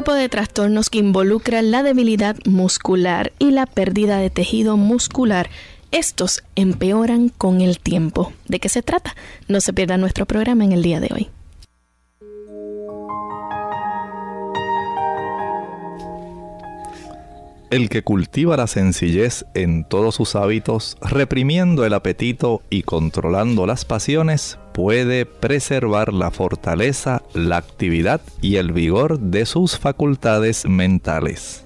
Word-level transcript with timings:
Grupo 0.00 0.14
de 0.14 0.30
trastornos 0.30 0.88
que 0.88 0.96
involucran 0.96 1.70
la 1.70 1.82
debilidad 1.82 2.34
muscular 2.46 3.34
y 3.38 3.50
la 3.50 3.66
pérdida 3.66 4.16
de 4.16 4.30
tejido 4.30 4.78
muscular. 4.78 5.50
Estos 5.90 6.42
empeoran 6.56 7.28
con 7.28 7.60
el 7.60 7.78
tiempo. 7.78 8.32
¿De 8.48 8.60
qué 8.60 8.70
se 8.70 8.80
trata? 8.80 9.14
No 9.46 9.60
se 9.60 9.74
pierda 9.74 9.98
nuestro 9.98 10.24
programa 10.24 10.64
en 10.64 10.72
el 10.72 10.82
día 10.82 11.00
de 11.00 11.10
hoy. 11.12 11.28
El 17.70 17.88
que 17.88 18.02
cultiva 18.02 18.56
la 18.56 18.66
sencillez 18.66 19.46
en 19.54 19.84
todos 19.84 20.16
sus 20.16 20.34
hábitos, 20.34 20.96
reprimiendo 21.00 21.86
el 21.86 21.94
apetito 21.94 22.62
y 22.68 22.82
controlando 22.82 23.64
las 23.64 23.84
pasiones, 23.84 24.58
puede 24.72 25.24
preservar 25.24 26.12
la 26.12 26.32
fortaleza, 26.32 27.22
la 27.32 27.58
actividad 27.58 28.20
y 28.42 28.56
el 28.56 28.72
vigor 28.72 29.20
de 29.20 29.46
sus 29.46 29.78
facultades 29.78 30.66
mentales. 30.66 31.64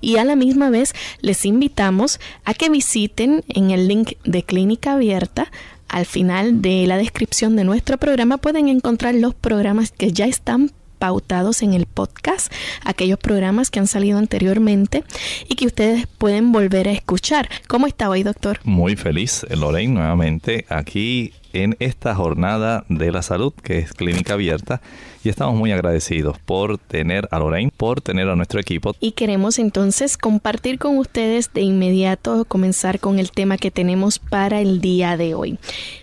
y 0.00 0.16
a 0.16 0.24
la 0.24 0.34
misma 0.34 0.70
vez 0.70 0.94
les 1.20 1.44
invitamos 1.44 2.20
a 2.46 2.54
que 2.54 2.70
visiten 2.70 3.44
en 3.48 3.70
el 3.70 3.86
link 3.86 4.12
de 4.24 4.42
Clínica 4.42 4.94
Abierta 4.94 5.52
al 5.88 6.06
final 6.06 6.62
de 6.62 6.86
la 6.86 6.96
descripción 6.96 7.54
de 7.54 7.64
nuestro 7.64 7.98
programa 7.98 8.38
pueden 8.38 8.68
encontrar 8.68 9.14
los 9.14 9.34
programas 9.34 9.90
que 9.90 10.12
ya 10.12 10.24
están 10.24 10.72
pautados 11.00 11.62
en 11.62 11.74
el 11.74 11.86
podcast, 11.86 12.52
aquellos 12.84 13.18
programas 13.18 13.70
que 13.70 13.80
han 13.80 13.88
salido 13.88 14.18
anteriormente 14.18 15.02
y 15.48 15.56
que 15.56 15.66
ustedes 15.66 16.06
pueden 16.06 16.52
volver 16.52 16.86
a 16.86 16.92
escuchar. 16.92 17.48
¿Cómo 17.66 17.88
está 17.88 18.08
hoy, 18.08 18.22
doctor? 18.22 18.60
Muy 18.62 18.94
feliz, 18.94 19.44
Lorraine, 19.50 19.94
nuevamente 19.94 20.66
aquí 20.68 21.32
en 21.52 21.76
esta 21.80 22.14
jornada 22.14 22.84
de 22.88 23.10
la 23.10 23.22
salud 23.22 23.52
que 23.52 23.78
es 23.78 23.92
Clínica 23.92 24.34
Abierta 24.34 24.80
y 25.22 25.28
estamos 25.28 25.54
muy 25.54 25.72
agradecidos 25.72 26.38
por 26.38 26.78
tener 26.78 27.28
a 27.30 27.38
Lorraine, 27.38 27.72
por 27.76 28.00
tener 28.00 28.28
a 28.28 28.36
nuestro 28.36 28.60
equipo. 28.60 28.94
Y 29.00 29.12
queremos 29.12 29.58
entonces 29.58 30.16
compartir 30.16 30.78
con 30.78 30.98
ustedes 30.98 31.52
de 31.52 31.62
inmediato, 31.62 32.44
comenzar 32.46 33.00
con 33.00 33.18
el 33.18 33.30
tema 33.30 33.58
que 33.58 33.70
tenemos 33.70 34.18
para 34.18 34.60
el 34.60 34.80
día 34.80 35.16
de 35.16 35.34
hoy. 35.34 35.58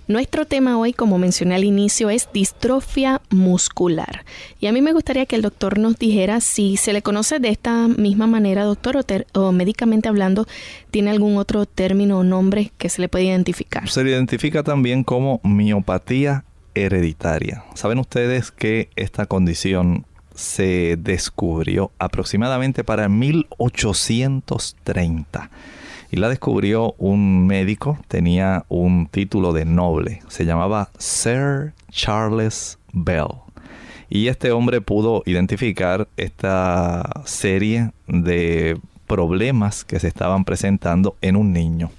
Nuestro 0.07 0.45
tema 0.45 0.77
hoy, 0.77 0.93
como 0.93 1.17
mencioné 1.17 1.55
al 1.55 1.63
inicio, 1.63 2.09
es 2.09 2.29
distrofia 2.31 3.21
muscular. 3.29 4.23
Y 4.59 4.67
a 4.67 4.71
mí 4.71 4.81
me 4.81 4.93
gustaría 4.93 5.25
que 5.25 5.35
el 5.35 5.41
doctor 5.41 5.79
nos 5.79 5.97
dijera 5.97 6.39
si 6.39 6.77
se 6.77 6.93
le 6.93 7.01
conoce 7.01 7.39
de 7.39 7.49
esta 7.49 7.87
misma 7.87 8.27
manera, 8.27 8.63
doctor, 8.63 8.97
o, 8.97 9.39
o 9.39 9.51
médicamente 9.51 10.07
hablando, 10.09 10.47
tiene 10.91 11.09
algún 11.09 11.37
otro 11.37 11.65
término 11.65 12.19
o 12.19 12.23
nombre 12.23 12.71
que 12.77 12.89
se 12.89 13.01
le 13.01 13.09
puede 13.09 13.25
identificar. 13.25 13.89
Se 13.89 14.03
le 14.03 14.11
identifica 14.11 14.63
también 14.63 15.03
como 15.03 15.41
miopatía 15.43 16.45
hereditaria. 16.83 17.63
Saben 17.73 17.99
ustedes 17.99 18.51
que 18.51 18.89
esta 18.95 19.25
condición 19.25 20.05
se 20.35 20.97
descubrió 20.97 21.91
aproximadamente 21.97 22.83
para 22.83 23.09
1830 23.09 25.49
y 26.11 26.17
la 26.17 26.29
descubrió 26.29 26.93
un 26.97 27.47
médico, 27.47 27.97
tenía 28.07 28.65
un 28.69 29.07
título 29.07 29.51
de 29.51 29.65
noble, 29.65 30.21
se 30.27 30.45
llamaba 30.45 30.89
Sir 30.97 31.73
Charles 31.91 32.77
Bell. 32.93 33.27
Y 34.09 34.27
este 34.27 34.51
hombre 34.51 34.79
pudo 34.79 35.21
identificar 35.25 36.07
esta 36.15 37.23
serie 37.25 37.91
de 38.07 38.79
problemas 39.05 39.83
que 39.83 39.99
se 39.99 40.07
estaban 40.07 40.45
presentando 40.45 41.17
en 41.21 41.35
un 41.35 41.51
niño. 41.51 41.91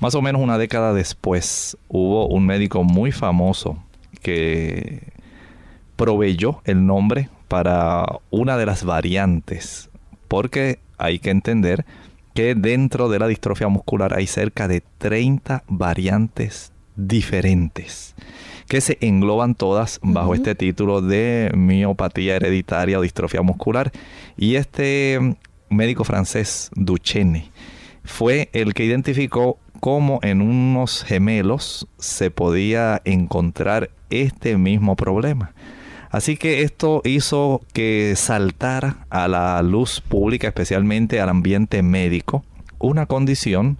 Más 0.00 0.16
o 0.16 0.22
menos 0.22 0.42
una 0.42 0.58
década 0.58 0.92
después 0.92 1.76
hubo 1.88 2.26
un 2.26 2.44
médico 2.44 2.82
muy 2.82 3.12
famoso 3.12 3.78
que 4.24 5.12
proveyó 5.96 6.62
el 6.64 6.86
nombre 6.86 7.28
para 7.46 8.06
una 8.30 8.56
de 8.56 8.66
las 8.66 8.84
variantes, 8.84 9.90
porque 10.26 10.78
hay 10.98 11.18
que 11.18 11.30
entender 11.30 11.84
que 12.32 12.54
dentro 12.54 13.08
de 13.08 13.18
la 13.18 13.28
distrofia 13.28 13.68
muscular 13.68 14.14
hay 14.14 14.26
cerca 14.26 14.66
de 14.66 14.82
30 14.98 15.62
variantes 15.68 16.72
diferentes 16.96 18.14
que 18.66 18.80
se 18.80 18.96
engloban 19.02 19.54
todas 19.54 20.00
bajo 20.02 20.34
este 20.34 20.54
título 20.54 21.02
de 21.02 21.50
miopatía 21.54 22.36
hereditaria 22.36 22.98
o 22.98 23.02
distrofia 23.02 23.42
muscular. 23.42 23.92
Y 24.38 24.54
este 24.56 25.36
médico 25.68 26.04
francés, 26.04 26.70
Duchenne, 26.74 27.50
fue 28.04 28.48
el 28.52 28.72
que 28.72 28.84
identificó 28.84 29.58
cómo 29.84 30.18
en 30.22 30.40
unos 30.40 31.04
gemelos 31.04 31.86
se 31.98 32.30
podía 32.30 33.02
encontrar 33.04 33.90
este 34.08 34.56
mismo 34.56 34.96
problema. 34.96 35.52
Así 36.08 36.38
que 36.38 36.62
esto 36.62 37.02
hizo 37.04 37.60
que 37.74 38.14
saltara 38.16 39.06
a 39.10 39.28
la 39.28 39.60
luz 39.60 40.00
pública, 40.00 40.46
especialmente 40.46 41.20
al 41.20 41.28
ambiente 41.28 41.82
médico, 41.82 42.46
una 42.78 43.04
condición 43.04 43.76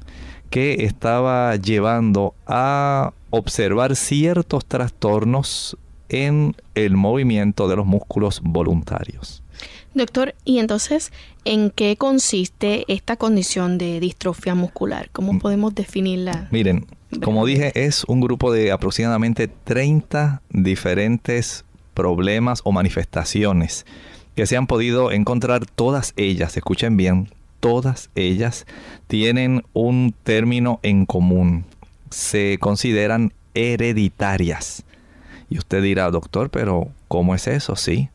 que 0.51 0.85
estaba 0.85 1.57
llevando 1.57 2.35
a 2.47 3.15
observar 3.31 3.97
ciertos 3.97 4.67
trastornos 4.67 5.79
en 6.11 6.55
el 6.75 6.99
movimiento 6.99 7.67
de 7.67 7.77
los 7.77 7.87
músculos 7.87 8.43
voluntarios. 8.45 9.44
Doctor, 9.95 10.35
¿y 10.45 10.59
entonces 10.59 11.13
en 11.45 11.71
qué 11.71 11.97
consiste 11.97 12.85
esta 12.93 13.17
condición 13.17 13.79
de 13.79 14.01
distrofia 14.01 14.55
muscular? 14.55 15.09
¿Cómo 15.13 15.35
mm. 15.35 15.39
podemos 15.39 15.75
definirla? 15.75 16.49
Miren, 16.51 16.87
como 17.23 17.47
dije, 17.47 17.73
es 17.75 18.05
un 18.05 18.21
grupo 18.21 18.53
de 18.53 18.73
aproximadamente 18.73 19.49
30 19.49 20.43
diferentes 20.51 21.65
problemas 21.95 22.61
o 22.65 22.73
manifestaciones 22.73 23.87
que 24.35 24.47
se 24.47 24.57
han 24.57 24.67
podido 24.67 25.13
encontrar 25.13 25.65
todas 25.65 26.13
ellas, 26.17 26.57
escuchen 26.57 26.97
bien, 26.97 27.29
todas 27.61 28.11
ellas 28.15 28.67
tienen 29.07 29.63
un 29.73 30.15
término 30.25 30.81
en 30.83 31.07
común. 31.07 31.65
Se 32.11 32.59
consideran 32.61 33.33
hereditarias. 33.55 34.85
Y 35.49 35.59
usted 35.59 35.83
dirá, 35.83 36.11
doctor, 36.11 36.51
pero 36.51 36.89
¿cómo 37.09 37.35
es 37.35 37.47
eso? 37.47 37.77
Sí. 37.77 38.09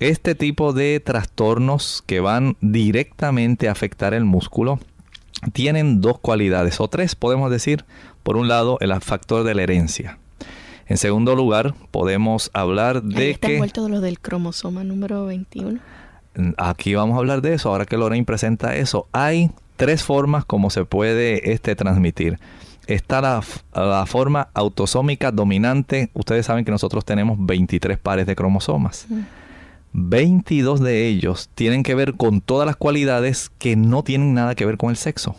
Este 0.00 0.34
tipo 0.34 0.72
de 0.72 0.98
trastornos 1.00 2.02
que 2.06 2.20
van 2.20 2.56
directamente 2.60 3.68
a 3.68 3.72
afectar 3.72 4.12
el 4.12 4.24
músculo 4.24 4.80
tienen 5.52 6.00
dos 6.00 6.18
cualidades, 6.18 6.80
o 6.80 6.88
tres 6.88 7.14
podemos 7.14 7.50
decir. 7.50 7.84
Por 8.22 8.36
un 8.36 8.48
lado, 8.48 8.78
el 8.80 8.92
factor 9.02 9.44
de 9.44 9.54
la 9.54 9.62
herencia. 9.62 10.18
En 10.86 10.96
segundo 10.96 11.34
lugar, 11.36 11.74
podemos 11.90 12.50
hablar 12.54 13.02
de 13.02 13.24
Ahí 13.24 13.30
está 13.32 13.50
envuelto 13.50 13.88
lo 13.88 14.00
del 14.00 14.18
cromosoma 14.18 14.82
número 14.82 15.26
21. 15.26 15.78
Aquí 16.56 16.94
vamos 16.94 17.16
a 17.16 17.18
hablar 17.18 17.42
de 17.42 17.54
eso, 17.54 17.68
ahora 17.68 17.86
que 17.86 17.96
Lorraine 17.96 18.24
presenta 18.24 18.76
eso. 18.76 19.06
Hay 19.12 19.50
tres 19.76 20.02
formas 20.02 20.44
como 20.44 20.70
se 20.70 20.84
puede 20.84 21.52
este 21.52 21.76
transmitir. 21.76 22.38
Está 22.86 23.20
la, 23.20 23.42
la, 23.74 24.04
forma 24.06 24.48
autosómica 24.52 25.30
dominante. 25.30 26.10
Ustedes 26.12 26.46
saben 26.46 26.64
que 26.64 26.70
nosotros 26.70 27.04
tenemos 27.04 27.38
23 27.40 27.98
pares 27.98 28.26
de 28.26 28.36
cromosomas. 28.36 29.06
22 29.94 30.80
de 30.80 31.08
ellos 31.08 31.48
tienen 31.54 31.82
que 31.82 31.94
ver 31.94 32.14
con 32.14 32.40
todas 32.40 32.66
las 32.66 32.76
cualidades 32.76 33.50
que 33.58 33.76
no 33.76 34.02
tienen 34.02 34.34
nada 34.34 34.54
que 34.54 34.66
ver 34.66 34.76
con 34.76 34.90
el 34.90 34.96
sexo 34.96 35.36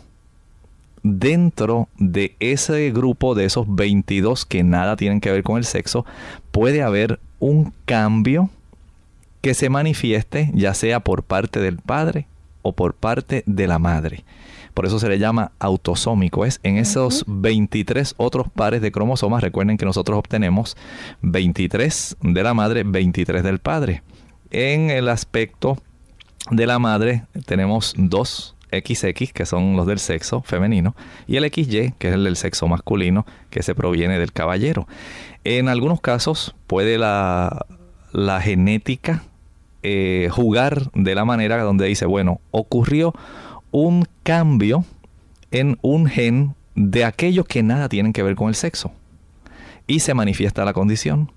dentro 1.05 1.87
de 1.99 2.35
ese 2.39 2.89
grupo 2.89 3.35
de 3.35 3.45
esos 3.45 3.67
22 3.67 4.43
que 4.45 4.63
nada 4.63 4.95
tienen 4.95 5.21
que 5.21 5.31
ver 5.31 5.43
con 5.43 5.57
el 5.57 5.63
sexo, 5.63 6.03
puede 6.51 6.81
haber 6.81 7.19
un 7.39 7.73
cambio 7.85 8.49
que 9.41 9.53
se 9.53 9.69
manifieste 9.69 10.49
ya 10.55 10.73
sea 10.73 11.01
por 11.01 11.21
parte 11.21 11.59
del 11.59 11.77
padre 11.77 12.25
o 12.63 12.73
por 12.73 12.95
parte 12.95 13.43
de 13.45 13.67
la 13.67 13.77
madre. 13.77 14.23
Por 14.73 14.87
eso 14.87 14.97
se 14.97 15.07
le 15.07 15.19
llama 15.19 15.51
autosómico. 15.59 16.43
Es 16.43 16.59
en 16.63 16.77
esos 16.77 17.23
23 17.27 18.15
otros 18.17 18.47
pares 18.49 18.81
de 18.81 18.91
cromosomas. 18.91 19.43
Recuerden 19.43 19.77
que 19.77 19.85
nosotros 19.85 20.17
obtenemos 20.17 20.75
23 21.21 22.17
de 22.19 22.43
la 22.43 22.53
madre, 22.55 22.83
23 22.83 23.43
del 23.43 23.59
padre. 23.59 24.01
En 24.57 24.89
el 24.89 25.09
aspecto 25.09 25.77
de 26.49 26.65
la 26.65 26.79
madre 26.79 27.23
tenemos 27.45 27.93
dos 27.97 28.55
XX, 28.71 29.33
que 29.33 29.45
son 29.45 29.75
los 29.75 29.85
del 29.85 29.99
sexo 29.99 30.43
femenino, 30.43 30.95
y 31.27 31.35
el 31.35 31.43
XY, 31.43 31.95
que 31.99 32.07
es 32.07 32.13
el 32.13 32.23
del 32.23 32.37
sexo 32.37 32.65
masculino, 32.69 33.25
que 33.49 33.63
se 33.63 33.75
proviene 33.75 34.17
del 34.17 34.31
caballero. 34.31 34.87
En 35.43 35.67
algunos 35.67 35.99
casos 35.99 36.55
puede 36.67 36.97
la, 36.97 37.65
genética 38.41 39.23
eh, 39.83 40.29
jugar 40.31 40.89
de 40.93 41.15
la 41.15 41.25
manera 41.25 41.61
donde 41.61 41.87
dice, 41.87 42.05
bueno, 42.05 42.39
ocurrió 42.51 43.13
un 43.71 44.07
cambio 44.23 44.85
en 45.51 45.77
un 45.81 46.07
gen 46.07 46.55
de 46.75 47.03
aquellos 47.03 47.45
que 47.45 47.61
nada 47.61 47.89
tienen 47.89 48.13
que 48.13 48.23
ver 48.23 48.35
con 48.35 48.47
el 48.47 48.55
sexo. 48.55 48.93
Y 49.85 49.99
se 49.99 50.13
manifiesta 50.13 50.63
la 50.63 50.71
condición. 50.71 51.29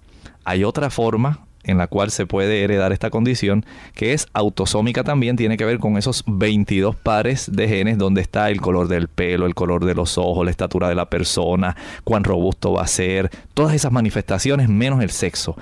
Hay 0.44 0.62
otra 0.62 0.88
forma 0.88 1.47
en 1.68 1.78
la 1.78 1.86
cual 1.86 2.10
se 2.10 2.26
puede 2.26 2.64
heredar 2.64 2.92
esta 2.92 3.10
condición, 3.10 3.64
que 3.94 4.14
es 4.14 4.26
autosómica 4.32 5.04
también, 5.04 5.36
tiene 5.36 5.56
que 5.56 5.66
ver 5.66 5.78
con 5.78 5.98
esos 5.98 6.24
22 6.26 6.96
pares 6.96 7.50
de 7.52 7.68
genes 7.68 7.98
donde 7.98 8.22
está 8.22 8.50
el 8.50 8.60
color 8.60 8.88
del 8.88 9.08
pelo, 9.08 9.46
el 9.46 9.54
color 9.54 9.84
de 9.84 9.94
los 9.94 10.18
ojos, 10.18 10.44
la 10.44 10.50
estatura 10.50 10.88
de 10.88 10.94
la 10.94 11.10
persona, 11.10 11.76
cuán 12.04 12.24
robusto 12.24 12.72
va 12.72 12.82
a 12.82 12.86
ser, 12.86 13.30
todas 13.52 13.74
esas 13.74 13.92
manifestaciones 13.92 14.68
menos 14.68 15.02
el 15.02 15.10
sexo. 15.10 15.56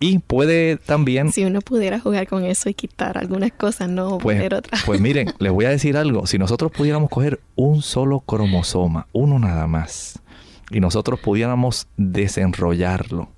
Y 0.00 0.18
puede 0.18 0.78
también... 0.78 1.30
Si 1.30 1.44
uno 1.44 1.60
pudiera 1.60 2.00
jugar 2.00 2.26
con 2.26 2.44
eso 2.44 2.70
y 2.70 2.74
quitar 2.74 3.18
algunas 3.18 3.52
cosas, 3.52 3.90
no 3.90 4.16
pues, 4.16 4.38
poner 4.38 4.54
otras. 4.54 4.82
Pues 4.86 4.98
miren, 5.02 5.34
les 5.38 5.52
voy 5.52 5.66
a 5.66 5.70
decir 5.70 5.98
algo, 5.98 6.26
si 6.26 6.38
nosotros 6.38 6.72
pudiéramos 6.72 7.10
coger 7.10 7.38
un 7.54 7.82
solo 7.82 8.20
cromosoma, 8.20 9.06
uno 9.12 9.38
nada 9.38 9.66
más, 9.66 10.18
y 10.70 10.80
nosotros 10.80 11.20
pudiéramos 11.20 11.86
desenrollarlo, 11.98 13.28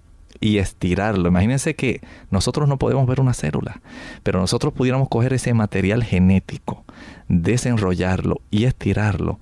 y 0.43 0.59
estirarlo. 0.59 1.29
Imagínense 1.29 1.75
que 1.75 2.03
nosotros 2.31 2.69
no 2.69 2.77
podemos 2.77 3.07
ver 3.07 3.21
una 3.21 3.33
célula, 3.33 3.81
pero 4.23 4.41
nosotros 4.41 4.75
pudiéramos 4.75 5.09
coger 5.09 5.33
ese 5.33 5.55
material 5.55 6.03
genético, 6.03 6.85
desenrollarlo 7.29 8.43
y 8.51 8.65
estirarlo. 8.65 9.39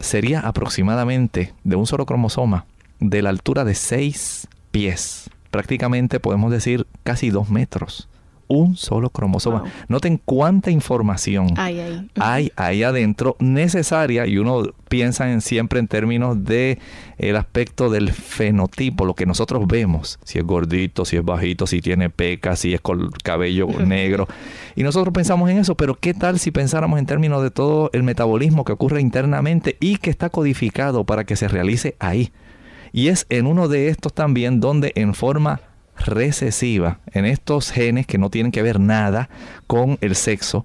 Sería 0.00 0.40
aproximadamente 0.40 1.52
de 1.62 1.76
un 1.76 1.86
solo 1.86 2.06
cromosoma 2.06 2.64
de 2.98 3.22
la 3.22 3.28
altura 3.30 3.64
de 3.64 3.74
6 3.74 4.48
pies. 4.72 5.30
Prácticamente 5.50 6.18
podemos 6.18 6.50
decir 6.50 6.86
casi 7.04 7.30
2 7.30 7.50
metros 7.50 8.08
un 8.50 8.76
solo 8.76 9.10
cromosoma. 9.10 9.62
Noten 9.88 10.20
cuánta 10.22 10.70
información 10.70 11.54
hay 11.56 12.52
ahí 12.56 12.82
adentro 12.82 13.36
necesaria 13.38 14.26
y 14.26 14.38
uno 14.38 14.64
piensa 14.88 15.30
en, 15.30 15.40
siempre 15.40 15.78
en 15.78 15.86
términos 15.86 16.44
de 16.44 16.78
el 17.16 17.36
aspecto 17.36 17.90
del 17.90 18.10
fenotipo, 18.12 19.04
lo 19.04 19.14
que 19.14 19.24
nosotros 19.24 19.66
vemos, 19.68 20.18
si 20.24 20.40
es 20.40 20.44
gordito, 20.44 21.04
si 21.04 21.16
es 21.16 21.24
bajito, 21.24 21.66
si 21.68 21.80
tiene 21.80 22.10
pecas, 22.10 22.58
si 22.58 22.74
es 22.74 22.80
con 22.80 23.10
cabello 23.22 23.68
negro. 23.86 24.26
Y 24.74 24.82
nosotros 24.82 25.14
pensamos 25.14 25.48
en 25.48 25.58
eso, 25.58 25.76
pero 25.76 25.94
¿qué 25.94 26.12
tal 26.12 26.40
si 26.40 26.50
pensáramos 26.50 26.98
en 26.98 27.06
términos 27.06 27.42
de 27.42 27.52
todo 27.52 27.90
el 27.92 28.02
metabolismo 28.02 28.64
que 28.64 28.72
ocurre 28.72 29.00
internamente 29.00 29.76
y 29.80 29.96
que 29.98 30.10
está 30.10 30.28
codificado 30.28 31.04
para 31.04 31.24
que 31.24 31.36
se 31.36 31.46
realice 31.46 31.94
ahí? 32.00 32.32
Y 32.92 33.08
es 33.08 33.26
en 33.28 33.46
uno 33.46 33.68
de 33.68 33.88
estos 33.88 34.12
también 34.12 34.58
donde 34.58 34.92
en 34.96 35.14
forma 35.14 35.60
recesiva 36.06 36.98
en 37.12 37.24
estos 37.24 37.70
genes 37.70 38.06
que 38.06 38.18
no 38.18 38.30
tienen 38.30 38.52
que 38.52 38.62
ver 38.62 38.80
nada 38.80 39.28
con 39.66 39.98
el 40.00 40.14
sexo, 40.14 40.64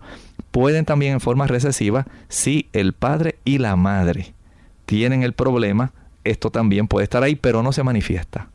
pueden 0.52 0.86
también 0.86 1.14
en 1.14 1.20
forma 1.20 1.48
recesiva 1.48 2.08
si 2.30 2.70
el 2.74 2.94
padre 2.94 3.38
y 3.46 3.58
la 3.58 3.76
madre 3.76 4.34
tienen 4.86 5.24
el 5.24 5.34
problema, 5.34 5.92
esto 6.24 6.50
también 6.50 6.88
puede 6.88 7.04
estar 7.04 7.24
ahí, 7.24 7.36
pero 7.36 7.64
no 7.64 7.72
se 7.72 7.84
manifiesta. 7.84 8.50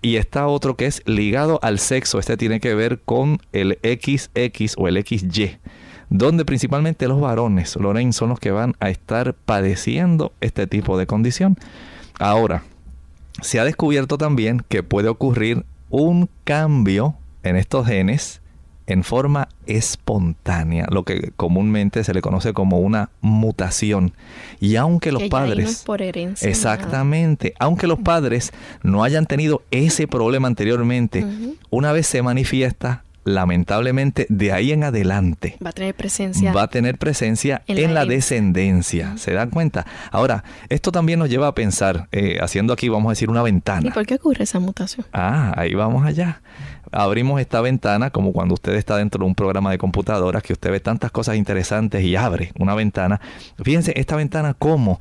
Y 0.00 0.16
está 0.16 0.46
otro 0.46 0.76
que 0.76 0.86
es 0.86 1.02
ligado 1.06 1.58
al 1.62 1.78
sexo, 1.78 2.18
este 2.18 2.36
tiene 2.36 2.60
que 2.60 2.74
ver 2.74 3.00
con 3.00 3.40
el 3.52 3.78
XX 3.82 4.74
o 4.76 4.86
el 4.86 5.04
XY, 5.04 5.58
donde 6.08 6.44
principalmente 6.44 7.08
los 7.08 7.20
varones, 7.20 7.76
Lorraine, 7.76 8.12
son 8.12 8.30
los 8.30 8.38
que 8.38 8.52
van 8.52 8.74
a 8.80 8.90
estar 8.90 9.34
padeciendo 9.34 10.32
este 10.40 10.66
tipo 10.66 10.96
de 10.98 11.06
condición. 11.06 11.56
Ahora, 12.20 12.62
se 13.42 13.60
ha 13.60 13.64
descubierto 13.64 14.18
también 14.18 14.62
que 14.68 14.82
puede 14.82 15.08
ocurrir 15.08 15.64
un 15.90 16.28
cambio 16.44 17.16
en 17.42 17.56
estos 17.56 17.86
genes 17.86 18.40
en 18.88 19.04
forma 19.04 19.48
espontánea, 19.66 20.86
lo 20.90 21.04
que 21.04 21.30
comúnmente 21.36 22.02
se 22.04 22.14
le 22.14 22.22
conoce 22.22 22.54
como 22.54 22.78
una 22.78 23.10
mutación. 23.20 24.14
Y 24.60 24.76
aunque 24.76 25.12
los 25.12 25.24
padres... 25.24 25.82
por 25.84 26.00
herencia. 26.00 26.48
Exactamente. 26.48 27.52
Aunque 27.58 27.86
los 27.86 27.98
padres 27.98 28.50
no 28.82 29.04
hayan 29.04 29.26
tenido 29.26 29.62
ese 29.70 30.08
problema 30.08 30.48
anteriormente, 30.48 31.26
una 31.68 31.92
vez 31.92 32.06
se 32.06 32.22
manifiesta, 32.22 33.04
lamentablemente 33.28 34.26
de 34.28 34.52
ahí 34.52 34.72
en 34.72 34.84
adelante 34.84 35.56
va 35.64 35.70
a 35.70 35.72
tener 35.72 35.94
presencia 35.94 36.52
va 36.52 36.62
a 36.62 36.68
tener 36.68 36.98
presencia 36.98 37.62
en, 37.66 37.94
la, 37.94 38.04
descendencia 38.04 39.16
se 39.16 39.32
dan 39.32 39.50
cuenta 39.50 39.86
ahora 40.10 40.44
esto 40.68 40.92
también 40.92 41.18
nos 41.18 41.28
lleva 41.28 41.48
a 41.48 41.54
pensar 41.54 42.08
eh, 42.12 42.38
haciendo 42.40 42.72
aquí 42.72 42.88
vamos 42.88 43.10
a 43.10 43.12
decir 43.12 43.30
una 43.30 43.42
ventana. 43.42 43.86
Y 43.86 43.90
por 43.90 44.06
qué 44.06 44.14
ocurre 44.14 44.44
esa 44.44 44.60
mutación 44.60 45.06
ah 45.12 45.52
ahí 45.56 45.74
vamos 45.74 46.04
allá. 46.06 46.40
Abrimos 46.90 47.40
esta 47.40 47.60
ventana 47.60 48.10
como 48.10 48.32
cuando 48.32 48.54
usted 48.54 48.74
está 48.74 48.96
dentro 48.96 49.20
de 49.20 49.26
un 49.26 49.34
programa 49.34 49.70
de 49.70 49.78
computadoras 49.78 50.42
que 50.42 50.54
usted 50.54 50.70
ve 50.70 50.80
tantas 50.80 51.10
cosas 51.10 51.36
interesantes 51.36 52.02
y 52.02 52.16
abre 52.16 52.52
una 52.58 52.74
ventana. 52.74 53.20
Fíjense 53.62 53.92
esta 53.96 54.16
ventana 54.16 54.54
cómo 54.54 54.98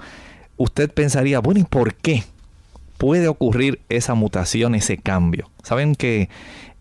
usted 0.58 0.92
pensaría 0.92 1.40
bueno 1.40 1.62
y 1.62 1.64
por 1.64 1.94
qué 1.96 2.24
puede 2.98 3.28
ocurrir 3.28 3.80
esa 3.90 4.16
mutación 4.16 4.74
ese 4.74 4.98
cambio 4.98 5.52
saben 5.62 5.94
que 5.96 6.30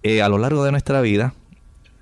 eh, 0.09 0.23
a 0.23 0.29
lo 0.29 0.39
largo 0.39 0.63
de 0.63 0.71
nuestra 0.71 1.01
vida, 1.01 1.35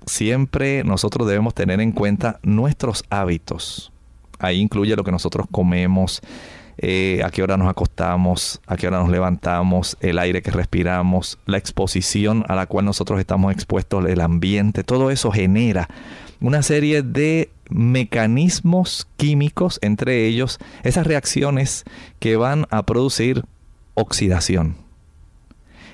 siempre 0.05 0.83
nosotros 0.83 1.27
debemos 1.27 1.55
tener 1.55 1.81
en 1.81 1.91
cuenta 1.91 2.39
nuestros 2.43 3.03
hábitos. 3.09 3.91
Ahí 4.37 4.59
incluye 4.59 4.95
lo 4.95 5.03
que 5.03 5.11
nosotros 5.11 5.47
comemos, 5.49 6.21
eh, 6.77 7.23
a 7.25 7.31
qué 7.31 7.41
hora 7.41 7.57
nos 7.57 7.67
acostamos, 7.67 8.61
a 8.67 8.77
qué 8.77 8.85
hora 8.85 8.99
nos 8.99 9.09
levantamos, 9.09 9.97
el 10.01 10.19
aire 10.19 10.43
que 10.43 10.51
respiramos, 10.51 11.39
la 11.47 11.57
exposición 11.57 12.45
a 12.47 12.53
la 12.53 12.67
cual 12.67 12.85
nosotros 12.85 13.19
estamos 13.19 13.51
expuestos, 13.51 14.05
el 14.05 14.21
ambiente, 14.21 14.83
todo 14.83 15.09
eso 15.09 15.31
genera 15.31 15.89
una 16.39 16.61
serie 16.61 17.01
de 17.01 17.49
mecanismos 17.71 19.07
químicos, 19.17 19.79
entre 19.81 20.27
ellos 20.27 20.59
esas 20.83 21.07
reacciones 21.07 21.85
que 22.19 22.35
van 22.35 22.67
a 22.69 22.83
producir 22.83 23.45
oxidación. 23.95 24.84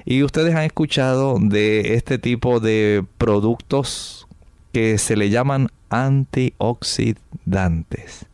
Y 0.05 0.23
ustedes 0.23 0.55
han 0.55 0.63
escuchado 0.63 1.37
de 1.39 1.95
este 1.95 2.17
tipo 2.17 2.59
de 2.59 3.05
productos 3.17 4.27
que 4.71 4.97
se 4.97 5.15
le 5.15 5.29
llaman 5.29 5.69
antioxidantes. 5.89 8.25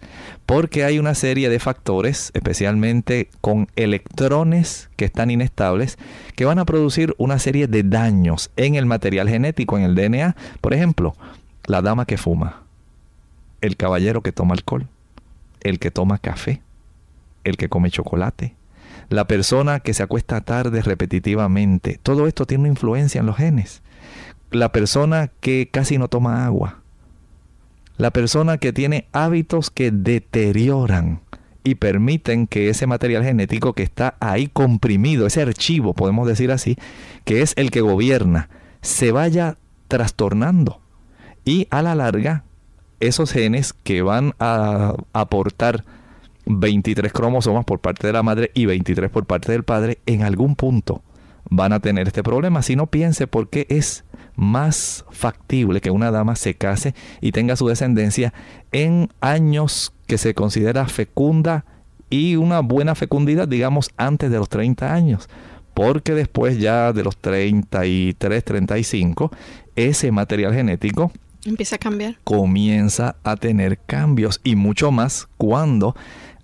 Porque 0.45 0.85
hay 0.85 0.99
una 0.99 1.13
serie 1.13 1.49
de 1.49 1.59
factores, 1.59 2.31
especialmente 2.33 3.29
con 3.41 3.67
electrones 3.75 4.89
que 4.95 5.03
están 5.05 5.29
inestables, 5.29 5.97
que 6.35 6.45
van 6.45 6.59
a 6.59 6.65
producir 6.65 7.13
una 7.17 7.37
serie 7.39 7.67
de 7.67 7.83
daños 7.83 8.51
en 8.55 8.75
el 8.75 8.85
material 8.85 9.27
genético, 9.27 9.77
en 9.77 9.83
el 9.83 9.95
DNA. 9.95 10.37
Por 10.61 10.73
ejemplo, 10.73 11.15
la 11.65 11.81
dama 11.81 12.05
que 12.05 12.17
fuma, 12.17 12.63
el 13.59 13.75
caballero 13.75 14.21
que 14.21 14.31
toma 14.31 14.53
alcohol, 14.53 14.87
el 15.61 15.79
que 15.79 15.91
toma 15.91 16.17
café, 16.17 16.61
el 17.43 17.57
que 17.57 17.67
come 17.67 17.91
chocolate, 17.91 18.55
la 19.09 19.25
persona 19.27 19.79
que 19.79 19.93
se 19.93 20.03
acuesta 20.03 20.41
tarde 20.41 20.81
repetitivamente. 20.81 21.99
Todo 22.01 22.27
esto 22.27 22.45
tiene 22.45 22.63
una 22.63 22.69
influencia 22.69 23.19
en 23.19 23.25
los 23.25 23.37
genes. 23.37 23.81
La 24.51 24.71
persona 24.71 25.29
que 25.39 25.69
casi 25.71 25.97
no 25.97 26.07
toma 26.07 26.45
agua. 26.45 26.81
La 27.97 28.11
persona 28.11 28.57
que 28.57 28.73
tiene 28.73 29.07
hábitos 29.11 29.71
que 29.71 29.91
deterioran 29.91 31.21
y 31.63 31.75
permiten 31.75 32.47
que 32.47 32.69
ese 32.69 32.87
material 32.87 33.23
genético 33.23 33.73
que 33.73 33.83
está 33.83 34.15
ahí 34.19 34.47
comprimido, 34.47 35.27
ese 35.27 35.41
archivo, 35.41 35.93
podemos 35.93 36.27
decir 36.27 36.51
así, 36.51 36.77
que 37.25 37.41
es 37.41 37.53
el 37.57 37.71
que 37.71 37.81
gobierna, 37.81 38.49
se 38.81 39.11
vaya 39.11 39.57
trastornando. 39.87 40.79
Y 41.43 41.67
a 41.69 41.81
la 41.81 41.95
larga, 41.95 42.43
esos 42.99 43.31
genes 43.31 43.73
que 43.73 44.01
van 44.01 44.33
a 44.39 44.95
aportar 45.13 45.83
23 46.47 47.11
cromosomas 47.11 47.65
por 47.65 47.79
parte 47.79 48.07
de 48.07 48.13
la 48.13 48.23
madre 48.23 48.51
y 48.53 48.65
23 48.65 49.09
por 49.09 49.25
parte 49.25 49.51
del 49.51 49.63
padre, 49.63 49.99
en 50.05 50.23
algún 50.23 50.55
punto 50.55 51.03
van 51.49 51.73
a 51.73 51.79
tener 51.79 52.07
este 52.07 52.23
problema. 52.23 52.61
Si 52.61 52.75
no 52.75 52.87
piense 52.87 53.27
por 53.27 53.49
qué 53.49 53.65
es 53.69 54.03
más 54.35 55.05
factible 55.11 55.81
que 55.81 55.91
una 55.91 56.11
dama 56.11 56.35
se 56.35 56.55
case 56.55 56.93
y 57.21 57.31
tenga 57.31 57.55
su 57.55 57.67
descendencia 57.67 58.33
en 58.71 59.09
años 59.21 59.93
que 60.05 60.17
se 60.17 60.33
considera 60.33 60.87
fecunda 60.87 61.65
y 62.09 62.35
una 62.35 62.61
buena 62.61 62.95
fecundidad, 62.95 63.47
digamos, 63.47 63.89
antes 63.97 64.31
de 64.31 64.37
los 64.37 64.49
30 64.49 64.93
años. 64.93 65.29
Porque 65.73 66.13
después 66.13 66.57
ya 66.59 66.93
de 66.93 67.03
los 67.03 67.17
33, 67.17 68.43
35, 68.43 69.31
ese 69.75 70.11
material 70.11 70.53
genético 70.53 71.11
empieza 71.45 71.75
a 71.75 71.79
cambiar. 71.79 72.17
Comienza 72.23 73.15
a 73.23 73.35
tener 73.35 73.79
cambios 73.79 74.41
y 74.43 74.55
mucho 74.55 74.91
más 74.91 75.27
cuando 75.37 75.95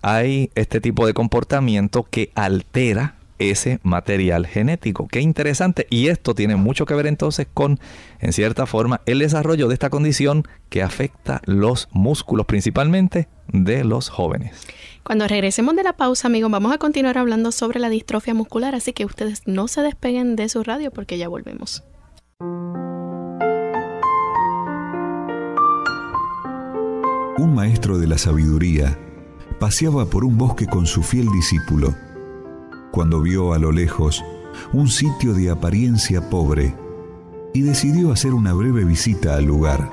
hay 0.04 0.50
este 0.54 0.82
tipo 0.82 1.06
de 1.06 1.14
comportamiento 1.14 2.02
que 2.04 2.30
altera 2.34 3.16
ese 3.38 3.80
material 3.82 4.46
genético. 4.46 5.08
Qué 5.08 5.20
interesante. 5.20 5.86
Y 5.88 6.08
esto 6.08 6.34
tiene 6.34 6.56
mucho 6.56 6.84
que 6.84 6.94
ver 6.94 7.06
entonces 7.06 7.46
con, 7.52 7.80
en 8.20 8.34
cierta 8.34 8.66
forma, 8.66 9.00
el 9.06 9.20
desarrollo 9.20 9.66
de 9.66 9.74
esta 9.74 9.88
condición 9.88 10.46
que 10.68 10.82
afecta 10.82 11.40
los 11.46 11.88
músculos, 11.92 12.44
principalmente 12.44 13.28
de 13.48 13.82
los 13.82 14.10
jóvenes. 14.10 14.66
Cuando 15.04 15.26
regresemos 15.26 15.74
de 15.74 15.84
la 15.84 15.94
pausa, 15.94 16.28
amigos, 16.28 16.50
vamos 16.50 16.74
a 16.74 16.78
continuar 16.78 17.16
hablando 17.16 17.50
sobre 17.50 17.80
la 17.80 17.88
distrofia 17.88 18.34
muscular, 18.34 18.74
así 18.74 18.92
que 18.92 19.06
ustedes 19.06 19.42
no 19.46 19.68
se 19.68 19.80
despeguen 19.80 20.36
de 20.36 20.50
su 20.50 20.62
radio 20.62 20.90
porque 20.90 21.16
ya 21.16 21.28
volvemos. 21.28 21.82
Un 27.36 27.54
maestro 27.54 27.98
de 27.98 28.06
la 28.06 28.18
sabiduría 28.18 28.98
paseaba 29.58 30.06
por 30.06 30.24
un 30.24 30.36
bosque 30.36 30.66
con 30.66 30.86
su 30.86 31.02
fiel 31.02 31.28
discípulo, 31.30 31.94
cuando 32.90 33.20
vio 33.20 33.52
a 33.52 33.58
lo 33.58 33.72
lejos 33.72 34.24
un 34.72 34.88
sitio 34.88 35.34
de 35.34 35.50
apariencia 35.50 36.28
pobre 36.30 36.74
y 37.52 37.62
decidió 37.62 38.12
hacer 38.12 38.34
una 38.34 38.52
breve 38.52 38.84
visita 38.84 39.36
al 39.36 39.44
lugar. 39.44 39.90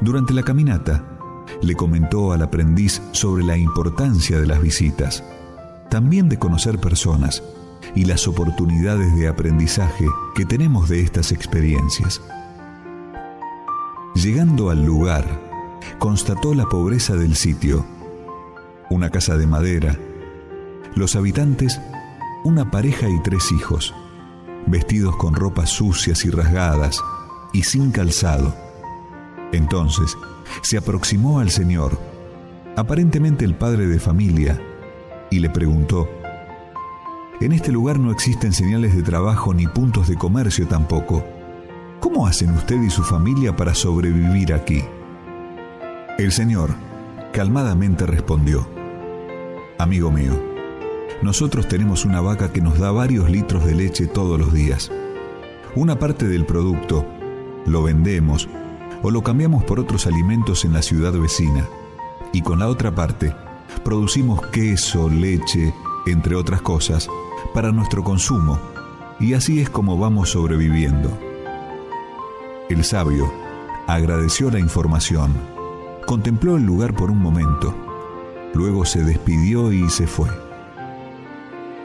Durante 0.00 0.34
la 0.34 0.42
caminata, 0.42 1.04
le 1.62 1.74
comentó 1.74 2.32
al 2.32 2.42
aprendiz 2.42 3.00
sobre 3.12 3.44
la 3.44 3.56
importancia 3.56 4.38
de 4.38 4.46
las 4.46 4.60
visitas, 4.60 5.24
también 5.90 6.28
de 6.28 6.38
conocer 6.38 6.78
personas 6.78 7.42
y 7.94 8.04
las 8.04 8.28
oportunidades 8.28 9.14
de 9.16 9.28
aprendizaje 9.28 10.06
que 10.34 10.44
tenemos 10.44 10.88
de 10.88 11.00
estas 11.00 11.32
experiencias. 11.32 12.20
Llegando 14.14 14.70
al 14.70 14.84
lugar, 14.84 15.24
constató 15.98 16.54
la 16.54 16.66
pobreza 16.66 17.16
del 17.16 17.36
sitio 17.36 17.84
una 18.90 19.10
casa 19.10 19.36
de 19.36 19.46
madera. 19.46 19.98
Los 20.94 21.16
habitantes, 21.16 21.80
una 22.44 22.70
pareja 22.70 23.08
y 23.08 23.20
tres 23.22 23.50
hijos, 23.52 23.94
vestidos 24.66 25.16
con 25.16 25.34
ropas 25.34 25.70
sucias 25.70 26.24
y 26.24 26.30
rasgadas 26.30 27.00
y 27.52 27.62
sin 27.64 27.90
calzado. 27.90 28.54
Entonces 29.52 30.16
se 30.62 30.78
aproximó 30.78 31.40
al 31.40 31.50
Señor, 31.50 31.98
aparentemente 32.76 33.44
el 33.44 33.54
padre 33.54 33.86
de 33.86 33.98
familia, 33.98 34.60
y 35.30 35.40
le 35.40 35.50
preguntó, 35.50 36.08
En 37.40 37.52
este 37.52 37.72
lugar 37.72 37.98
no 37.98 38.12
existen 38.12 38.52
señales 38.52 38.94
de 38.94 39.02
trabajo 39.02 39.52
ni 39.52 39.66
puntos 39.66 40.08
de 40.08 40.16
comercio 40.16 40.66
tampoco. 40.66 41.24
¿Cómo 42.00 42.26
hacen 42.26 42.50
usted 42.50 42.80
y 42.82 42.90
su 42.90 43.02
familia 43.02 43.56
para 43.56 43.74
sobrevivir 43.74 44.54
aquí? 44.54 44.84
El 46.18 46.32
Señor 46.32 46.85
calmadamente 47.36 48.06
respondió, 48.06 48.66
Amigo 49.76 50.10
mío, 50.10 50.32
nosotros 51.20 51.68
tenemos 51.68 52.06
una 52.06 52.22
vaca 52.22 52.50
que 52.50 52.62
nos 52.62 52.78
da 52.78 52.90
varios 52.92 53.28
litros 53.28 53.66
de 53.66 53.74
leche 53.74 54.06
todos 54.06 54.38
los 54.38 54.54
días. 54.54 54.90
Una 55.74 55.98
parte 55.98 56.26
del 56.26 56.46
producto 56.46 57.04
lo 57.66 57.82
vendemos 57.82 58.48
o 59.02 59.10
lo 59.10 59.22
cambiamos 59.22 59.64
por 59.64 59.78
otros 59.78 60.06
alimentos 60.06 60.64
en 60.64 60.72
la 60.72 60.80
ciudad 60.80 61.12
vecina 61.12 61.68
y 62.32 62.40
con 62.40 62.58
la 62.58 62.68
otra 62.68 62.94
parte 62.94 63.34
producimos 63.84 64.40
queso, 64.46 65.10
leche, 65.10 65.74
entre 66.06 66.36
otras 66.36 66.62
cosas, 66.62 67.06
para 67.52 67.70
nuestro 67.70 68.02
consumo 68.02 68.58
y 69.20 69.34
así 69.34 69.60
es 69.60 69.68
como 69.68 69.98
vamos 69.98 70.30
sobreviviendo. 70.30 71.10
El 72.70 72.82
sabio 72.82 73.30
agradeció 73.86 74.50
la 74.50 74.58
información, 74.58 75.34
contempló 76.06 76.56
el 76.56 76.64
lugar 76.64 76.94
por 76.94 77.10
un 77.10 77.18
momento, 77.18 77.74
Luego 78.56 78.86
se 78.86 79.04
despidió 79.04 79.70
y 79.70 79.90
se 79.90 80.06
fue. 80.06 80.30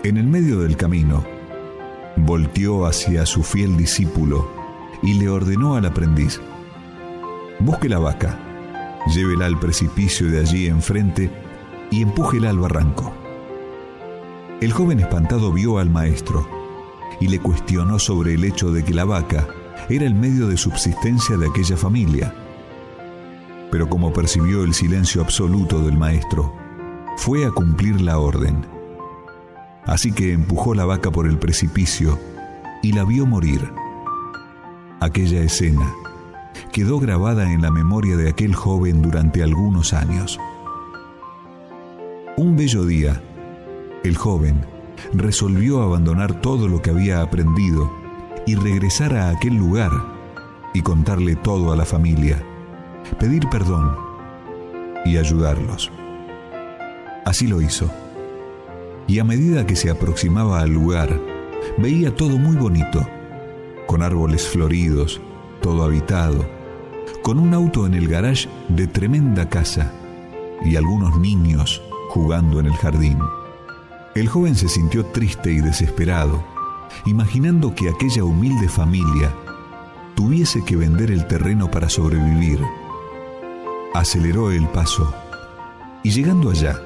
En 0.03 0.15
el 0.15 0.25
medio 0.25 0.59
del 0.59 0.77
camino, 0.77 1.21
volteó 2.15 2.85
hacia 2.85 3.25
su 3.25 3.43
fiel 3.43 3.75
discípulo 3.75 4.49
y 5.03 5.15
le 5.15 5.27
ordenó 5.27 5.75
al 5.75 5.85
aprendiz, 5.85 6.39
busque 7.59 7.89
la 7.89 7.99
vaca, 7.99 8.39
llévela 9.13 9.47
al 9.47 9.59
precipicio 9.59 10.31
de 10.31 10.39
allí 10.39 10.67
enfrente 10.67 11.29
y 11.91 12.03
empújela 12.03 12.51
al 12.51 12.59
barranco. 12.59 13.11
El 14.61 14.71
joven 14.71 15.01
espantado 15.01 15.51
vio 15.51 15.77
al 15.77 15.89
maestro 15.89 16.47
y 17.19 17.27
le 17.27 17.39
cuestionó 17.39 17.99
sobre 17.99 18.35
el 18.35 18.45
hecho 18.45 18.71
de 18.71 18.85
que 18.85 18.93
la 18.93 19.03
vaca 19.03 19.45
era 19.89 20.05
el 20.05 20.15
medio 20.15 20.47
de 20.47 20.55
subsistencia 20.55 21.35
de 21.35 21.49
aquella 21.49 21.75
familia. 21.75 22.33
Pero 23.71 23.89
como 23.89 24.13
percibió 24.13 24.63
el 24.63 24.73
silencio 24.73 25.21
absoluto 25.21 25.81
del 25.81 25.97
maestro, 25.97 26.53
fue 27.17 27.45
a 27.45 27.51
cumplir 27.51 28.01
la 28.01 28.19
orden. 28.19 28.65
Así 29.85 30.11
que 30.11 30.33
empujó 30.33 30.75
la 30.75 30.85
vaca 30.85 31.09
por 31.11 31.25
el 31.25 31.39
precipicio 31.39 32.19
y 32.83 32.93
la 32.93 33.03
vio 33.03 33.25
morir. 33.25 33.71
Aquella 34.99 35.41
escena 35.41 35.91
quedó 36.71 36.99
grabada 36.99 37.51
en 37.51 37.61
la 37.61 37.71
memoria 37.71 38.17
de 38.17 38.29
aquel 38.29 38.53
joven 38.53 39.01
durante 39.01 39.43
algunos 39.43 39.93
años. 39.93 40.39
Un 42.37 42.55
bello 42.55 42.85
día, 42.85 43.21
el 44.03 44.17
joven 44.17 44.65
resolvió 45.13 45.81
abandonar 45.81 46.41
todo 46.41 46.67
lo 46.67 46.81
que 46.81 46.89
había 46.89 47.21
aprendido 47.21 47.91
y 48.45 48.55
regresar 48.55 49.15
a 49.15 49.29
aquel 49.29 49.55
lugar 49.55 49.91
y 50.73 50.81
contarle 50.81 51.35
todo 51.35 51.71
a 51.71 51.75
la 51.75 51.85
familia, 51.85 52.43
pedir 53.19 53.47
perdón 53.49 53.95
y 55.05 55.17
ayudarlos. 55.17 55.91
Así 57.25 57.47
lo 57.47 57.61
hizo. 57.61 57.89
Y 59.07 59.19
a 59.19 59.23
medida 59.23 59.65
que 59.65 59.75
se 59.75 59.89
aproximaba 59.89 60.61
al 60.61 60.71
lugar, 60.71 61.19
veía 61.77 62.15
todo 62.15 62.37
muy 62.37 62.55
bonito, 62.55 63.05
con 63.87 64.01
árboles 64.01 64.47
floridos, 64.47 65.21
todo 65.61 65.83
habitado, 65.83 66.45
con 67.23 67.39
un 67.39 67.53
auto 67.53 67.85
en 67.85 67.93
el 67.93 68.07
garage 68.07 68.49
de 68.69 68.87
tremenda 68.87 69.49
casa 69.49 69.91
y 70.63 70.75
algunos 70.75 71.17
niños 71.19 71.81
jugando 72.09 72.59
en 72.59 72.67
el 72.67 72.73
jardín. 72.73 73.19
El 74.15 74.27
joven 74.27 74.55
se 74.55 74.67
sintió 74.67 75.05
triste 75.05 75.51
y 75.51 75.61
desesperado, 75.61 76.43
imaginando 77.05 77.73
que 77.73 77.89
aquella 77.89 78.23
humilde 78.23 78.67
familia 78.67 79.33
tuviese 80.15 80.63
que 80.65 80.75
vender 80.75 81.11
el 81.11 81.27
terreno 81.27 81.71
para 81.71 81.89
sobrevivir. 81.89 82.59
Aceleró 83.93 84.51
el 84.51 84.67
paso 84.69 85.13
y 86.03 86.11
llegando 86.11 86.49
allá, 86.49 86.81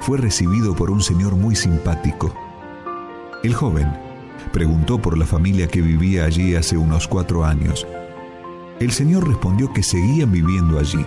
fue 0.00 0.18
recibido 0.18 0.74
por 0.74 0.90
un 0.90 1.00
señor 1.00 1.36
muy 1.36 1.54
simpático. 1.54 2.34
El 3.42 3.54
joven 3.54 4.04
Preguntó 4.52 4.98
por 4.98 5.18
la 5.18 5.26
familia 5.26 5.66
que 5.66 5.80
vivía 5.80 6.24
allí 6.24 6.54
hace 6.54 6.76
unos 6.76 7.08
cuatro 7.08 7.44
años. 7.44 7.86
El 8.78 8.92
señor 8.92 9.26
respondió 9.26 9.72
que 9.72 9.82
seguían 9.82 10.30
viviendo 10.30 10.78
allí. 10.78 11.04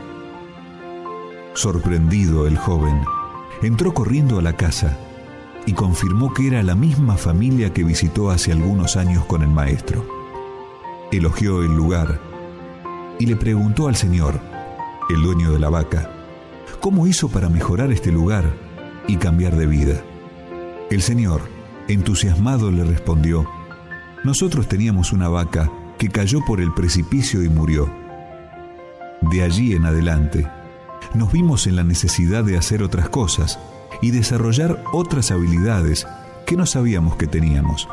Sorprendido 1.53 2.45
el 2.45 2.57
joven, 2.57 3.01
entró 3.61 3.93
corriendo 3.93 4.37
a 4.37 4.41
la 4.41 4.53
casa 4.53 4.97
y 5.65 5.73
confirmó 5.73 6.33
que 6.33 6.47
era 6.47 6.61
la 6.61 6.75
misma 6.75 7.15
familia 7.15 7.73
que 7.73 7.83
visitó 7.83 8.31
hace 8.31 8.51
algunos 8.51 8.97
años 8.97 9.25
con 9.25 9.41
el 9.41 9.49
maestro. 9.49 10.05
Elogió 11.11 11.61
el 11.61 11.73
lugar 11.73 12.19
y 13.19 13.25
le 13.25 13.35
preguntó 13.35 13.87
al 13.87 13.95
señor, 13.95 14.39
el 15.09 15.21
dueño 15.23 15.51
de 15.51 15.59
la 15.59 15.69
vaca, 15.69 16.11
cómo 16.81 17.07
hizo 17.07 17.29
para 17.29 17.49
mejorar 17.49 17.91
este 17.91 18.11
lugar 18.11 18.53
y 19.07 19.17
cambiar 19.17 19.55
de 19.55 19.65
vida. 19.65 20.03
El 20.89 21.01
señor, 21.01 21.41
entusiasmado, 21.87 22.71
le 22.71 22.83
respondió, 22.83 23.47
nosotros 24.23 24.67
teníamos 24.67 25.13
una 25.13 25.29
vaca 25.29 25.71
que 25.97 26.09
cayó 26.09 26.43
por 26.45 26.61
el 26.61 26.73
precipicio 26.73 27.43
y 27.43 27.49
murió. 27.49 27.89
De 29.21 29.43
allí 29.43 29.73
en 29.73 29.85
adelante, 29.85 30.47
nos 31.13 31.31
vimos 31.31 31.67
en 31.67 31.75
la 31.75 31.83
necesidad 31.83 32.43
de 32.43 32.57
hacer 32.57 32.83
otras 32.83 33.09
cosas 33.09 33.59
y 34.01 34.11
desarrollar 34.11 34.83
otras 34.93 35.31
habilidades 35.31 36.05
que 36.45 36.55
no 36.55 36.65
sabíamos 36.65 37.15
que 37.15 37.27
teníamos. 37.27 37.87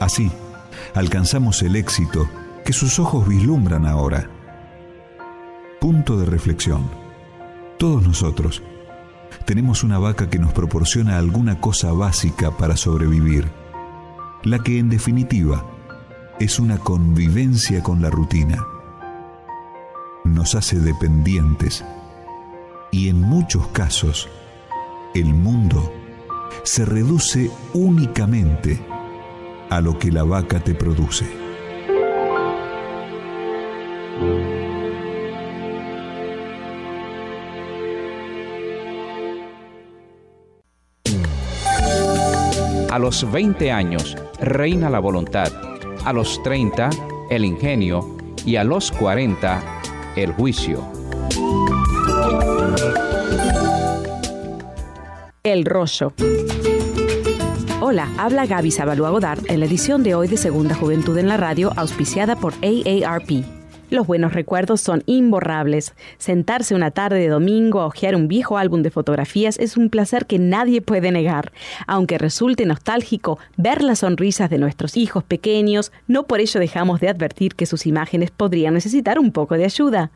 Así, 0.00 0.30
alcanzamos 0.94 1.62
el 1.62 1.76
éxito 1.76 2.28
que 2.64 2.72
sus 2.72 2.98
ojos 2.98 3.26
vislumbran 3.26 3.86
ahora. 3.86 4.30
Punto 5.84 6.16
de 6.16 6.24
reflexión. 6.24 6.88
Todos 7.78 8.02
nosotros 8.02 8.62
tenemos 9.44 9.84
una 9.84 9.98
vaca 9.98 10.30
que 10.30 10.38
nos 10.38 10.54
proporciona 10.54 11.18
alguna 11.18 11.60
cosa 11.60 11.92
básica 11.92 12.56
para 12.56 12.74
sobrevivir, 12.74 13.50
la 14.44 14.60
que 14.60 14.78
en 14.78 14.88
definitiva 14.88 15.62
es 16.40 16.58
una 16.58 16.78
convivencia 16.78 17.82
con 17.82 18.00
la 18.00 18.08
rutina. 18.08 18.64
Nos 20.24 20.54
hace 20.54 20.80
dependientes 20.80 21.84
y 22.90 23.10
en 23.10 23.20
muchos 23.20 23.66
casos 23.66 24.30
el 25.14 25.34
mundo 25.34 25.92
se 26.62 26.86
reduce 26.86 27.50
únicamente 27.74 28.82
a 29.68 29.82
lo 29.82 29.98
que 29.98 30.10
la 30.10 30.24
vaca 30.24 30.60
te 30.60 30.74
produce. 30.74 31.43
A 42.94 42.98
los 43.00 43.28
20 43.28 43.72
años 43.72 44.16
reina 44.38 44.88
la 44.88 45.00
voluntad, 45.00 45.50
a 46.04 46.12
los 46.12 46.40
30 46.44 46.90
el 47.28 47.44
ingenio 47.44 48.16
y 48.46 48.54
a 48.54 48.62
los 48.62 48.92
40 48.92 49.60
el 50.14 50.32
juicio. 50.34 50.80
El 55.42 55.64
rollo. 55.64 56.12
Hola, 57.80 58.08
habla 58.16 58.46
Gaby 58.46 58.70
Sabalua 58.70 59.10
Godard 59.10 59.40
en 59.50 59.58
la 59.58 59.66
edición 59.66 60.04
de 60.04 60.14
hoy 60.14 60.28
de 60.28 60.36
Segunda 60.36 60.76
Juventud 60.76 61.18
en 61.18 61.26
la 61.26 61.36
Radio, 61.36 61.72
auspiciada 61.74 62.36
por 62.36 62.54
AARP. 62.62 63.63
Los 63.94 64.08
buenos 64.08 64.32
recuerdos 64.32 64.80
son 64.80 65.04
imborrables. 65.06 65.94
Sentarse 66.18 66.74
una 66.74 66.90
tarde 66.90 67.20
de 67.20 67.28
domingo 67.28 67.80
a 67.80 67.86
hojear 67.86 68.16
un 68.16 68.26
viejo 68.26 68.58
álbum 68.58 68.82
de 68.82 68.90
fotografías 68.90 69.56
es 69.56 69.76
un 69.76 69.88
placer 69.88 70.26
que 70.26 70.40
nadie 70.40 70.82
puede 70.82 71.12
negar. 71.12 71.52
Aunque 71.86 72.18
resulte 72.18 72.66
nostálgico 72.66 73.38
ver 73.56 73.84
las 73.84 74.00
sonrisas 74.00 74.50
de 74.50 74.58
nuestros 74.58 74.96
hijos 74.96 75.22
pequeños, 75.22 75.92
no 76.08 76.24
por 76.24 76.40
ello 76.40 76.58
dejamos 76.58 76.98
de 76.98 77.08
advertir 77.08 77.54
que 77.54 77.66
sus 77.66 77.86
imágenes 77.86 78.32
podrían 78.32 78.74
necesitar 78.74 79.20
un 79.20 79.30
poco 79.30 79.54
de 79.54 79.64
ayuda. 79.64 80.10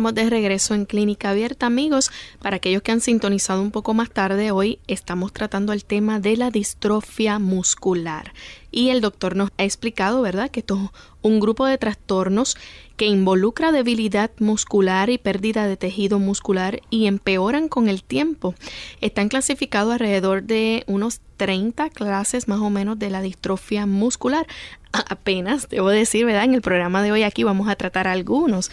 estamos 0.00 0.14
de 0.14 0.30
regreso 0.30 0.72
en 0.72 0.86
Clínica 0.86 1.28
Abierta, 1.28 1.66
amigos. 1.66 2.10
Para 2.40 2.56
aquellos 2.56 2.80
que 2.80 2.90
han 2.90 3.02
sintonizado 3.02 3.60
un 3.60 3.70
poco 3.70 3.92
más 3.92 4.08
tarde, 4.08 4.50
hoy 4.50 4.78
estamos 4.86 5.30
tratando 5.30 5.74
el 5.74 5.84
tema 5.84 6.20
de 6.20 6.38
la 6.38 6.50
distrofia 6.50 7.38
muscular. 7.38 8.32
Y 8.70 8.88
el 8.88 9.02
doctor 9.02 9.36
nos 9.36 9.50
ha 9.58 9.64
explicado, 9.64 10.22
¿verdad?, 10.22 10.50
que 10.50 10.60
esto 10.60 10.76
es 10.82 11.00
un 11.20 11.38
grupo 11.38 11.66
de 11.66 11.76
trastornos 11.76 12.56
que 12.96 13.04
involucra 13.08 13.72
debilidad 13.72 14.30
muscular 14.38 15.10
y 15.10 15.18
pérdida 15.18 15.66
de 15.66 15.76
tejido 15.76 16.18
muscular 16.18 16.80
y 16.88 17.04
empeoran 17.04 17.68
con 17.68 17.90
el 17.90 18.02
tiempo. 18.02 18.54
Están 19.02 19.28
clasificados 19.28 19.92
alrededor 19.92 20.44
de 20.44 20.82
unos 20.86 21.20
30 21.36 21.90
clases 21.90 22.48
más 22.48 22.60
o 22.60 22.70
menos 22.70 22.98
de 22.98 23.10
la 23.10 23.20
distrofia 23.20 23.84
muscular. 23.84 24.46
Apenas, 24.92 25.68
debo 25.68 25.90
decir, 25.90 26.24
¿verdad? 26.24 26.44
En 26.44 26.54
el 26.54 26.62
programa 26.62 27.02
de 27.02 27.12
hoy 27.12 27.22
aquí 27.22 27.44
vamos 27.44 27.68
a 27.68 27.76
tratar 27.76 28.08
algunos. 28.08 28.70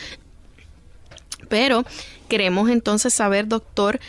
Pero 1.47 1.83
queremos 2.27 2.69
entonces 2.69 3.13
saber, 3.13 3.47
doctor, 3.47 3.99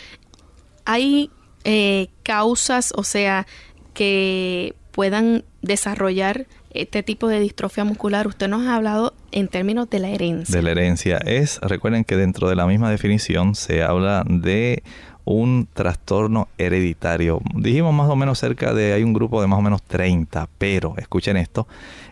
¿hay 0.85 1.29
eh, 1.63 2.07
causas, 2.23 2.93
o 2.95 3.03
sea, 3.03 3.47
que 3.93 4.75
puedan 4.91 5.43
desarrollar 5.61 6.47
este 6.71 7.03
tipo 7.03 7.27
de 7.27 7.39
distrofia 7.39 7.83
muscular? 7.83 8.27
Usted 8.27 8.47
nos 8.47 8.67
ha 8.67 8.75
hablado 8.75 9.13
en 9.31 9.47
términos 9.47 9.89
de 9.89 9.99
la 9.99 10.09
herencia. 10.09 10.55
De 10.55 10.61
la 10.61 10.71
herencia. 10.71 11.17
Es, 11.17 11.59
recuerden 11.61 12.03
que 12.03 12.15
dentro 12.15 12.49
de 12.49 12.55
la 12.55 12.65
misma 12.65 12.89
definición 12.89 13.55
se 13.55 13.83
habla 13.83 14.23
de 14.27 14.83
un 15.25 15.67
trastorno 15.71 16.47
hereditario. 16.57 17.39
Dijimos 17.53 17.93
más 17.93 18.09
o 18.09 18.15
menos 18.15 18.39
cerca 18.39 18.73
de, 18.73 18.93
hay 18.93 19.03
un 19.03 19.13
grupo 19.13 19.41
de 19.41 19.47
más 19.47 19.59
o 19.59 19.61
menos 19.61 19.83
30, 19.83 20.49
pero 20.57 20.95
escuchen 20.97 21.37
esto, 21.37 21.67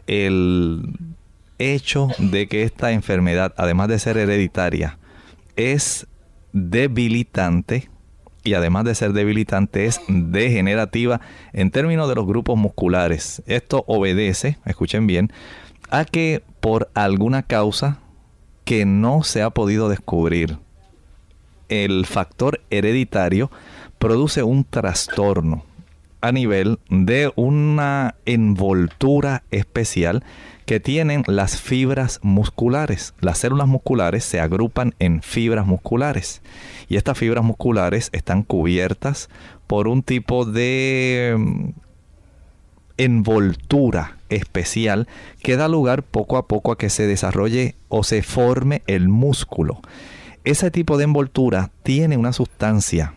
el 0.05 0.83
hecho 1.57 2.09
de 2.19 2.47
que 2.47 2.61
esta 2.61 2.91
enfermedad, 2.91 3.55
además 3.57 3.87
de 3.87 3.97
ser 3.97 4.17
hereditaria, 4.17 4.99
es 5.57 6.07
debilitante 6.53 7.89
y 8.43 8.53
además 8.53 8.85
de 8.85 8.95
ser 8.95 9.11
debilitante 9.11 9.85
es 9.85 9.99
degenerativa 10.07 11.19
en 11.51 11.69
términos 11.69 12.07
de 12.07 12.15
los 12.15 12.25
grupos 12.25 12.57
musculares. 12.57 13.43
Esto 13.45 13.83
obedece, 13.87 14.57
escuchen 14.65 15.05
bien, 15.05 15.33
a 15.89 16.05
que 16.05 16.43
por 16.61 16.89
alguna 16.93 17.43
causa 17.43 17.99
que 18.63 18.85
no 18.85 19.23
se 19.23 19.41
ha 19.41 19.49
podido 19.49 19.89
descubrir, 19.89 20.57
el 21.67 22.05
factor 22.05 22.61
hereditario 22.69 23.51
produce 23.99 24.43
un 24.43 24.63
trastorno 24.63 25.65
a 26.21 26.31
nivel 26.31 26.79
de 26.89 27.31
una 27.35 28.15
envoltura 28.25 29.43
especial 29.51 30.23
que 30.67 30.81
tienen 30.81 31.23
las 31.27 31.61
fibras 31.61 32.19
musculares. 32.23 33.13
Las 33.21 33.37
células 33.37 33.69
musculares 33.69 34.25
se 34.25 34.41
agrupan 34.41 34.93
en 34.99 35.21
fibras 35.21 35.65
musculares 35.65 36.41
y 36.89 36.97
estas 36.97 37.17
fibras 37.17 37.45
musculares 37.45 38.09
están 38.11 38.43
cubiertas 38.43 39.29
por 39.65 39.87
un 39.87 40.03
tipo 40.03 40.43
de 40.43 41.35
mm, 41.39 41.69
envoltura 42.97 44.17
especial 44.27 45.07
que 45.41 45.55
da 45.55 45.69
lugar 45.69 46.03
poco 46.03 46.35
a 46.35 46.47
poco 46.47 46.73
a 46.73 46.77
que 46.77 46.89
se 46.89 47.07
desarrolle 47.07 47.75
o 47.87 48.03
se 48.03 48.21
forme 48.21 48.83
el 48.87 49.07
músculo. 49.07 49.79
Ese 50.43 50.69
tipo 50.69 50.97
de 50.97 51.05
envoltura 51.05 51.71
tiene 51.81 52.17
una 52.17 52.33
sustancia 52.33 53.13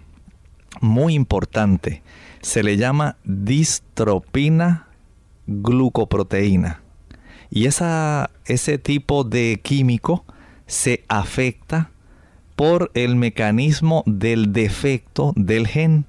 muy 0.80 1.14
importante. 1.14 2.04
Se 2.42 2.62
le 2.62 2.76
llama 2.76 3.16
distropina 3.24 4.86
glucoproteína. 5.48 6.82
Y 7.50 7.66
ese 7.66 8.78
tipo 8.78 9.24
de 9.24 9.60
químico 9.62 10.24
se 10.66 11.04
afecta 11.08 11.90
por 12.54 12.90
el 12.94 13.16
mecanismo 13.16 14.04
del 14.06 14.52
defecto 14.52 15.32
del 15.34 15.66
gen. 15.66 16.04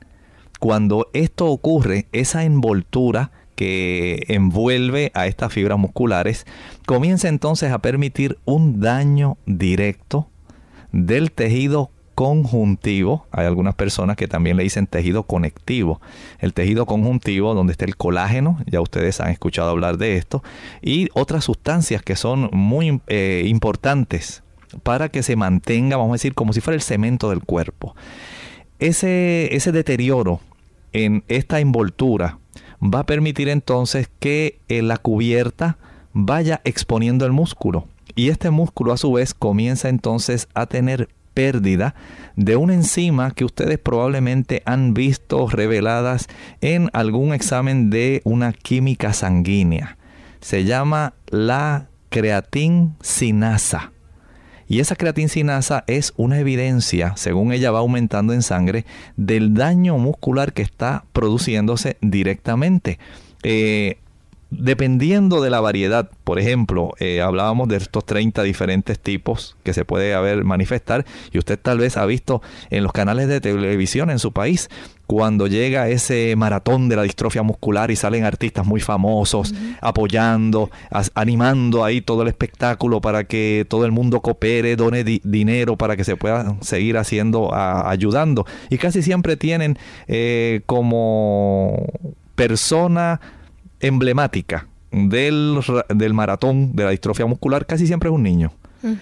Cuando 0.59 1.09
esto 1.13 1.47
ocurre, 1.47 2.05
esa 2.11 2.43
envoltura 2.43 3.31
que 3.55 4.25
envuelve 4.27 5.11
a 5.13 5.27
estas 5.27 5.53
fibras 5.53 5.79
musculares 5.79 6.45
comienza 6.85 7.29
entonces 7.29 7.71
a 7.71 7.79
permitir 7.79 8.37
un 8.45 8.79
daño 8.79 9.37
directo 9.45 10.27
del 10.91 11.31
tejido 11.31 11.89
conjuntivo. 12.15 13.25
Hay 13.31 13.45
algunas 13.45 13.75
personas 13.75 14.15
que 14.15 14.27
también 14.27 14.57
le 14.57 14.63
dicen 14.63 14.87
tejido 14.87 15.23
conectivo. 15.23 16.01
El 16.39 16.53
tejido 16.53 16.85
conjuntivo, 16.85 17.53
donde 17.53 17.71
está 17.71 17.85
el 17.85 17.97
colágeno, 17.97 18.59
ya 18.65 18.81
ustedes 18.81 19.19
han 19.19 19.29
escuchado 19.29 19.69
hablar 19.69 19.97
de 19.97 20.17
esto, 20.17 20.43
y 20.81 21.09
otras 21.13 21.45
sustancias 21.45 22.01
que 22.01 22.15
son 22.15 22.49
muy 22.51 23.01
eh, 23.07 23.43
importantes 23.47 24.43
para 24.83 25.09
que 25.09 25.23
se 25.23 25.35
mantenga, 25.35 25.97
vamos 25.97 26.11
a 26.11 26.15
decir, 26.15 26.33
como 26.33 26.53
si 26.53 26.61
fuera 26.61 26.75
el 26.75 26.81
cemento 26.81 27.29
del 27.29 27.41
cuerpo. 27.41 27.95
Ese, 28.79 29.55
ese 29.55 29.71
deterioro 29.71 30.39
en 30.93 31.23
esta 31.27 31.59
envoltura 31.59 32.39
va 32.81 32.99
a 32.99 33.05
permitir 33.05 33.49
entonces 33.49 34.09
que 34.19 34.59
en 34.67 34.87
la 34.87 34.97
cubierta 34.97 35.77
vaya 36.13 36.61
exponiendo 36.63 37.25
el 37.25 37.31
músculo. 37.31 37.87
Y 38.15 38.29
este 38.29 38.49
músculo 38.49 38.91
a 38.91 38.97
su 38.97 39.11
vez 39.13 39.33
comienza 39.33 39.89
entonces 39.89 40.47
a 40.53 40.65
tener 40.65 41.09
pérdida 41.33 41.95
de 42.35 42.55
una 42.55 42.73
enzima 42.73 43.31
que 43.31 43.45
ustedes 43.45 43.77
probablemente 43.77 44.61
han 44.65 44.93
visto 44.93 45.47
reveladas 45.47 46.27
en 46.61 46.89
algún 46.93 47.33
examen 47.33 47.89
de 47.89 48.21
una 48.23 48.53
química 48.53 49.13
sanguínea. 49.13 49.97
Se 50.39 50.63
llama 50.63 51.13
la 51.27 51.87
creatinsinasa. 52.09 53.91
Y 54.67 54.79
esa 54.79 54.95
creatinsinasa 54.95 55.83
es 55.87 56.13
una 56.15 56.39
evidencia, 56.39 57.13
según 57.17 57.51
ella 57.51 57.71
va 57.71 57.79
aumentando 57.79 58.31
en 58.31 58.41
sangre, 58.41 58.85
del 59.17 59.53
daño 59.53 59.97
muscular 59.97 60.53
que 60.53 60.61
está 60.61 61.03
produciéndose 61.11 61.97
directamente. 61.99 62.97
Eh, 63.43 63.97
dependiendo 64.51 65.41
de 65.41 65.49
la 65.49 65.61
variedad, 65.61 66.09
por 66.25 66.37
ejemplo, 66.37 66.91
eh, 66.99 67.21
hablábamos 67.21 67.69
de 67.69 67.77
estos 67.77 68.05
30 68.05 68.43
diferentes 68.43 68.99
tipos 68.99 69.55
que 69.63 69.73
se 69.73 69.85
puede 69.85 70.13
haber 70.13 70.43
manifestar 70.43 71.05
y 71.31 71.37
usted 71.39 71.57
tal 71.57 71.79
vez 71.79 71.95
ha 71.97 72.05
visto 72.05 72.41
en 72.69 72.83
los 72.83 72.91
canales 72.91 73.29
de 73.29 73.39
televisión 73.39 74.09
en 74.09 74.19
su 74.19 74.33
país 74.33 74.69
cuando 75.07 75.47
llega 75.47 75.89
ese 75.89 76.35
maratón 76.37 76.89
de 76.89 76.95
la 76.97 77.03
distrofia 77.03 77.43
muscular 77.43 77.91
y 77.91 77.95
salen 77.95 78.23
artistas 78.23 78.65
muy 78.65 78.79
famosos 78.79 79.53
apoyando, 79.81 80.69
animando 81.15 81.83
ahí 81.83 82.01
todo 82.01 82.21
el 82.21 82.29
espectáculo 82.29 83.01
para 83.01 83.25
que 83.25 83.65
todo 83.67 83.85
el 83.85 83.91
mundo 83.91 84.21
coopere, 84.21 84.75
done 84.75 85.03
dinero 85.03 85.77
para 85.77 85.97
que 85.97 86.05
se 86.05 86.15
pueda 86.15 86.55
seguir 86.61 86.97
haciendo, 86.97 87.53
ayudando. 87.53 88.45
Y 88.69 88.77
casi 88.77 89.01
siempre 89.01 89.35
tienen 89.35 89.77
eh, 90.07 90.61
como 90.65 91.87
persona 92.35 93.19
emblemática 93.81 94.67
del, 94.91 95.59
del, 95.89 96.13
maratón 96.13 96.75
de 96.75 96.83
la 96.83 96.89
distrofia 96.91 97.25
muscular 97.25 97.65
casi 97.65 97.87
siempre 97.87 98.09
es 98.09 98.15
un 98.15 98.23
niño. 98.23 98.51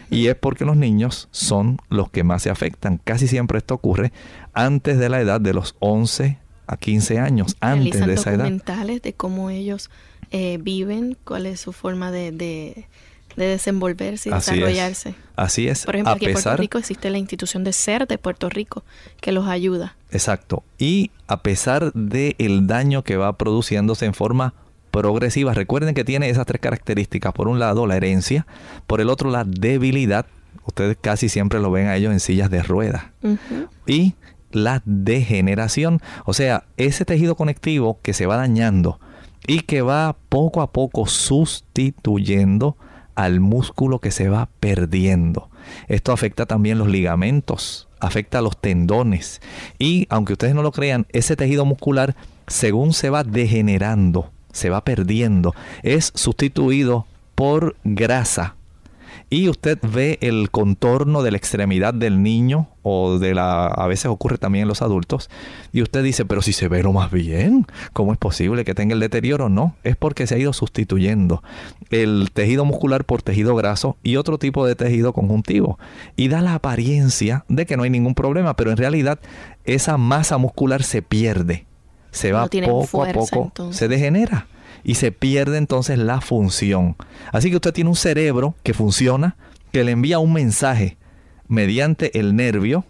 Y 0.10 0.28
es 0.28 0.36
porque 0.36 0.66
los 0.66 0.76
niños 0.76 1.30
son 1.32 1.78
los 1.90 2.10
que 2.10 2.24
más 2.26 2.44
se 2.44 2.50
afectan. 2.50 3.00
Casi 3.02 3.28
siempre 3.28 3.60
esto 3.60 3.76
ocurre 3.76 4.12
antes 4.54 4.98
de 5.00 5.08
la 5.08 5.22
edad 5.22 5.40
de 5.40 5.54
los 5.54 5.76
11 5.80 6.38
a 6.68 6.78
15 6.78 7.20
años, 7.20 7.56
antes 7.62 8.06
de 8.06 8.14
esa 8.14 8.32
edad. 8.32 8.40
documentales 8.40 9.02
de 9.02 9.14
cómo 9.14 9.50
ellos 9.50 9.90
eh, 10.32 10.60
viven, 10.62 11.18
cuál 11.24 11.46
es 11.46 11.62
su 11.62 11.74
forma 11.74 12.12
de, 12.12 12.32
de, 12.32 12.88
desenvolverse 13.36 14.30
y 14.30 14.34
desarrollarse. 14.34 15.16
Así 15.36 15.68
es. 15.68 15.86
Por 15.86 15.96
ejemplo, 15.96 16.14
aquí 16.14 16.26
en 16.26 16.34
Puerto 16.34 16.58
Rico 16.58 16.78
existe 16.78 17.10
la 17.10 17.18
institución 17.18 17.64
de 17.64 17.74
ser 17.74 18.06
de 18.06 18.18
Puerto 18.18 18.50
Rico 18.50 18.84
que 19.22 19.32
los 19.32 19.48
ayuda. 19.48 19.96
Exacto. 20.12 20.64
Y 20.78 21.12
a 21.28 21.42
pesar 21.42 21.94
del 21.94 22.36
el 22.38 22.68
daño 22.68 23.04
que 23.04 23.16
va 23.16 23.38
produciéndose 23.38 24.06
en 24.06 24.14
forma 24.14 24.54
progresiva. 24.92 25.54
Recuerden 25.54 25.96
que 25.96 26.04
tiene 26.04 26.30
esas 26.30 26.46
tres 26.46 26.62
características. 26.62 27.34
Por 27.34 27.48
un 27.48 27.60
lado, 27.60 27.88
la 27.88 27.98
herencia. 27.98 28.46
Por 28.88 29.02
el 29.02 29.10
otro, 29.10 29.30
la 29.30 29.44
debilidad. 29.44 30.26
Ustedes 30.66 30.98
casi 31.00 31.30
siempre 31.30 31.60
lo 31.60 31.72
ven 31.72 31.88
a 31.88 31.96
ellos 31.96 32.12
en 32.12 32.20
sillas 32.20 32.50
de 32.50 32.64
ruedas. 32.64 33.06
Y 33.86 34.16
la 34.52 34.82
degeneración. 34.86 36.00
O 36.26 36.34
sea, 36.34 36.66
ese 36.78 37.06
tejido 37.06 37.36
conectivo 37.36 38.00
que 38.02 38.14
se 38.14 38.26
va 38.26 38.38
dañando 38.38 39.00
y 39.48 39.62
que 39.62 39.82
va 39.82 40.16
poco 40.30 40.62
a 40.62 40.72
poco 40.72 41.08
sustituyendo 41.08 42.78
al 43.16 43.40
músculo 43.40 44.00
que 44.00 44.12
se 44.12 44.30
va 44.30 44.50
perdiendo. 44.60 45.50
Esto 45.88 46.12
afecta 46.12 46.46
también 46.46 46.78
los 46.78 46.88
ligamentos, 46.88 47.88
afecta 48.00 48.40
a 48.40 48.42
los 48.42 48.60
tendones. 48.60 49.42
Y 49.78 50.08
aunque 50.10 50.34
ustedes 50.34 50.56
no 50.56 50.64
lo 50.64 50.72
crean, 50.72 51.06
ese 51.10 51.36
tejido 51.36 51.66
muscular, 51.66 52.16
según 52.48 52.94
se 52.94 53.10
va 53.10 53.24
degenerando, 53.24 54.32
se 54.52 54.70
va 54.70 54.84
perdiendo, 54.84 55.54
es 55.84 56.12
sustituido 56.16 57.06
por 57.36 57.76
grasa. 57.84 58.56
Y 59.32 59.48
usted 59.48 59.78
ve 59.82 60.18
el 60.22 60.50
contorno 60.50 61.22
de 61.22 61.30
la 61.32 61.38
extremidad 61.38 61.94
del 61.94 62.24
niño 62.24 62.68
o 62.82 63.20
de 63.20 63.36
la 63.36 63.68
a 63.68 63.88
veces 63.88 64.08
ocurre 64.08 64.40
también 64.40 64.64
en 64.64 64.68
los 64.68 64.82
adultos 64.82 65.30
y 65.72 65.84
usted 65.84 66.04
dice, 66.04 66.26
"Pero 66.26 66.42
si 66.42 66.52
se 66.52 66.68
ve 66.68 66.82
lo 66.82 66.94
más 66.94 67.12
bien, 67.12 67.68
¿cómo 67.94 68.12
es 68.12 68.18
posible 68.18 68.66
que 68.66 68.74
tenga 68.74 68.96
el 68.96 69.00
deterioro?" 69.00 69.48
No, 69.48 69.76
es 69.84 69.96
porque 69.96 70.26
se 70.26 70.34
ha 70.34 70.40
ido 70.40 70.52
sustituyendo 70.52 71.44
el 71.92 72.32
tejido 72.34 72.66
muscular 72.66 73.06
por 73.06 73.22
tejido 73.22 73.56
graso 73.56 73.98
y 74.02 74.16
otro 74.16 74.40
tipo 74.40 74.66
de 74.66 74.76
tejido 74.76 75.14
conjuntivo 75.14 75.78
y 76.16 76.30
da 76.30 76.42
la 76.42 76.56
apariencia 76.56 77.46
de 77.50 77.68
que 77.68 77.78
no 77.78 77.84
hay 77.84 77.92
ningún 77.92 78.16
problema, 78.16 78.56
pero 78.56 78.72
en 78.72 78.78
realidad 78.78 79.20
esa 79.64 79.98
masa 79.98 80.40
muscular 80.40 80.82
se 80.82 81.04
pierde 81.04 81.69
se 82.12 82.32
va 82.32 82.48
poco 82.48 83.04
a 83.04 83.12
poco, 83.12 83.52
se 83.72 83.88
degenera 83.88 84.48
y 84.84 84.96
se 84.96 85.12
pierde 85.12 85.58
entonces 85.58 85.98
la 85.98 86.22
función. 86.22 86.96
Así 87.32 87.50
que 87.50 87.58
usted 87.58 87.74
tiene 87.74 87.90
un 87.90 87.96
cerebro 87.96 88.56
que 88.64 88.74
funciona, 88.74 89.36
que 89.72 89.84
le 89.84 89.92
envía 89.92 90.20
un 90.20 90.34
mensaje 90.34 90.98
mediante 91.48 92.20
el 92.20 92.36
nervio 92.36 92.86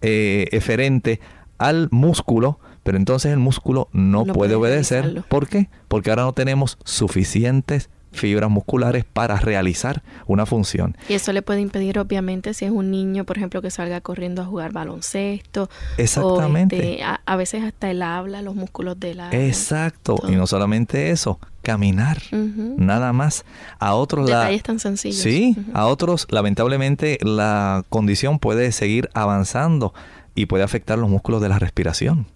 eh, 0.00 0.48
eferente 0.52 1.20
al 1.58 1.88
músculo, 1.90 2.58
pero 2.82 2.98
entonces 2.98 3.32
el 3.32 3.38
músculo 3.38 3.88
no, 3.92 4.24
puede, 4.24 4.54
obedecer. 4.54 5.22
¿Por 5.28 5.48
qué? 5.48 5.68
Porque 5.88 6.10
ahora 6.10 6.24
no 6.24 6.32
tenemos 6.32 6.78
suficientes 6.84 7.88
fibras 8.12 8.50
musculares 8.50 9.04
para 9.04 9.36
realizar 9.36 10.02
una 10.26 10.46
función. 10.46 10.96
Y 11.08 11.14
eso 11.14 11.32
le 11.32 11.42
puede 11.42 11.60
impedir, 11.60 11.98
obviamente, 11.98 12.54
si 12.54 12.64
es 12.64 12.70
un 12.70 12.90
niño, 12.90 13.24
por 13.24 13.38
ejemplo, 13.38 13.62
que 13.62 13.70
salga 13.70 14.00
corriendo 14.00 14.42
a 14.42 14.44
jugar 14.44 14.72
baloncesto. 14.72 15.68
Exactamente. 15.98 16.76
O 16.76 16.82
este, 16.82 17.02
a, 17.02 17.20
a, 17.24 17.36
veces 17.36 17.64
hasta 17.64 17.90
el 17.90 18.02
habla, 18.02 18.42
los 18.42 18.54
músculos 18.54 18.98
del 19.00 19.20
habla. 19.20 19.46
Exacto. 19.46 20.16
Todo. 20.16 20.32
Y 20.32 20.36
no 20.36 20.46
solamente 20.46 21.10
eso, 21.10 21.38
caminar. 21.62 22.18
Uh 22.32 22.36
-huh. 22.36 22.74
Nada 22.76 23.12
más. 23.12 23.44
A 23.78 23.94
otros 23.94 24.26
Detalles 24.26 24.60
la... 24.60 24.66
tan 24.66 24.78
sencillos. 24.78 25.18
Sí, 25.18 25.56
uh 25.56 25.60
-huh. 25.60 25.70
a 25.74 25.86
otros, 25.86 26.26
lamentablemente, 26.30 27.18
la 27.22 27.84
condición 27.88 28.38
puede 28.38 28.72
seguir 28.72 29.08
avanzando 29.14 29.94
y 30.34 30.46
puede 30.46 30.64
afectar 30.64 30.98
los 30.98 31.08
músculos 31.08 31.40
de 31.40 31.48
la 31.48 31.58
respiración. 31.58 32.26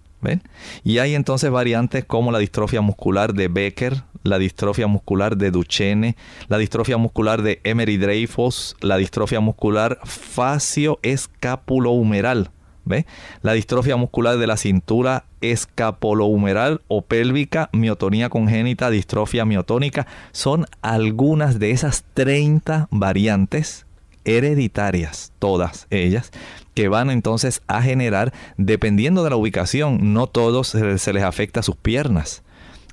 Y 0.83 0.97
hay 0.99 1.15
entonces 1.15 1.49
variantes 1.51 2.05
como 2.05 2.31
la 2.31 2.37
distrofia 2.39 2.79
muscular 2.81 3.33
de 3.33 3.47
Becker, 3.47 4.03
la 4.23 4.39
distrofia 4.39 4.87
muscular 4.87 5.37
de 5.37 5.51
Duchenne, 5.51 6.17
la 6.47 6.57
distrofia 6.57 6.97
muscular 6.97 7.43
de 7.43 7.61
Emery 7.63 7.97
Dreyfus, 7.97 8.75
la 8.81 8.97
distrofia 8.97 9.39
muscular 9.39 9.99
facio-escapulohumeral, 10.03 12.49
¿ve? 12.83 13.05
La 13.41 13.53
distrofia 13.53 13.95
muscular 13.95 14.37
de 14.37 14.47
la 14.47 14.57
cintura 14.57 15.23
escapolohumeral 15.41 16.81
o 16.87 17.03
pélvica, 17.03 17.69
miotonía 17.71 18.29
congénita, 18.29 18.89
distrofia 18.89 19.45
miotónica, 19.45 20.07
son 20.31 20.65
algunas 20.81 21.59
de 21.59 21.69
esas 21.71 22.03
30 22.13 22.87
variantes 22.91 23.86
hereditarias, 24.27 25.31
todas 25.39 25.87
ellas, 25.89 26.31
que 26.75 26.89
van 26.89 27.09
entonces 27.09 27.63
a 27.65 27.81
generar, 27.81 28.33
dependiendo 28.57 29.23
de 29.23 29.31
la 29.31 29.35
ubicación, 29.35 30.13
no 30.13 30.27
todos 30.27 30.67
se 30.67 31.13
les 31.13 31.23
afecta 31.23 31.63
sus 31.63 31.75
piernas. 31.75 32.43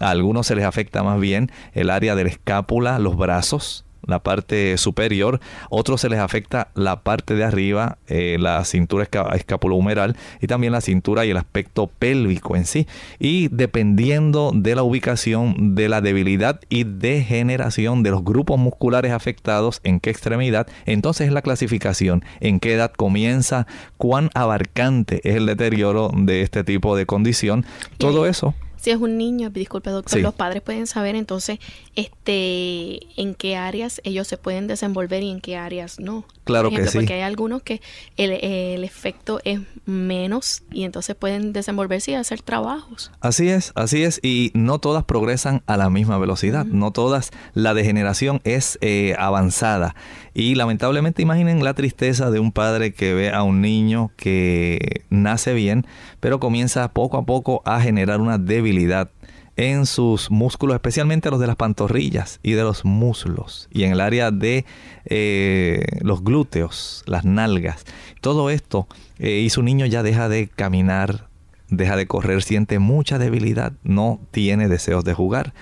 A 0.01 0.11
algunos 0.11 0.47
se 0.47 0.57
les 0.57 0.65
afecta 0.65 1.03
más 1.03 1.21
bien 1.21 1.51
el 1.73 1.91
área 1.91 2.15
de 2.15 2.25
la 2.25 2.31
escápula, 2.31 2.99
los 2.99 3.17
brazos, 3.17 3.84
la 4.07 4.21
parte 4.21 4.77
superior. 4.79 5.41
Otros 5.71 6.01
se 6.01 6.09
les 6.09 6.19
afecta 6.19 6.69
la 6.75 7.03
parte 7.03 7.35
de 7.35 7.45
arriba, 7.45 7.99
eh, 8.07 8.37
la 8.39 8.65
cintura 8.65 9.09
escapulohumeral 9.35 10.17
y 10.41 10.47
también 10.47 10.73
la 10.73 10.81
cintura 10.81 11.25
y 11.25 11.31
el 11.31 11.37
aspecto 11.37 11.87
pélvico 11.87 12.57
en 12.57 12.67
sí. 12.67 12.87
Y 13.19 13.49
dependiendo 13.49 14.53
de 14.55 14.75
la 14.75 14.83
ubicación, 14.83 15.75
de 15.75 15.89
la 15.89 16.01
debilidad 16.01 16.61
y 16.69 16.85
degeneración 16.85 18.03
de 18.03 18.11
los 18.11 18.25
grupos 18.25 18.59
musculares 18.59 19.13
afectados, 19.13 19.81
en 19.85 20.01
qué 20.01 20.11
extremidad, 20.11 20.67
entonces 20.87 21.27
es 21.29 21.33
la 21.33 21.43
clasificación, 21.43 22.25
en 22.41 22.61
qué 22.61 22.75
edad 22.75 22.93
comienza, 22.93 23.67
cuán 23.97 24.31
abarcante 24.35 25.21
es 25.29 25.37
el 25.37 25.47
deterioro 25.47 26.11
de 26.15 26.43
este 26.43 26.65
tipo 26.65 26.97
de 26.97 27.07
condición. 27.07 27.65
Todo 27.99 28.27
eso 28.27 28.55
si 28.85 28.91
es 28.91 28.99
un 28.99 29.17
niño, 29.17 29.49
disculpe 29.49 29.89
doctor, 29.89 30.19
sí. 30.19 30.23
los 30.23 30.35
padres 30.35 30.61
pueden 30.61 30.87
saber 30.87 31.15
entonces 31.15 31.59
este 31.97 33.01
en 33.19 33.35
qué 33.35 33.57
áreas 33.57 34.03
ellos 34.05 34.29
se 34.29 34.37
pueden 34.37 34.67
desenvolver 34.67 35.23
y 35.23 35.31
en 35.31 35.41
qué 35.41 35.57
áreas 35.57 35.99
no. 35.99 36.27
Claro 36.45 36.69
ejemplo, 36.69 36.85
que 36.85 36.91
sí. 36.91 36.99
Porque 36.99 37.15
hay 37.15 37.23
algunos 37.23 37.63
que 37.63 37.81
el, 38.19 38.33
el, 38.33 38.85
efecto 38.85 39.41
es 39.45 39.61
menos 39.87 40.65
y 40.71 40.85
entonces 40.85 41.17
pueden 41.17 41.55
desenvolverse 41.55 42.11
y 42.11 42.15
hacer 42.15 42.43
trabajos. 42.43 43.11
Así 43.21 43.49
es, 43.49 43.73
así 43.75 44.03
es. 44.03 44.21
Y 44.23 44.51
no 44.53 44.79
todas 44.79 45.03
progresan 45.05 45.63
a 45.67 45.79
la 45.79 45.89
misma 45.89 46.19
velocidad. 46.19 46.67
Uh 46.67 46.69
-huh. 46.69 46.75
No 46.75 46.91
todas, 46.91 47.31
la 47.55 47.73
degeneración 47.73 48.43
es 48.45 48.77
eh, 48.83 49.15
avanzada. 49.19 49.95
Y 50.35 50.57
lamentablemente 50.57 51.23
imaginen 51.23 51.63
la 51.63 51.75
tristeza 51.75 52.31
de 52.33 52.41
un 52.41 52.51
padre 52.51 52.93
que 52.93 53.15
ve 53.15 53.31
a 53.31 53.45
un 53.45 53.61
niño 53.61 54.11
que 54.17 55.05
nace 55.09 55.55
bien, 55.55 55.87
pero 56.19 56.41
comienza 56.41 56.93
poco 56.93 57.17
a 57.17 57.25
poco 57.25 57.63
a 57.65 57.81
generar 57.81 58.21
una 58.21 58.37
debilidad 58.37 59.11
en 59.57 59.87
sus 59.87 60.33
músculos, 60.33 60.75
especialmente 60.75 61.31
los 61.31 61.39
de 61.39 61.47
las 61.47 61.55
pantorrillas 61.55 62.41
y 62.43 62.53
de 62.53 62.63
los 62.63 62.85
muslos, 62.85 63.69
y 63.71 63.85
en 63.85 63.93
el 63.93 64.01
área 64.01 64.33
de 64.33 64.65
eh, 65.05 65.85
los 66.01 66.25
glúteos, 66.25 67.05
las 67.07 67.25
nalgas. 67.25 67.85
Todo 68.21 68.51
esto, 68.51 68.89
eh, 69.21 69.39
y 69.39 69.51
su 69.51 69.63
niño 69.63 69.87
ya 69.87 70.03
deja 70.03 70.29
de 70.29 70.49
caminar, 70.49 71.29
deja 71.69 71.97
de 71.97 72.07
correr, 72.07 72.43
siente 72.43 72.81
mucha 72.81 73.19
debilidad, 73.19 73.73
no 73.85 74.21
tiene 74.33 74.69
deseos 74.69 75.05
de 75.05 75.15
jugar. 75.15 75.55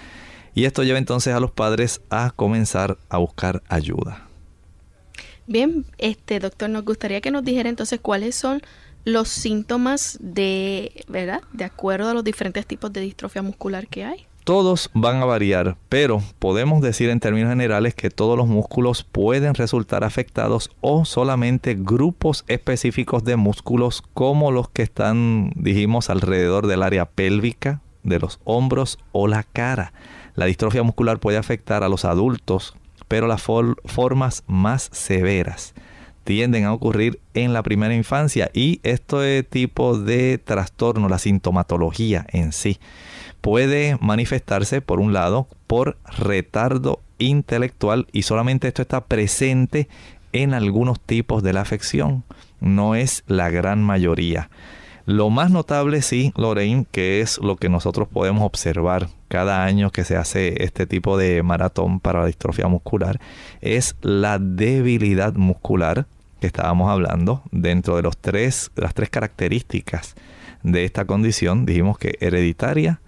Y 0.54 0.64
esto 0.64 0.82
lleva 0.82 0.98
entonces 0.98 1.34
a 1.34 1.40
los 1.40 1.50
padres 1.50 2.00
a 2.10 2.30
comenzar 2.34 2.98
a 3.08 3.18
buscar 3.18 3.62
ayuda. 3.68 4.31
Bien, 5.46 5.84
este 5.98 6.38
doctor, 6.38 6.70
nos 6.70 6.84
gustaría 6.84 7.20
que 7.20 7.30
nos 7.30 7.44
dijera 7.44 7.68
entonces 7.68 8.00
cuáles 8.00 8.34
son 8.34 8.62
los 9.04 9.28
síntomas 9.28 10.18
de, 10.20 11.04
¿verdad? 11.08 11.42
De 11.52 11.64
acuerdo 11.64 12.10
a 12.10 12.14
los 12.14 12.24
diferentes 12.24 12.66
tipos 12.66 12.92
de 12.92 13.00
distrofia 13.00 13.42
muscular 13.42 13.88
que 13.88 14.04
hay. 14.04 14.26
Todos 14.44 14.90
van 14.92 15.22
a 15.22 15.24
variar, 15.24 15.76
pero 15.88 16.20
podemos 16.40 16.82
decir 16.82 17.10
en 17.10 17.20
términos 17.20 17.50
generales 17.50 17.94
que 17.94 18.10
todos 18.10 18.36
los 18.36 18.48
músculos 18.48 19.04
pueden 19.04 19.54
resultar 19.54 20.02
afectados 20.02 20.70
o 20.80 21.04
solamente 21.04 21.76
grupos 21.78 22.44
específicos 22.48 23.22
de 23.22 23.36
músculos 23.36 24.02
como 24.14 24.50
los 24.50 24.68
que 24.68 24.82
están, 24.82 25.52
dijimos, 25.54 26.10
alrededor 26.10 26.66
del 26.66 26.82
área 26.82 27.06
pélvica, 27.06 27.82
de 28.02 28.18
los 28.18 28.40
hombros 28.42 28.98
o 29.12 29.28
la 29.28 29.44
cara. 29.44 29.92
La 30.34 30.46
distrofia 30.46 30.82
muscular 30.82 31.20
puede 31.20 31.36
afectar 31.36 31.84
a 31.84 31.88
los 31.88 32.04
adultos, 32.04 32.74
pero 33.12 33.26
las 33.26 33.42
for 33.42 33.76
formas 33.84 34.42
más 34.46 34.88
severas 34.90 35.74
tienden 36.24 36.64
a 36.64 36.72
ocurrir 36.72 37.20
en 37.34 37.52
la 37.52 37.62
primera 37.62 37.94
infancia 37.94 38.50
y 38.54 38.80
este 38.84 39.42
tipo 39.42 39.98
de 39.98 40.38
trastorno, 40.38 41.10
la 41.10 41.18
sintomatología 41.18 42.24
en 42.30 42.52
sí, 42.52 42.78
puede 43.42 43.98
manifestarse 44.00 44.80
por 44.80 44.98
un 44.98 45.12
lado 45.12 45.46
por 45.66 45.98
retardo 46.06 47.00
intelectual 47.18 48.06
y 48.12 48.22
solamente 48.22 48.68
esto 48.68 48.80
está 48.80 49.04
presente 49.04 49.90
en 50.32 50.54
algunos 50.54 50.98
tipos 50.98 51.42
de 51.42 51.52
la 51.52 51.60
afección, 51.60 52.24
no 52.60 52.94
es 52.94 53.24
la 53.26 53.50
gran 53.50 53.82
mayoría. 53.82 54.48
Lo 55.04 55.28
más 55.28 55.50
notable 55.50 56.00
sí, 56.00 56.32
Lorraine, 56.34 56.86
que 56.90 57.20
es 57.20 57.36
lo 57.42 57.56
que 57.56 57.68
nosotros 57.68 58.08
podemos 58.08 58.42
observar 58.42 59.10
cada 59.32 59.64
año 59.64 59.90
que 59.90 60.04
se 60.04 60.18
hace 60.18 60.62
este 60.62 60.86
tipo 60.86 61.16
de 61.16 61.42
maratón 61.42 62.00
para 62.00 62.20
la 62.20 62.26
distrofia 62.26 62.68
muscular, 62.68 63.18
es 63.62 63.96
la 64.02 64.38
debilidad 64.38 65.32
muscular 65.36 66.06
que 66.38 66.48
estábamos 66.48 66.90
hablando 66.90 67.42
dentro 67.50 67.96
de 67.96 68.02
los 68.02 68.18
tres, 68.18 68.70
las 68.76 68.92
tres 68.92 69.08
características 69.08 70.16
de 70.62 70.84
esta 70.84 71.06
condición. 71.06 71.64
Dijimos 71.64 71.96
que 71.96 72.18
hereditaria, 72.20 73.00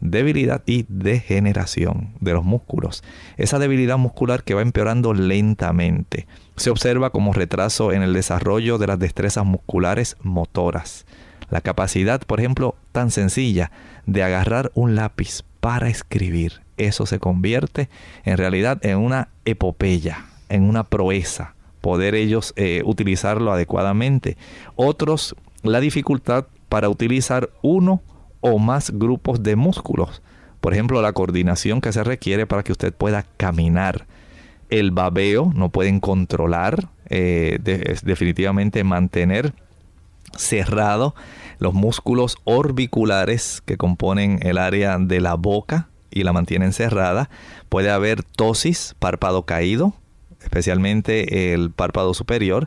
debilidad 0.00 0.62
y 0.66 0.84
degeneración 0.90 2.12
de 2.20 2.34
los 2.34 2.44
músculos. 2.44 3.02
Esa 3.38 3.58
debilidad 3.58 3.96
muscular 3.96 4.44
que 4.44 4.52
va 4.52 4.60
empeorando 4.60 5.14
lentamente. 5.14 6.26
Se 6.56 6.68
observa 6.68 7.08
como 7.08 7.32
retraso 7.32 7.92
en 7.92 8.02
el 8.02 8.12
desarrollo 8.12 8.76
de 8.76 8.86
las 8.86 8.98
destrezas 8.98 9.46
musculares 9.46 10.18
motoras. 10.22 11.06
La 11.48 11.62
capacidad, 11.62 12.20
por 12.20 12.38
ejemplo, 12.38 12.76
tan 12.92 13.10
sencilla 13.10 13.72
de 14.04 14.22
agarrar 14.22 14.72
un 14.74 14.94
lápiz 14.94 15.42
para 15.60 15.88
escribir. 15.88 16.60
Eso 16.76 17.06
se 17.06 17.18
convierte 17.18 17.88
en 18.24 18.36
realidad 18.36 18.84
en 18.84 18.98
una 18.98 19.28
epopeya, 19.44 20.26
en 20.48 20.62
una 20.64 20.84
proeza. 20.84 21.54
Poder 21.80 22.14
ellos 22.14 22.52
eh, 22.56 22.82
utilizarlo 22.84 23.52
adecuadamente. 23.52 24.36
Otros, 24.76 25.36
la 25.62 25.80
dificultad 25.80 26.46
para 26.68 26.88
utilizar 26.88 27.50
uno 27.62 28.02
o 28.40 28.58
más 28.58 28.90
grupos 28.90 29.42
de 29.42 29.56
músculos. 29.56 30.22
Por 30.60 30.72
ejemplo, 30.72 31.00
la 31.00 31.12
coordinación 31.12 31.80
que 31.80 31.92
se 31.92 32.04
requiere 32.04 32.46
para 32.46 32.62
que 32.62 32.72
usted 32.72 32.92
pueda 32.92 33.24
caminar. 33.36 34.06
El 34.68 34.90
babeo, 34.90 35.52
no 35.54 35.70
pueden 35.70 36.00
controlar, 36.00 36.88
eh, 37.08 37.58
de, 37.60 37.98
definitivamente 38.04 38.84
mantener 38.84 39.52
cerrado 40.36 41.14
los 41.58 41.74
músculos 41.74 42.38
orbiculares 42.44 43.62
que 43.64 43.76
componen 43.76 44.40
el 44.42 44.58
área 44.58 44.96
de 44.98 45.20
la 45.20 45.34
boca 45.34 45.88
y 46.10 46.24
la 46.24 46.32
mantienen 46.32 46.72
cerrada. 46.72 47.30
Puede 47.68 47.90
haber 47.90 48.22
tosis, 48.22 48.96
párpado 48.98 49.44
caído, 49.44 49.92
especialmente 50.42 51.52
el 51.52 51.70
párpado 51.70 52.14
superior. 52.14 52.66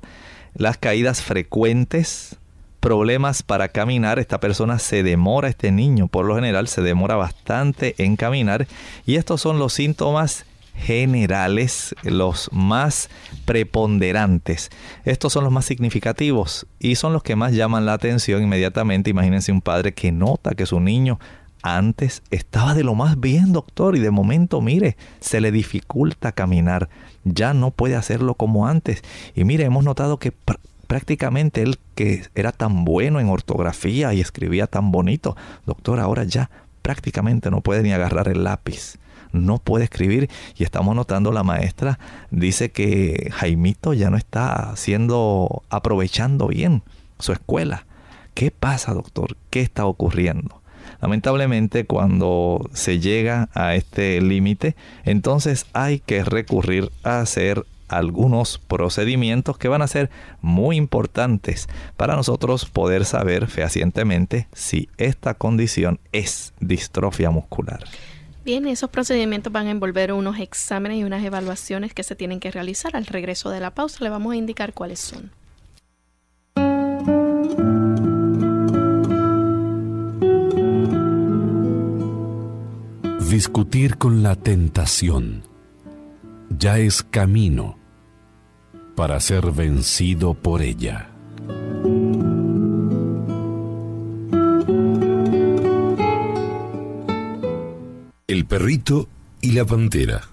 Las 0.53 0.77
caídas 0.77 1.23
frecuentes, 1.23 2.37
problemas 2.79 3.41
para 3.41 3.69
caminar. 3.69 4.19
Esta 4.19 4.39
persona 4.39 4.77
se 4.77 5.03
demora, 5.03 5.47
este 5.47 5.71
niño 5.71 6.07
por 6.07 6.25
lo 6.25 6.35
general 6.35 6.67
se 6.67 6.81
demora 6.81 7.15
bastante 7.15 7.95
en 7.97 8.15
caminar. 8.15 8.67
Y 9.05 9.15
estos 9.15 9.41
son 9.41 9.57
los 9.57 9.73
síntomas 9.73 10.45
generales, 10.75 11.95
los 12.03 12.49
más 12.51 13.09
preponderantes. 13.45 14.69
Estos 15.05 15.33
son 15.33 15.43
los 15.43 15.53
más 15.53 15.65
significativos 15.65 16.67
y 16.79 16.95
son 16.95 17.13
los 17.13 17.23
que 17.23 17.35
más 17.35 17.53
llaman 17.53 17.85
la 17.85 17.93
atención 17.93 18.43
inmediatamente. 18.43 19.09
Imagínense 19.09 19.51
un 19.51 19.61
padre 19.61 19.93
que 19.93 20.11
nota 20.11 20.51
que 20.51 20.65
su 20.65 20.79
niño 20.79 21.19
antes 21.61 22.23
estaba 22.29 22.73
de 22.73 22.83
lo 22.83 22.93
más 22.93 23.19
bien, 23.19 23.53
doctor, 23.53 23.95
y 23.95 23.99
de 23.99 24.11
momento, 24.11 24.59
mire, 24.59 24.97
se 25.21 25.39
le 25.39 25.51
dificulta 25.51 26.33
caminar. 26.33 26.89
Ya 27.23 27.53
no 27.53 27.71
puede 27.71 27.95
hacerlo 27.95 28.35
como 28.35 28.67
antes. 28.67 29.01
Y 29.33 29.45
mire, 29.45 29.63
hemos 29.63 29.85
notado 29.85 30.17
que 30.17 30.31
pr 30.31 30.59
prácticamente 30.85 31.63
él 31.63 31.79
que 31.95 32.23
era 32.35 32.51
tan 32.51 32.85
bueno 32.85 33.19
en 33.19 33.27
ortografía 33.27 34.13
y 34.13 34.19
escribía 34.19 34.67
tan 34.67 34.91
bonito, 34.91 35.35
doctor, 35.65 35.99
ahora 35.99 36.23
ya 36.23 36.51
prácticamente 36.83 37.49
no 37.49 37.61
puede 37.61 37.81
ni 37.81 37.93
agarrar 37.93 38.27
el 38.27 38.43
lápiz 38.43 38.99
no 39.33 39.57
puede 39.57 39.83
escribir 39.83 40.29
y 40.55 40.63
estamos 40.63 40.95
notando 40.95 41.33
la 41.33 41.43
maestra 41.43 41.99
dice 42.31 42.71
que 42.71 43.29
Jaimito 43.33 43.93
ya 43.93 44.09
no 44.09 44.15
está 44.15 44.71
haciendo 44.71 45.63
aprovechando 45.69 46.47
bien 46.47 46.83
su 47.19 47.33
escuela. 47.33 47.85
¿Qué 48.33 48.51
pasa, 48.51 48.93
doctor? 48.93 49.35
¿Qué 49.49 49.61
está 49.61 49.85
ocurriendo? 49.85 50.61
Lamentablemente 51.01 51.85
cuando 51.85 52.69
se 52.73 52.99
llega 52.99 53.49
a 53.53 53.75
este 53.75 54.21
límite, 54.21 54.75
entonces 55.03 55.65
hay 55.73 55.99
que 55.99 56.23
recurrir 56.23 56.91
a 57.03 57.19
hacer 57.19 57.65
algunos 57.89 58.57
procedimientos 58.57 59.57
que 59.57 59.67
van 59.67 59.81
a 59.81 59.87
ser 59.87 60.09
muy 60.41 60.77
importantes 60.77 61.67
para 61.97 62.15
nosotros 62.15 62.65
poder 62.65 63.05
saber 63.05 63.47
fehacientemente 63.47 64.47
si 64.53 64.89
esta 64.97 65.33
condición 65.33 65.99
es 66.11 66.53
distrofia 66.59 67.29
muscular. 67.29 67.83
Bien, 68.45 68.67
esos 68.67 68.89
procedimientos 68.89 69.53
van 69.53 69.67
a 69.67 69.71
envolver 69.71 70.11
unos 70.11 70.37
exámenes 70.37 70.97
y 70.97 71.05
unas 71.05 71.23
evaluaciones 71.23 71.93
que 71.93 72.03
se 72.03 72.15
tienen 72.15 72.41
que 72.41 72.51
realizar. 72.51 72.95
Al 72.95 73.05
regreso 73.05 73.49
de 73.49 73.61
la 73.61 73.73
pausa 73.73 74.03
le 74.03 74.09
vamos 74.09 74.33
a 74.33 74.35
indicar 74.35 74.73
cuáles 74.73 74.99
son. 74.99 75.31
Discutir 83.29 83.97
con 83.97 84.21
la 84.21 84.35
tentación 84.35 85.43
ya 86.49 86.77
es 86.77 87.01
camino 87.01 87.79
para 88.95 89.19
ser 89.19 89.51
vencido 89.51 90.33
por 90.33 90.61
ella. 90.61 91.09
El 98.33 98.45
perrito 98.45 99.07
y 99.41 99.51
la 99.51 99.63
pantera. 99.63 100.27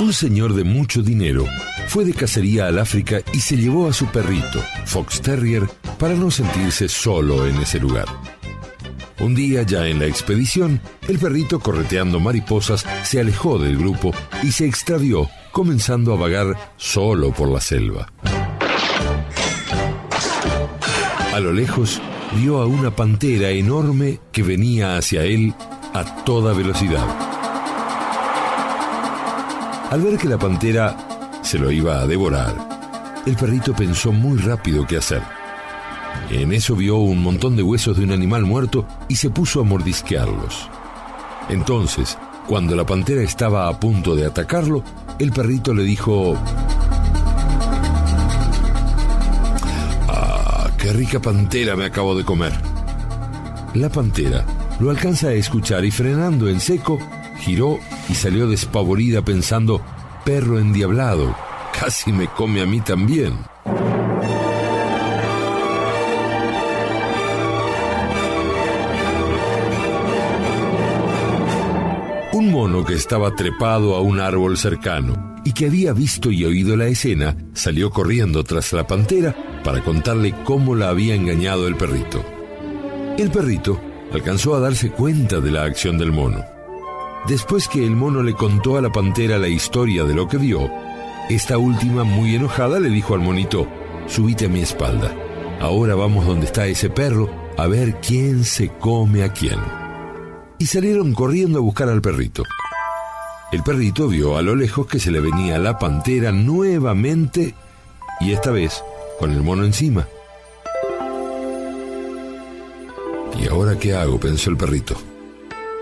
Un 0.00 0.14
señor 0.14 0.54
de 0.54 0.64
mucho 0.64 1.02
dinero 1.02 1.44
fue 1.88 2.06
de 2.06 2.14
cacería 2.14 2.68
al 2.68 2.78
África 2.78 3.20
y 3.34 3.40
se 3.40 3.58
llevó 3.58 3.86
a 3.86 3.92
su 3.92 4.06
perrito, 4.06 4.64
Fox 4.86 5.20
Terrier, 5.20 5.68
para 5.98 6.14
no 6.14 6.30
sentirse 6.30 6.88
solo 6.88 7.44
en 7.46 7.56
ese 7.56 7.80
lugar. 7.80 8.06
Un 9.20 9.34
día 9.34 9.62
ya 9.64 9.86
en 9.86 9.98
la 9.98 10.06
expedición, 10.06 10.80
el 11.06 11.18
perrito 11.18 11.60
correteando 11.60 12.18
mariposas 12.18 12.86
se 13.02 13.20
alejó 13.20 13.58
del 13.58 13.76
grupo 13.76 14.14
y 14.42 14.52
se 14.52 14.64
extravió, 14.64 15.28
comenzando 15.52 16.14
a 16.14 16.16
vagar 16.16 16.56
solo 16.78 17.30
por 17.30 17.50
la 17.50 17.60
selva. 17.60 18.10
A 21.38 21.40
lo 21.40 21.52
lejos, 21.52 22.00
vio 22.36 22.60
a 22.60 22.66
una 22.66 22.94
pantera 22.94 23.50
enorme 23.50 24.20
que 24.32 24.42
venía 24.42 24.96
hacia 24.96 25.24
él 25.24 25.54
a 25.94 26.04
toda 26.24 26.52
velocidad. 26.52 27.06
Al 29.90 30.02
ver 30.02 30.18
que 30.18 30.28
la 30.28 30.38
pantera 30.38 30.96
se 31.42 31.58
lo 31.58 31.70
iba 31.70 32.00
a 32.00 32.06
devorar, 32.06 32.54
el 33.26 33.36
perrito 33.36 33.74
pensó 33.74 34.12
muy 34.12 34.38
rápido 34.38 34.86
qué 34.86 34.98
hacer. 34.98 35.22
En 36.30 36.52
eso 36.52 36.76
vio 36.76 36.96
un 36.96 37.22
montón 37.22 37.56
de 37.56 37.62
huesos 37.62 37.96
de 37.96 38.04
un 38.04 38.10
animal 38.10 38.44
muerto 38.44 38.86
y 39.08 39.16
se 39.16 39.30
puso 39.30 39.60
a 39.60 39.64
mordisquearlos. 39.64 40.68
Entonces, 41.48 42.18
cuando 42.46 42.76
la 42.76 42.84
pantera 42.84 43.22
estaba 43.22 43.68
a 43.68 43.80
punto 43.80 44.14
de 44.14 44.26
atacarlo, 44.26 44.82
el 45.18 45.32
perrito 45.32 45.72
le 45.72 45.84
dijo... 45.84 46.36
rica 50.92 51.20
pantera 51.20 51.76
me 51.76 51.84
acabo 51.84 52.14
de 52.16 52.24
comer! 52.24 52.52
La 53.74 53.88
pantera 53.88 54.44
lo 54.80 54.90
alcanza 54.90 55.28
a 55.28 55.32
escuchar 55.34 55.84
y 55.84 55.90
frenando 55.90 56.48
en 56.48 56.60
seco, 56.60 56.98
giró 57.40 57.78
y 58.08 58.14
salió 58.14 58.48
despavorida 58.48 59.22
pensando, 59.22 59.82
perro 60.24 60.58
endiablado, 60.58 61.34
casi 61.78 62.12
me 62.12 62.28
come 62.28 62.60
a 62.62 62.66
mí 62.66 62.80
también. 62.80 63.34
Un 72.32 72.52
mono 72.52 72.84
que 72.84 72.94
estaba 72.94 73.34
trepado 73.34 73.96
a 73.96 74.00
un 74.00 74.20
árbol 74.20 74.56
cercano 74.56 75.36
y 75.44 75.52
que 75.52 75.66
había 75.66 75.92
visto 75.92 76.30
y 76.30 76.44
oído 76.44 76.76
la 76.76 76.86
escena 76.86 77.36
salió 77.52 77.90
corriendo 77.90 78.44
tras 78.44 78.72
la 78.72 78.86
pantera 78.86 79.34
para 79.64 79.82
contarle 79.82 80.34
cómo 80.44 80.74
la 80.74 80.88
había 80.88 81.14
engañado 81.14 81.66
el 81.66 81.76
perrito. 81.76 82.24
El 83.18 83.30
perrito 83.30 83.80
alcanzó 84.12 84.54
a 84.54 84.60
darse 84.60 84.90
cuenta 84.90 85.40
de 85.40 85.50
la 85.50 85.64
acción 85.64 85.98
del 85.98 86.12
mono. 86.12 86.44
Después 87.26 87.68
que 87.68 87.84
el 87.84 87.96
mono 87.96 88.22
le 88.22 88.34
contó 88.34 88.76
a 88.76 88.80
la 88.80 88.90
pantera 88.90 89.38
la 89.38 89.48
historia 89.48 90.04
de 90.04 90.14
lo 90.14 90.28
que 90.28 90.38
vio, 90.38 90.70
esta 91.28 91.58
última, 91.58 92.04
muy 92.04 92.34
enojada, 92.34 92.80
le 92.80 92.88
dijo 92.88 93.14
al 93.14 93.20
monito, 93.20 93.66
subite 94.06 94.46
a 94.46 94.48
mi 94.48 94.60
espalda. 94.60 95.14
Ahora 95.60 95.94
vamos 95.94 96.26
donde 96.26 96.46
está 96.46 96.66
ese 96.66 96.88
perro 96.88 97.28
a 97.56 97.66
ver 97.66 97.96
quién 98.00 98.44
se 98.44 98.68
come 98.68 99.24
a 99.24 99.32
quién 99.32 99.58
y 100.58 100.66
salieron 100.66 101.14
corriendo 101.14 101.58
a 101.58 101.62
buscar 101.62 101.88
al 101.88 102.02
perrito. 102.02 102.42
El 103.52 103.62
perrito 103.62 104.08
vio 104.08 104.36
a 104.36 104.42
lo 104.42 104.54
lejos 104.54 104.86
que 104.86 104.98
se 104.98 105.10
le 105.10 105.20
venía 105.20 105.58
la 105.58 105.78
pantera 105.78 106.32
nuevamente 106.32 107.54
y 108.20 108.32
esta 108.32 108.50
vez 108.50 108.82
con 109.18 109.32
el 109.32 109.42
mono 109.42 109.64
encima. 109.64 110.08
¿Y 113.40 113.48
ahora 113.48 113.78
qué 113.78 113.94
hago? 113.94 114.18
pensó 114.18 114.50
el 114.50 114.56
perrito. 114.56 114.96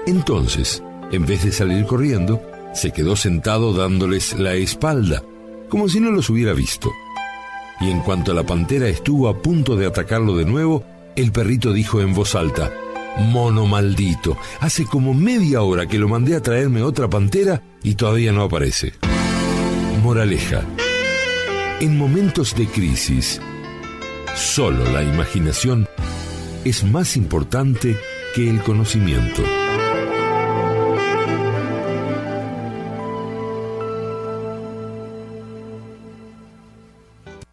Entonces, 0.06 0.82
en 1.10 1.26
vez 1.26 1.44
de 1.44 1.52
salir 1.52 1.86
corriendo, 1.86 2.42
se 2.74 2.92
quedó 2.92 3.16
sentado 3.16 3.72
dándoles 3.72 4.38
la 4.38 4.54
espalda, 4.54 5.22
como 5.68 5.88
si 5.88 6.00
no 6.00 6.10
los 6.10 6.28
hubiera 6.30 6.52
visto. 6.52 6.90
Y 7.80 7.90
en 7.90 8.00
cuanto 8.00 8.34
la 8.34 8.44
pantera 8.44 8.88
estuvo 8.88 9.28
a 9.28 9.40
punto 9.40 9.76
de 9.76 9.86
atacarlo 9.86 10.36
de 10.36 10.44
nuevo, 10.44 10.84
el 11.16 11.32
perrito 11.32 11.72
dijo 11.72 12.00
en 12.00 12.14
voz 12.14 12.34
alta, 12.34 12.72
Mono 13.18 13.66
maldito, 13.66 14.36
hace 14.60 14.84
como 14.84 15.14
media 15.14 15.62
hora 15.62 15.86
que 15.86 15.98
lo 15.98 16.08
mandé 16.08 16.36
a 16.36 16.42
traerme 16.42 16.82
otra 16.82 17.08
pantera 17.08 17.62
y 17.82 17.94
todavía 17.94 18.32
no 18.32 18.42
aparece. 18.42 18.92
Moraleja. 20.02 20.62
En 21.78 21.98
momentos 21.98 22.56
de 22.56 22.66
crisis, 22.66 23.38
solo 24.34 24.90
la 24.92 25.02
imaginación 25.02 25.86
es 26.64 26.82
más 26.84 27.18
importante 27.18 27.94
que 28.34 28.48
el 28.48 28.62
conocimiento. 28.62 29.42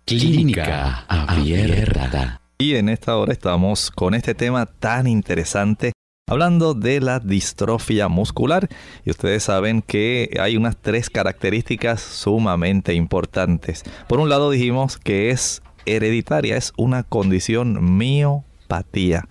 Clínica 0.06 1.04
abierta. 1.10 2.40
Y 2.58 2.76
en 2.76 2.88
esta 2.88 3.18
hora 3.18 3.34
estamos 3.34 3.92
con 3.92 4.14
este 4.14 4.34
tema 4.34 4.66
tan 4.66 5.06
interesante, 5.06 5.92
hablando 6.28 6.74
de 6.74 7.02
la 7.02 7.20
distrofia 7.20 8.08
muscular. 8.08 8.70
Y 9.06 9.12
ustedes 9.12 9.44
saben 9.44 9.82
que 9.82 10.38
hay 10.40 10.58
unas 10.58 10.78
tres 10.78 11.10
características 11.10 12.02
sumamente 12.02 12.94
importantes. 12.94 13.84
Por 14.08 14.20
un 14.20 14.30
lado 14.30 14.50
dijimos 14.50 14.98
que 14.98 15.30
es 15.30 15.62
hereditaria, 15.86 16.58
es 16.58 16.72
una 16.78 17.04
condición 17.04 17.98
miopatía, 17.98 19.26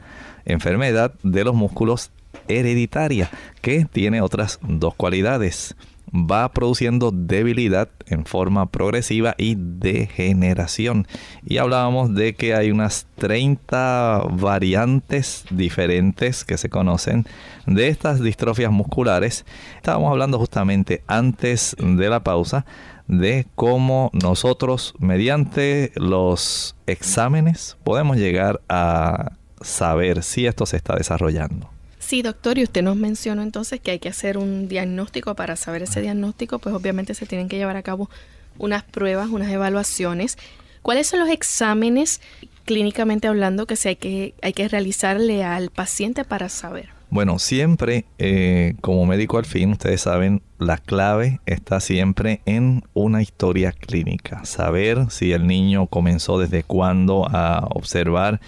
enfermedad 0.44 1.14
de 1.22 1.44
los 1.44 1.54
músculos 1.54 2.10
hereditaria, 2.48 3.30
que 3.60 3.84
tiene 3.84 4.20
otras 4.20 4.58
dos 4.62 4.94
cualidades 4.94 5.76
va 6.14 6.52
produciendo 6.52 7.10
debilidad 7.10 7.88
en 8.06 8.26
forma 8.26 8.66
progresiva 8.66 9.34
y 9.38 9.56
degeneración. 9.56 11.06
Y 11.44 11.58
hablábamos 11.58 12.14
de 12.14 12.34
que 12.34 12.54
hay 12.54 12.70
unas 12.70 13.06
30 13.16 14.24
variantes 14.30 15.44
diferentes 15.50 16.44
que 16.44 16.58
se 16.58 16.68
conocen 16.68 17.26
de 17.66 17.88
estas 17.88 18.20
distrofias 18.20 18.70
musculares. 18.70 19.46
Estábamos 19.76 20.10
hablando 20.10 20.38
justamente 20.38 21.02
antes 21.06 21.76
de 21.78 22.08
la 22.08 22.22
pausa 22.22 22.66
de 23.08 23.46
cómo 23.54 24.10
nosotros 24.12 24.94
mediante 24.98 25.92
los 25.96 26.76
exámenes 26.86 27.76
podemos 27.84 28.16
llegar 28.16 28.60
a 28.68 29.32
saber 29.60 30.22
si 30.22 30.46
esto 30.46 30.66
se 30.66 30.76
está 30.76 30.96
desarrollando. 30.96 31.71
Sí, 32.12 32.20
doctor, 32.20 32.58
y 32.58 32.64
usted 32.64 32.82
nos 32.82 32.96
mencionó 32.96 33.40
entonces 33.40 33.80
que 33.80 33.92
hay 33.92 33.98
que 33.98 34.10
hacer 34.10 34.36
un 34.36 34.68
diagnóstico. 34.68 35.34
Para 35.34 35.56
saber 35.56 35.80
ese 35.80 36.02
diagnóstico, 36.02 36.58
pues 36.58 36.74
obviamente 36.74 37.14
se 37.14 37.24
tienen 37.24 37.48
que 37.48 37.56
llevar 37.56 37.78
a 37.78 37.82
cabo 37.82 38.10
unas 38.58 38.82
pruebas, 38.82 39.30
unas 39.30 39.50
evaluaciones. 39.50 40.36
¿Cuáles 40.82 41.06
son 41.06 41.20
los 41.20 41.30
exámenes, 41.30 42.20
clínicamente 42.66 43.28
hablando, 43.28 43.66
que, 43.66 43.76
se 43.76 43.88
hay, 43.88 43.96
que 43.96 44.34
hay 44.42 44.52
que 44.52 44.68
realizarle 44.68 45.42
al 45.42 45.70
paciente 45.70 46.22
para 46.22 46.50
saber? 46.50 46.90
Bueno, 47.08 47.38
siempre 47.38 48.04
eh, 48.18 48.74
como 48.82 49.06
médico 49.06 49.38
al 49.38 49.46
fin, 49.46 49.72
ustedes 49.72 50.02
saben, 50.02 50.42
la 50.58 50.76
clave 50.76 51.40
está 51.46 51.80
siempre 51.80 52.42
en 52.44 52.84
una 52.92 53.22
historia 53.22 53.72
clínica. 53.72 54.44
Saber 54.44 55.10
si 55.10 55.32
el 55.32 55.46
niño 55.46 55.86
comenzó 55.86 56.38
desde 56.38 56.62
cuándo 56.62 57.26
a 57.26 57.68
observar 57.70 58.38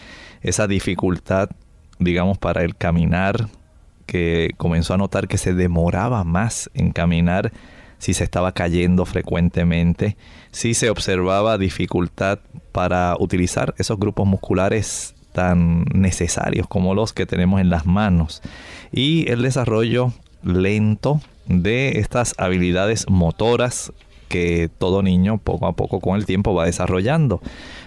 esa 0.43 0.67
dificultad 0.67 1.49
digamos, 1.99 2.39
para 2.39 2.63
el 2.63 2.77
caminar, 2.77 3.49
que 4.07 4.51
comenzó 4.57 4.95
a 4.95 4.99
notar 4.99 5.29
que 5.29 5.39
se 5.39 5.55
demoraba 5.55 6.25
más 6.25 6.71
en 6.75 6.93
caminar, 6.93 7.53
si 7.99 8.13
se 8.13 8.25
estaba 8.25 8.53
cayendo 8.53 9.07
frecuentemente, 9.07 10.17
si 10.51 10.75
se 10.75 10.91
observaba 10.91 11.57
dificultad 11.59 12.39
para 12.73 13.17
utilizar 13.19 13.75
esos 13.79 13.99
grupos 13.99 14.27
musculares 14.27 15.15
tan 15.33 15.85
necesarios 15.93 16.67
como 16.69 16.95
los 16.95 17.13
que 17.13 17.27
tenemos 17.27 17.61
en 17.61 17.71
las 17.71 17.87
manos 17.87 18.43
y 18.93 19.29
el 19.31 19.43
desarrollo 19.43 20.13
lento 20.45 21.21
de 21.47 21.99
estas 21.99 22.35
habilidades 22.39 23.07
motoras 23.09 23.93
que 24.29 24.71
todo 24.79 25.03
niño 25.03 25.39
poco 25.39 25.67
a 25.67 25.73
poco 25.73 26.01
con 26.01 26.17
el 26.17 26.27
tiempo 26.27 26.55
va 26.55 26.67
desarrollando. 26.67 27.41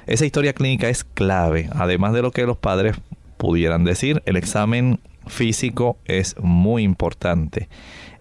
Esa 0.05 0.25
historia 0.25 0.53
clínica 0.53 0.89
es 0.89 1.03
clave, 1.03 1.69
además 1.73 2.13
de 2.13 2.21
lo 2.21 2.31
que 2.31 2.45
los 2.45 2.57
padres 2.57 2.97
pudieran 3.37 3.83
decir, 3.83 4.21
el 4.25 4.35
examen 4.35 4.99
físico 5.27 5.97
es 6.05 6.35
muy 6.39 6.83
importante. 6.83 7.69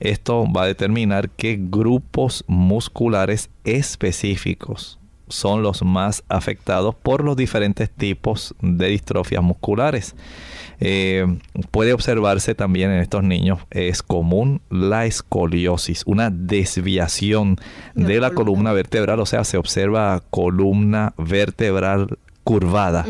Esto 0.01 0.45
va 0.51 0.65
a 0.65 0.67
determinar 0.67 1.31
qué 1.31 1.59
grupos 1.59 2.45
musculares 2.47 3.51
específicos 3.65 4.99
son 5.29 5.63
los 5.63 5.83
más 5.83 6.23
afectados 6.29 6.95
por 6.95 7.25
los 7.25 7.37
diferentes 7.37 7.91
tipos 7.91 8.55
de 8.61 8.89
distrofias 8.89 9.43
musculares. 9.43 10.15
Eh, 10.79 11.27
puede 11.71 11.93
observarse 11.93 12.55
también 12.55 12.91
en 12.91 13.01
estos 13.01 13.23
niños, 13.23 13.61
es 13.71 14.03
común 14.03 14.61
la 14.71 15.07
escoliosis, 15.07 16.03
una 16.07 16.31
desviación 16.31 17.57
de 17.95 18.21
la 18.21 18.33
columna 18.33 18.73
vertebral, 18.73 19.21
o 19.21 19.27
sea, 19.27 19.45
se 19.45 19.57
observa 19.57 20.23
columna 20.31 21.15
vertebral 21.17 22.19
curvada. 22.47 23.05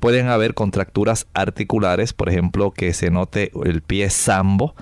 Pueden 0.00 0.26
haber 0.26 0.54
contracturas 0.54 1.28
articulares, 1.34 2.12
por 2.12 2.28
ejemplo, 2.28 2.72
que 2.72 2.92
se 2.92 3.12
note 3.12 3.52
el 3.64 3.80
pie 3.80 4.10
sambo, 4.10 4.74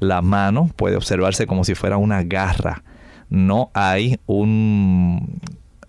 la 0.00 0.22
mano 0.22 0.70
puede 0.74 0.96
observarse 0.96 1.46
como 1.46 1.62
si 1.62 1.76
fuera 1.76 1.96
una 1.96 2.24
garra. 2.24 2.82
No 3.30 3.70
hay 3.72 4.18
un 4.26 5.38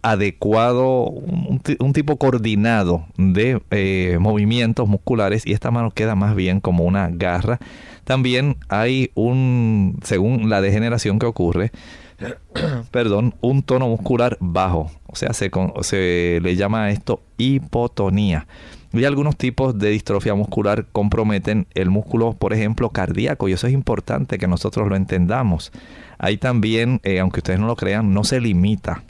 adecuado, 0.03 1.05
un, 1.05 1.93
tipo 1.93 2.18
coordinado 2.18 3.07
de 3.18 3.59
eh, 3.72 4.20
movimientos 4.20 4.88
musculares 4.88 5.47
y 5.47 5.53
esta 5.53 5.72
mano 5.72 5.89
queda 5.89 6.13
más 6.13 6.36
bien 6.36 6.59
como 6.59 6.84
una 6.84 7.09
garra. 7.11 7.57
También 8.03 8.57
hay 8.70 9.09
un, 9.16 9.97
según 10.03 10.51
la 10.51 10.61
degeneración 10.61 11.18
que 11.18 11.26
ocurre, 11.26 11.72
perdón, 12.91 13.36
un 13.41 13.63
tono 13.63 13.88
muscular 13.88 14.38
bajo. 14.39 14.91
O 15.07 15.16
sea, 15.16 15.34
se, 15.34 16.39
le 16.41 16.55
llama 16.55 16.86
a 16.86 16.91
esto 16.91 17.22
hipotonía. 17.38 18.47
Y 18.93 19.03
algunos 19.03 19.36
tipos 19.36 19.78
de 19.78 19.89
distrofia 19.89 20.36
muscular 20.36 20.86
comprometen 20.91 21.68
el 21.74 21.89
músculo, 21.89 22.34
por 22.34 22.53
ejemplo, 22.53 22.91
cardíaco, 22.91 23.49
y 23.49 23.53
eso 23.53 23.68
es 23.68 23.74
importante 23.74 24.38
que 24.38 24.47
nosotros 24.47 24.88
lo 24.88 24.95
entendamos. 24.95 25.74
Hay 26.18 26.38
también, 26.38 27.01
eh, 27.03 27.20
aunque 27.20 27.39
ustedes 27.39 27.59
no 27.59 27.68
lo 27.68 27.76
crean, 27.76 28.13
no 28.13 28.24
se 28.24 28.39
limita 28.39 29.03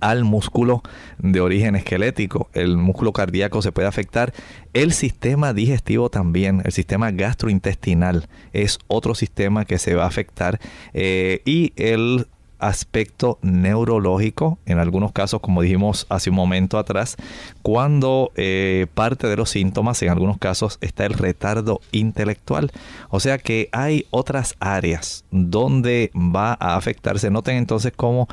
al 0.00 0.24
músculo 0.24 0.82
de 1.18 1.40
origen 1.40 1.76
esquelético. 1.76 2.48
El 2.52 2.76
músculo 2.76 3.12
cardíaco 3.12 3.62
se 3.62 3.72
puede 3.72 3.88
afectar. 3.88 4.32
El 4.72 4.92
sistema 4.92 5.52
digestivo 5.52 6.10
también, 6.10 6.62
el 6.64 6.72
sistema 6.72 7.10
gastrointestinal 7.10 8.28
es 8.52 8.78
otro 8.86 9.14
sistema 9.14 9.64
que 9.64 9.78
se 9.78 9.94
va 9.94 10.04
a 10.04 10.08
afectar. 10.08 10.60
Eh, 10.92 11.42
y 11.44 11.72
el 11.76 12.26
aspecto 12.60 13.38
neurológico, 13.42 14.58
en 14.66 14.78
algunos 14.78 15.12
casos, 15.12 15.40
como 15.40 15.62
dijimos 15.62 16.06
hace 16.08 16.30
un 16.30 16.36
momento 16.36 16.78
atrás, 16.78 17.16
cuando 17.62 18.32
eh, 18.36 18.86
parte 18.94 19.26
de 19.26 19.36
los 19.36 19.50
síntomas, 19.50 20.02
en 20.02 20.10
algunos 20.10 20.38
casos, 20.38 20.78
está 20.80 21.06
el 21.06 21.14
retardo 21.14 21.80
intelectual. 21.92 22.70
O 23.08 23.20
sea 23.20 23.38
que 23.38 23.68
hay 23.72 24.06
otras 24.10 24.54
áreas 24.60 25.24
donde 25.30 26.10
va 26.14 26.56
a 26.60 26.76
afectarse. 26.76 27.30
Noten 27.30 27.56
entonces 27.56 27.92
cómo 27.94 28.28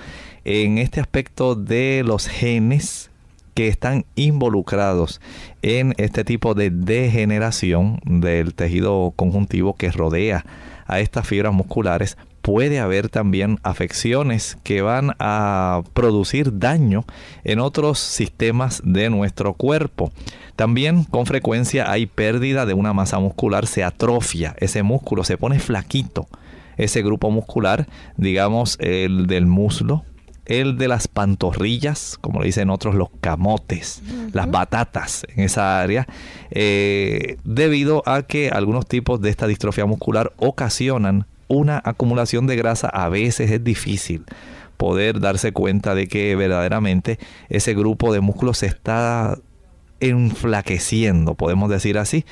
en 0.46 0.78
este 0.78 1.00
aspecto 1.00 1.56
de 1.56 2.04
los 2.06 2.28
genes 2.28 3.10
que 3.58 3.68
están 3.68 4.06
involucrados 4.16 5.20
en 5.64 5.96
este 5.98 6.24
tipo 6.24 6.54
de 6.54 6.70
degeneración 6.70 8.00
del 8.06 8.54
tejido 8.54 9.14
conjuntivo 9.16 9.76
que 9.76 9.90
rodea 9.90 10.46
a 10.86 11.00
estas 11.00 11.28
fibras 11.28 11.54
musculares, 11.54 12.18
puede 12.48 12.80
haber 12.80 13.10
también 13.10 13.60
afecciones 13.62 14.58
que 14.64 14.82
van 14.82 15.18
a 15.20 15.82
producir 15.92 16.60
daño 16.60 17.04
en 17.44 17.60
otros 17.60 18.00
sistemas 18.00 18.82
de 18.86 19.10
nuestro 19.10 19.54
cuerpo. 19.54 20.14
También 20.56 21.04
con 21.04 21.26
frecuencia 21.26 21.92
hay 21.92 22.06
pérdida 22.06 22.66
de 22.66 22.74
una 22.74 22.94
masa 22.94 23.20
muscular, 23.20 23.68
se 23.68 23.84
atrofia 23.84 24.56
ese 24.60 24.82
músculo, 24.82 25.26
se 25.26 25.38
pone 25.38 25.60
flaquito. 25.60 26.30
Ese 26.78 27.02
grupo 27.02 27.32
muscular, 27.32 27.86
digamos 28.16 28.78
el 28.80 29.28
del 29.28 29.46
muslo, 29.46 30.06
el 30.46 30.78
de 30.78 30.88
las 30.88 31.10
pantorrillas, 31.10 32.18
como 32.22 32.40
le 32.40 32.46
dicen 32.46 32.70
otros, 32.70 32.96
los 32.96 33.10
camotes, 33.20 34.02
las 34.32 34.50
batatas 34.50 35.28
en 35.36 35.44
esa 35.44 35.82
área, 35.82 36.08
eh, 36.52 37.36
debido 37.44 38.04
a 38.06 38.22
que 38.22 38.48
algunos 38.48 38.88
tipos 38.88 39.20
de 39.20 39.32
esta 39.32 39.48
distrofia 39.48 39.86
muscular 39.86 40.32
ocasionan 40.38 41.26
una 41.48 41.82
acumulación 41.84 42.48
de 42.48 42.56
grasa 42.56 42.88
a 42.88 43.10
veces 43.10 43.52
es 43.52 43.64
difícil 43.64 44.26
poder 44.78 45.20
darse 45.20 45.52
cuenta 45.52 45.96
de 45.96 46.08
que 46.08 46.36
verdaderamente 46.36 47.18
ese 47.50 47.74
grupo 47.74 48.14
de 48.14 48.22
músculos 48.22 48.60
se 48.60 48.68
está 48.68 49.38
enflaqueciendo, 50.00 51.34
podemos 51.36 51.70
decir 51.70 51.98
así. 51.98 52.26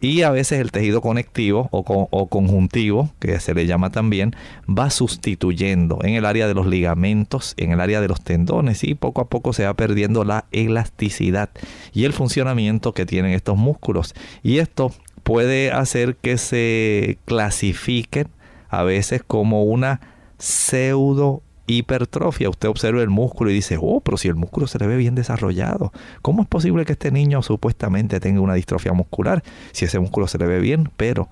Y 0.00 0.22
a 0.22 0.30
veces 0.30 0.60
el 0.60 0.70
tejido 0.70 1.00
conectivo 1.00 1.68
o, 1.72 2.28
conjuntivo, 2.28 3.10
que 3.18 3.40
se 3.40 3.54
le 3.54 3.66
llama 3.66 3.90
también, 3.90 4.36
va 4.68 4.90
sustituyendo 4.90 5.98
en 6.04 6.14
el 6.14 6.24
área 6.24 6.46
de 6.46 6.54
los 6.54 6.66
ligamentos, 6.66 7.54
en 7.56 7.72
el 7.72 7.80
área 7.80 8.00
de 8.00 8.06
los 8.06 8.22
tendones 8.22 8.84
y 8.84 8.94
poco 8.94 9.20
a 9.20 9.28
poco 9.28 9.52
se 9.52 9.64
va 9.64 9.74
perdiendo 9.74 10.22
la 10.22 10.44
elasticidad 10.52 11.50
y 11.92 12.04
el 12.04 12.12
funcionamiento 12.12 12.94
que 12.94 13.06
tienen 13.06 13.32
estos 13.32 13.56
músculos. 13.56 14.14
Y 14.44 14.58
esto 14.58 14.92
puede 15.24 15.72
hacer 15.72 16.14
que 16.14 16.38
se 16.38 17.18
clasifiquen 17.24 18.28
a 18.68 18.82
veces 18.82 19.22
como 19.26 19.64
una 19.64 20.00
pseudo 20.38 21.42
hipertrofia. 21.66 22.50
Usted 22.50 22.68
observa 22.68 23.02
el 23.02 23.10
músculo 23.10 23.50
y 23.50 23.54
dice, 23.54 23.78
oh, 23.80 24.00
pero 24.00 24.16
si 24.16 24.28
el 24.28 24.34
músculo 24.34 24.66
se 24.66 24.78
le 24.78 24.86
ve 24.86 24.96
bien 24.96 25.14
desarrollado, 25.14 25.92
¿cómo 26.22 26.42
es 26.42 26.48
posible 26.48 26.84
que 26.84 26.92
este 26.92 27.10
niño 27.12 27.42
supuestamente 27.42 28.20
tenga 28.20 28.40
una 28.40 28.54
distrofia 28.54 28.92
muscular 28.92 29.42
si 29.72 29.84
ese 29.84 30.00
músculo 30.00 30.26
se 30.26 30.38
le 30.38 30.46
ve 30.46 30.60
bien? 30.60 30.90
Pero 30.96 31.28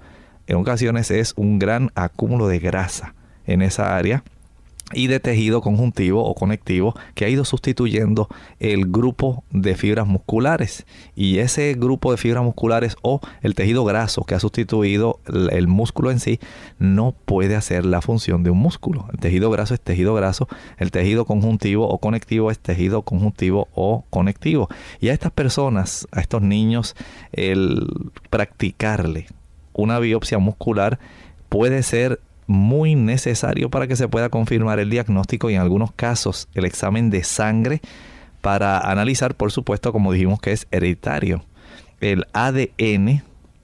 en 0.46 0.56
ocasiones 0.56 1.10
es 1.10 1.32
un 1.36 1.58
gran 1.58 1.90
acúmulo 1.94 2.46
de 2.46 2.58
grasa 2.58 3.14
en 3.46 3.62
esa 3.62 3.96
área 3.96 4.22
y 4.92 5.08
de 5.08 5.18
tejido 5.18 5.62
conjuntivo 5.62 6.24
o 6.24 6.34
conectivo 6.34 6.94
que 7.14 7.24
ha 7.24 7.28
ido 7.28 7.44
sustituyendo 7.44 8.28
el 8.60 8.86
grupo 8.86 9.42
de 9.50 9.74
fibras 9.74 10.06
musculares. 10.06 10.86
Y 11.16 11.38
ese 11.38 11.74
grupo 11.74 12.12
de 12.12 12.18
fibras 12.18 12.44
musculares 12.44 12.96
o 13.02 13.20
el 13.42 13.54
tejido 13.54 13.84
graso 13.84 14.22
que 14.24 14.36
ha 14.36 14.40
sustituido 14.40 15.18
el, 15.26 15.66
músculo 15.66 16.12
en 16.12 16.20
sí 16.20 16.38
no 16.78 17.14
puede 17.24 17.56
hacer 17.56 17.84
la 17.84 18.00
función 18.00 18.44
de 18.44 18.50
un 18.50 18.58
músculo. 18.58 19.08
El 19.12 19.18
tejido 19.18 19.50
graso 19.50 19.74
es 19.74 19.80
tejido 19.80 20.14
graso 20.14 20.48
el 20.78 20.92
tejido 20.92 21.24
conjuntivo 21.24 21.88
o 21.88 21.98
conectivo 21.98 22.50
es 22.50 22.58
tejido 22.60 23.02
conjuntivo 23.02 23.68
o 23.74 24.04
conectivo. 24.10 24.68
Y 25.00 25.08
a 25.08 25.12
estas 25.12 25.32
personas 25.32 26.06
a 26.12 26.20
estos 26.20 26.42
niños 26.42 26.94
el 27.32 27.86
practicarle 28.30 29.26
una 29.72 29.98
biopsia 29.98 30.38
muscular 30.38 30.98
puede 31.48 31.82
ser 31.82 32.20
muy 32.46 32.94
necesario 32.94 33.70
para 33.70 33.86
que 33.86 33.96
se 33.96 34.08
pueda 34.08 34.28
confirmar 34.28 34.78
el 34.78 34.90
diagnóstico 34.90 35.50
y 35.50 35.54
en 35.54 35.60
algunos 35.60 35.92
casos 35.92 36.48
el 36.54 36.64
examen 36.64 37.10
de 37.10 37.24
sangre 37.24 37.80
para 38.40 38.78
analizar, 38.78 39.34
por 39.34 39.50
supuesto, 39.50 39.92
como 39.92 40.12
dijimos 40.12 40.40
que 40.40 40.52
es 40.52 40.66
hereditario, 40.70 41.44
el 42.00 42.26
ADN. 42.32 43.22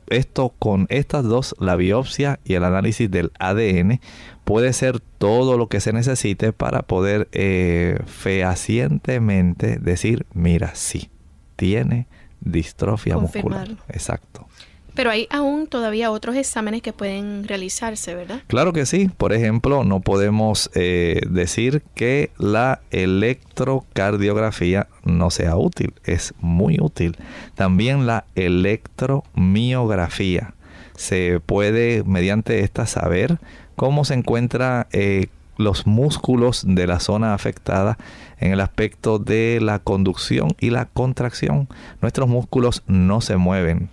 Esto 0.08 0.52
con 0.58 0.86
estas 0.90 1.24
dos, 1.24 1.54
la 1.58 1.76
biopsia 1.76 2.40
y 2.44 2.54
el 2.54 2.64
análisis 2.64 3.10
del 3.10 3.30
ADN, 3.38 4.00
puede 4.44 4.72
ser 4.72 5.00
todo 5.00 5.56
lo 5.56 5.68
que 5.68 5.80
se 5.80 5.92
necesite 5.92 6.52
para 6.52 6.82
poder 6.82 7.28
eh, 7.32 7.98
fehacientemente 8.06 9.78
decir, 9.78 10.26
mira, 10.34 10.72
sí, 10.74 11.10
tiene 11.56 12.08
distrofia 12.40 13.16
muscular. 13.16 13.68
Exacto. 13.88 14.48
Pero 14.94 15.10
hay 15.10 15.26
aún 15.30 15.66
todavía 15.66 16.10
otros 16.10 16.36
exámenes 16.36 16.80
que 16.82 16.92
pueden 16.92 17.48
realizarse, 17.48 18.14
¿verdad? 18.14 18.42
Claro 18.46 18.72
que 18.72 18.86
sí. 18.86 19.10
Por 19.16 19.32
ejemplo, 19.32 19.82
no 19.84 20.00
podemos 20.00 20.70
eh, 20.74 21.20
decir 21.28 21.82
que 21.94 22.30
la 22.38 22.80
electrocardiografía 22.90 24.88
no 25.04 25.30
sea 25.30 25.56
útil. 25.56 25.94
Es 26.04 26.34
muy 26.40 26.78
útil. 26.80 27.16
También 27.54 28.06
la 28.06 28.24
electromiografía. 28.34 30.54
Se 30.94 31.40
puede, 31.40 32.04
mediante 32.04 32.60
esta, 32.60 32.86
saber 32.86 33.38
cómo 33.76 34.04
se 34.04 34.12
encuentra 34.14 34.88
eh, 34.92 35.28
los 35.56 35.86
músculos 35.86 36.64
de 36.66 36.86
la 36.86 37.00
zona 37.00 37.32
afectada 37.34 37.96
en 38.38 38.52
el 38.52 38.60
aspecto 38.60 39.18
de 39.18 39.58
la 39.62 39.78
conducción 39.78 40.54
y 40.60 40.68
la 40.70 40.84
contracción. 40.86 41.68
Nuestros 42.02 42.28
músculos 42.28 42.82
no 42.86 43.22
se 43.22 43.36
mueven 43.36 43.88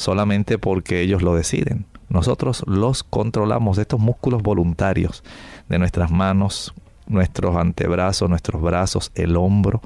solamente 0.00 0.56
porque 0.56 1.02
ellos 1.02 1.22
lo 1.22 1.34
deciden. 1.34 1.84
Nosotros 2.08 2.64
los 2.66 3.04
controlamos, 3.04 3.76
estos 3.76 4.00
músculos 4.00 4.42
voluntarios 4.42 5.22
de 5.68 5.78
nuestras 5.78 6.10
manos, 6.10 6.74
nuestros 7.06 7.54
antebrazos, 7.56 8.28
nuestros 8.30 8.62
brazos, 8.62 9.12
el 9.14 9.36
hombro, 9.36 9.82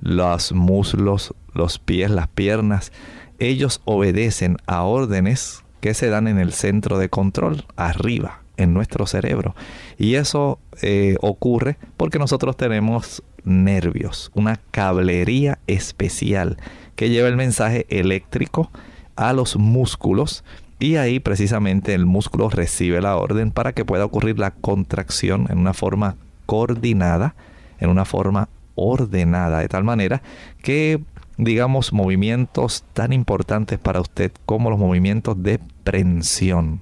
los 0.00 0.52
muslos, 0.52 1.34
los 1.54 1.78
pies, 1.78 2.10
las 2.10 2.28
piernas. 2.28 2.92
Ellos 3.38 3.80
obedecen 3.86 4.58
a 4.66 4.82
órdenes 4.82 5.64
que 5.80 5.94
se 5.94 6.10
dan 6.10 6.28
en 6.28 6.38
el 6.38 6.52
centro 6.52 6.98
de 6.98 7.08
control, 7.08 7.64
arriba, 7.76 8.42
en 8.58 8.74
nuestro 8.74 9.06
cerebro. 9.06 9.54
Y 9.96 10.16
eso 10.16 10.58
eh, 10.82 11.16
ocurre 11.22 11.78
porque 11.96 12.18
nosotros 12.18 12.56
tenemos 12.56 13.22
nervios, 13.44 14.30
una 14.34 14.60
cablería 14.70 15.58
especial 15.66 16.58
que 16.96 17.08
lleva 17.08 17.28
el 17.28 17.36
mensaje 17.36 17.86
eléctrico 17.88 18.70
a 19.16 19.32
los 19.32 19.56
músculos 19.56 20.44
y 20.78 20.96
ahí 20.96 21.20
precisamente 21.20 21.94
el 21.94 22.06
músculo 22.06 22.50
recibe 22.50 23.00
la 23.00 23.16
orden 23.16 23.50
para 23.50 23.72
que 23.72 23.84
pueda 23.84 24.04
ocurrir 24.04 24.38
la 24.38 24.50
contracción 24.50 25.46
en 25.50 25.58
una 25.58 25.72
forma 25.72 26.16
coordinada, 26.46 27.34
en 27.78 27.90
una 27.90 28.04
forma 28.04 28.48
ordenada, 28.74 29.60
de 29.60 29.68
tal 29.68 29.84
manera 29.84 30.22
que 30.62 31.00
digamos 31.36 31.92
movimientos 31.92 32.84
tan 32.92 33.12
importantes 33.12 33.78
para 33.78 34.00
usted 34.00 34.32
como 34.46 34.70
los 34.70 34.78
movimientos 34.78 35.42
de 35.42 35.60
prensión. 35.84 36.80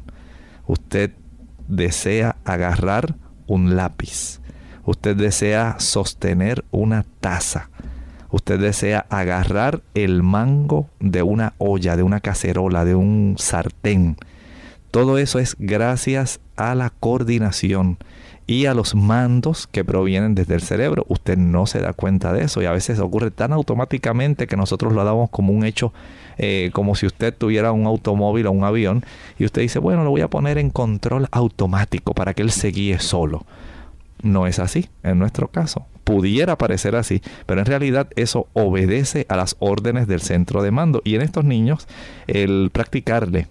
Usted 0.67 1.13
desea 1.69 2.37
agarrar 2.45 3.15
un 3.47 3.77
lápiz. 3.77 4.41
Usted 4.85 5.17
desea 5.17 5.77
sostener 5.79 6.65
una 6.71 7.05
taza. 7.21 7.71
Usted 8.33 8.59
desea 8.59 9.05
agarrar 9.11 9.83
el 9.95 10.23
mango 10.23 10.89
de 11.01 11.23
una 11.23 11.53
olla, 11.59 11.97
de 11.97 12.03
una 12.03 12.21
cacerola, 12.21 12.87
de 12.87 12.95
un 12.95 13.37
sartén. 13.39 14.17
Todo 14.91 15.19
eso 15.19 15.39
es 15.39 15.55
gracias 15.59 16.41
a 16.57 16.75
la 16.75 16.91
coordinación 16.91 17.99
y 18.47 18.67
a 18.67 18.75
los 18.75 18.95
mandos 18.95 19.67
que 19.67 19.85
provienen 19.85 20.35
desde 20.35 20.55
el 20.55 20.63
cerebro. 20.63 21.05
Usted 21.09 21.37
no 21.37 21.67
se 21.67 21.81
da 21.81 21.93
cuenta 21.93 22.33
de 22.33 22.45
eso 22.45 22.63
y 22.63 22.65
a 22.65 22.73
veces 22.73 22.99
ocurre 23.01 23.31
tan 23.31 23.53
automáticamente 23.53 24.47
que 24.47 24.57
nosotros 24.57 24.95
lo 24.95 25.05
damos 25.05 25.29
como 25.29 25.53
un 25.53 25.65
hecho, 25.65 25.93
eh, 26.39 26.71
como 26.73 26.95
si 26.95 27.05
usted 27.05 27.35
tuviera 27.37 27.73
un 27.73 27.87
automóvil 27.87 28.47
o 28.47 28.53
un 28.53 28.65
avión 28.65 29.05
y 29.39 29.45
usted 29.45 29.61
dice, 29.61 29.79
bueno, 29.79 30.05
lo 30.05 30.11
voy 30.11 30.23
a 30.23 30.29
poner 30.29 30.57
en 30.57 30.71
control 30.71 31.29
automático 31.33 32.15
para 32.15 32.33
que 32.33 32.41
él 32.41 32.51
se 32.51 32.69
guíe 32.69 32.99
solo. 32.99 33.45
No 34.23 34.47
es 34.47 34.59
así 34.59 34.89
en 35.03 35.19
nuestro 35.19 35.49
caso. 35.49 35.87
Pudiera 36.05 36.57
parecer 36.59 36.97
así, 36.97 37.23
pero 37.47 37.61
en 37.61 37.67
realidad 37.67 38.09
eso 38.17 38.49
obedece 38.55 39.27
a 39.29 39.37
las 39.37 39.57
órdenes 39.59 40.07
del 40.07 40.21
centro 40.21 40.63
de 40.63 40.71
mando. 40.71 41.03
Y 41.05 41.15
en 41.15 41.23
estos 41.23 41.45
niños, 41.45 41.87
el 42.27 42.71
practicarle 42.73 43.49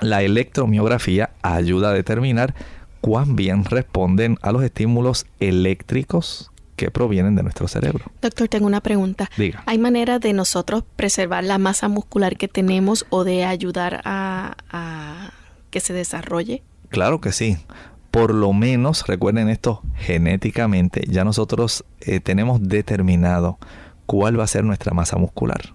la 0.00 0.22
electromiografía 0.22 1.30
ayuda 1.42 1.90
a 1.90 1.92
determinar 1.92 2.54
cuán 3.00 3.36
bien 3.36 3.64
responden 3.64 4.38
a 4.42 4.52
los 4.52 4.62
estímulos 4.62 5.26
eléctricos 5.40 6.50
que 6.76 6.90
provienen 6.90 7.36
de 7.36 7.42
nuestro 7.42 7.68
cerebro. 7.68 8.10
Doctor, 8.20 8.48
tengo 8.48 8.66
una 8.66 8.80
pregunta. 8.80 9.30
Diga. 9.36 9.62
¿Hay 9.66 9.78
manera 9.78 10.18
de 10.18 10.32
nosotros 10.32 10.84
preservar 10.96 11.44
la 11.44 11.58
masa 11.58 11.88
muscular 11.88 12.36
que 12.36 12.48
tenemos 12.48 13.06
o 13.10 13.22
de 13.24 13.44
ayudar 13.44 14.00
a, 14.04 14.56
a 14.70 15.30
que 15.70 15.80
se 15.80 15.92
desarrolle? 15.92 16.62
Claro 16.88 17.20
que 17.20 17.32
sí. 17.32 17.58
Por 18.14 18.32
lo 18.32 18.52
menos, 18.52 19.08
recuerden 19.08 19.48
esto, 19.48 19.82
genéticamente 19.96 21.02
ya 21.08 21.24
nosotros 21.24 21.84
eh, 22.00 22.20
tenemos 22.20 22.62
determinado 22.62 23.58
cuál 24.06 24.38
va 24.38 24.44
a 24.44 24.46
ser 24.46 24.62
nuestra 24.62 24.94
masa 24.94 25.16
muscular. 25.16 25.74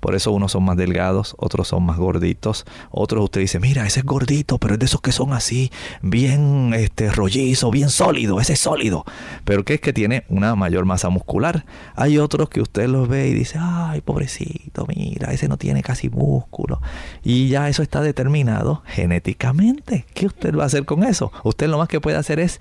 Por 0.00 0.14
eso 0.14 0.32
unos 0.32 0.52
son 0.52 0.64
más 0.64 0.76
delgados, 0.76 1.34
otros 1.38 1.68
son 1.68 1.84
más 1.84 1.98
gorditos. 1.98 2.66
Otros 2.90 3.24
usted 3.24 3.42
dice, 3.42 3.60
mira, 3.60 3.86
ese 3.86 4.00
es 4.00 4.06
gordito, 4.06 4.58
pero 4.58 4.74
es 4.74 4.80
de 4.80 4.86
esos 4.86 5.00
que 5.00 5.12
son 5.12 5.32
así, 5.32 5.70
bien 6.02 6.72
este, 6.74 7.10
rollizo, 7.10 7.70
bien 7.70 7.90
sólido, 7.90 8.40
ese 8.40 8.54
es 8.54 8.60
sólido. 8.60 9.04
Pero 9.44 9.64
que 9.64 9.74
es 9.74 9.80
que 9.80 9.92
tiene 9.92 10.24
una 10.28 10.54
mayor 10.56 10.84
masa 10.84 11.10
muscular. 11.10 11.64
Hay 11.94 12.18
otros 12.18 12.48
que 12.48 12.60
usted 12.60 12.88
los 12.88 13.08
ve 13.08 13.28
y 13.28 13.34
dice, 13.34 13.58
ay, 13.60 14.00
pobrecito, 14.00 14.86
mira, 14.86 15.32
ese 15.32 15.48
no 15.48 15.56
tiene 15.56 15.82
casi 15.82 16.08
músculo. 16.08 16.80
Y 17.22 17.48
ya 17.48 17.68
eso 17.68 17.82
está 17.82 18.00
determinado 18.00 18.82
genéticamente. 18.86 20.06
¿Qué 20.14 20.26
usted 20.26 20.56
va 20.56 20.64
a 20.64 20.66
hacer 20.66 20.84
con 20.84 21.04
eso? 21.04 21.32
Usted 21.44 21.68
lo 21.68 21.78
más 21.78 21.88
que 21.88 22.00
puede 22.00 22.16
hacer 22.16 22.40
es 22.40 22.60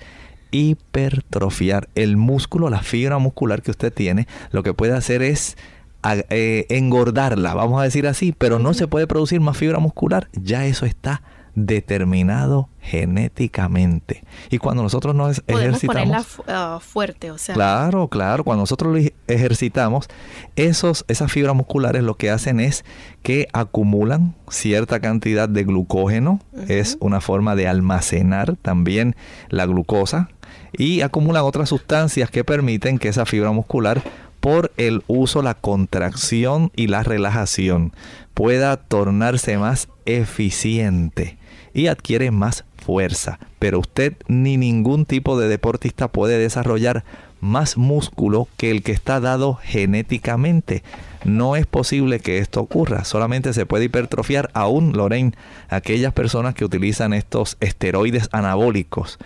hipertrofiar 0.51 1.89
el 1.95 2.17
músculo, 2.17 2.69
la 2.69 2.81
fibra 2.81 3.17
muscular 3.17 3.61
que 3.61 3.71
usted 3.71 3.93
tiene. 3.93 4.27
Lo 4.51 4.63
que 4.63 4.73
puede 4.73 4.93
hacer 4.93 5.21
es 5.21 5.57
eh, 6.03 6.65
engordarla, 6.69 7.53
vamos 7.53 7.79
a 7.81 7.83
decir 7.83 8.07
así, 8.07 8.33
pero 8.37 8.59
no 8.59 8.73
se 8.73 8.87
puede 8.87 9.07
producir 9.07 9.39
más 9.41 9.57
fibra 9.57 9.79
muscular, 9.79 10.29
ya 10.33 10.65
eso 10.65 10.85
está 10.85 11.21
determinado 11.55 12.69
genéticamente. 12.79 14.23
Y 14.49 14.57
cuando 14.57 14.83
nosotros 14.83 15.13
nos 15.15 15.41
Podemos 15.41 15.83
ejercitamos... 15.83 16.35
ponerla 16.37 16.77
uh, 16.77 16.79
fuerte, 16.79 17.31
o 17.31 17.37
sea... 17.37 17.53
Claro, 17.53 18.07
claro, 18.07 18.43
cuando 18.43 18.61
nosotros 18.61 18.95
lo 18.95 19.09
ejercitamos, 19.27 20.07
esos, 20.55 21.05
esas 21.07 21.31
fibras 21.31 21.55
musculares 21.55 22.03
lo 22.03 22.15
que 22.15 22.29
hacen 22.29 22.59
es 22.59 22.85
que 23.21 23.47
acumulan 23.53 24.35
cierta 24.49 24.99
cantidad 24.99 25.49
de 25.49 25.63
glucógeno, 25.63 26.39
es 26.67 26.97
una 27.01 27.21
forma 27.21 27.55
de 27.55 27.67
almacenar 27.67 28.55
también 28.55 29.15
la 29.49 29.65
glucosa, 29.65 30.29
y 30.71 31.01
acumulan 31.01 31.43
otras 31.43 31.69
sustancias 31.69 32.29
que 32.29 32.43
permiten 32.43 32.99
que 32.99 33.09
esa 33.09 33.25
fibra 33.25 33.51
muscular 33.51 34.01
por 34.39 34.71
el 34.77 35.03
uso, 35.07 35.41
la 35.41 35.53
contracción 35.53 36.71
y 36.75 36.87
la 36.87 37.03
relajación 37.03 37.93
pueda 38.33 38.77
tornarse 38.77 39.57
más 39.57 39.89
eficiente 40.05 41.37
y 41.73 41.87
adquiere 41.87 42.31
más 42.31 42.63
fuerza. 42.77 43.39
Pero 43.59 43.79
usted 43.79 44.13
ni 44.27 44.57
ningún 44.57 45.05
tipo 45.05 45.39
de 45.39 45.47
deportista 45.47 46.07
puede 46.07 46.37
desarrollar 46.37 47.03
más 47.41 47.77
músculo 47.77 48.47
que 48.57 48.71
el 48.71 48.83
que 48.83 48.91
está 48.91 49.19
dado 49.19 49.55
genéticamente. 49.55 50.83
No 51.23 51.55
es 51.55 51.65
posible 51.65 52.19
que 52.19 52.37
esto 52.37 52.61
ocurra, 52.61 53.03
solamente 53.03 53.53
se 53.53 53.65
puede 53.65 53.85
hipertrofiar 53.85 54.49
aún, 54.53 54.93
Lorraine, 54.93 55.33
aquellas 55.69 56.13
personas 56.13 56.55
que 56.55 56.65
utilizan 56.65 57.13
estos 57.13 57.57
esteroides 57.59 58.29
anabólicos. 58.31 59.19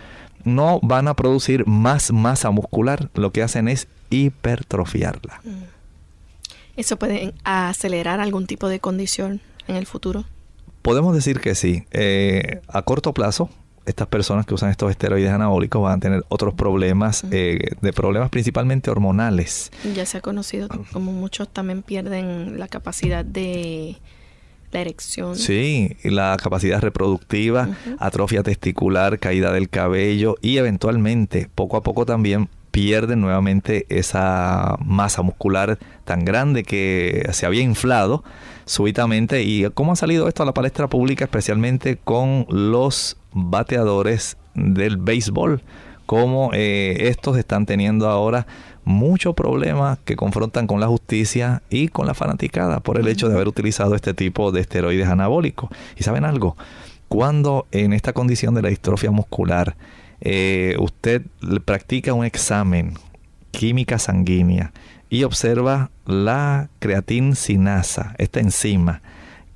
No 0.44 0.80
van 0.82 1.08
a 1.08 1.14
producir 1.14 1.66
más 1.66 2.12
masa 2.12 2.50
muscular, 2.50 3.10
lo 3.14 3.32
que 3.32 3.42
hacen 3.42 3.68
es 3.68 3.88
hipertrofiarla. 4.14 5.40
¿Eso 6.76 6.96
puede 6.96 7.34
acelerar 7.44 8.20
algún 8.20 8.46
tipo 8.46 8.68
de 8.68 8.80
condición 8.80 9.40
en 9.68 9.76
el 9.76 9.86
futuro? 9.86 10.24
Podemos 10.82 11.14
decir 11.14 11.40
que 11.40 11.54
sí. 11.54 11.84
Eh, 11.92 12.60
a 12.68 12.82
corto 12.82 13.14
plazo, 13.14 13.48
estas 13.86 14.06
personas 14.08 14.46
que 14.46 14.54
usan 14.54 14.70
estos 14.70 14.90
esteroides 14.90 15.30
anabólicos 15.30 15.82
van 15.82 15.98
a 15.98 16.00
tener 16.00 16.24
otros 16.28 16.54
problemas, 16.54 17.24
eh, 17.30 17.58
de 17.80 17.92
problemas 17.92 18.30
principalmente 18.30 18.90
hormonales. 18.90 19.70
Ya 19.94 20.06
se 20.06 20.18
ha 20.18 20.20
conocido 20.20 20.68
como 20.92 21.12
muchos 21.12 21.48
también 21.48 21.82
pierden 21.82 22.58
la 22.58 22.68
capacidad 22.68 23.24
de 23.24 23.96
la 24.72 24.80
erección. 24.80 25.36
Sí, 25.36 25.96
y 26.02 26.10
la 26.10 26.36
capacidad 26.42 26.80
reproductiva, 26.80 27.68
atrofia 27.98 28.42
testicular, 28.42 29.18
caída 29.18 29.52
del 29.52 29.68
cabello 29.68 30.36
y 30.42 30.56
eventualmente, 30.56 31.48
poco 31.54 31.76
a 31.76 31.82
poco 31.82 32.04
también 32.04 32.48
pierden 32.74 33.20
nuevamente 33.20 33.86
esa 33.88 34.74
masa 34.84 35.22
muscular 35.22 35.78
tan 36.04 36.24
grande 36.24 36.64
que 36.64 37.24
se 37.30 37.46
había 37.46 37.62
inflado 37.62 38.24
súbitamente. 38.64 39.44
¿Y 39.44 39.70
cómo 39.74 39.92
ha 39.92 39.96
salido 39.96 40.26
esto 40.26 40.42
a 40.42 40.46
la 40.46 40.54
palestra 40.54 40.88
pública, 40.88 41.26
especialmente 41.26 41.98
con 42.02 42.46
los 42.48 43.16
bateadores 43.32 44.36
del 44.56 44.96
béisbol? 44.96 45.62
Cómo 46.06 46.50
eh, 46.52 46.96
estos 47.10 47.38
están 47.38 47.64
teniendo 47.64 48.08
ahora 48.08 48.48
muchos 48.84 49.36
problemas 49.36 50.00
que 50.04 50.16
confrontan 50.16 50.66
con 50.66 50.80
la 50.80 50.88
justicia 50.88 51.62
y 51.70 51.86
con 51.86 52.08
la 52.08 52.14
fanaticada 52.14 52.80
por 52.80 52.98
el 52.98 53.06
hecho 53.06 53.28
de 53.28 53.36
haber 53.36 53.46
utilizado 53.46 53.94
este 53.94 54.14
tipo 54.14 54.50
de 54.50 54.62
esteroides 54.62 55.06
anabólicos. 55.06 55.70
¿Y 55.96 56.02
saben 56.02 56.24
algo? 56.24 56.56
Cuando 57.06 57.68
en 57.70 57.92
esta 57.92 58.12
condición 58.12 58.52
de 58.54 58.62
la 58.62 58.68
distrofia 58.70 59.12
muscular, 59.12 59.76
eh, 60.24 60.76
usted 60.78 61.22
practica 61.64 62.14
un 62.14 62.24
examen 62.24 62.94
química 63.50 63.98
sanguínea 63.98 64.72
y 65.10 65.24
observa 65.24 65.90
la 66.06 66.70
creatinsinasa, 66.80 68.14
esta 68.18 68.40
enzima, 68.40 69.02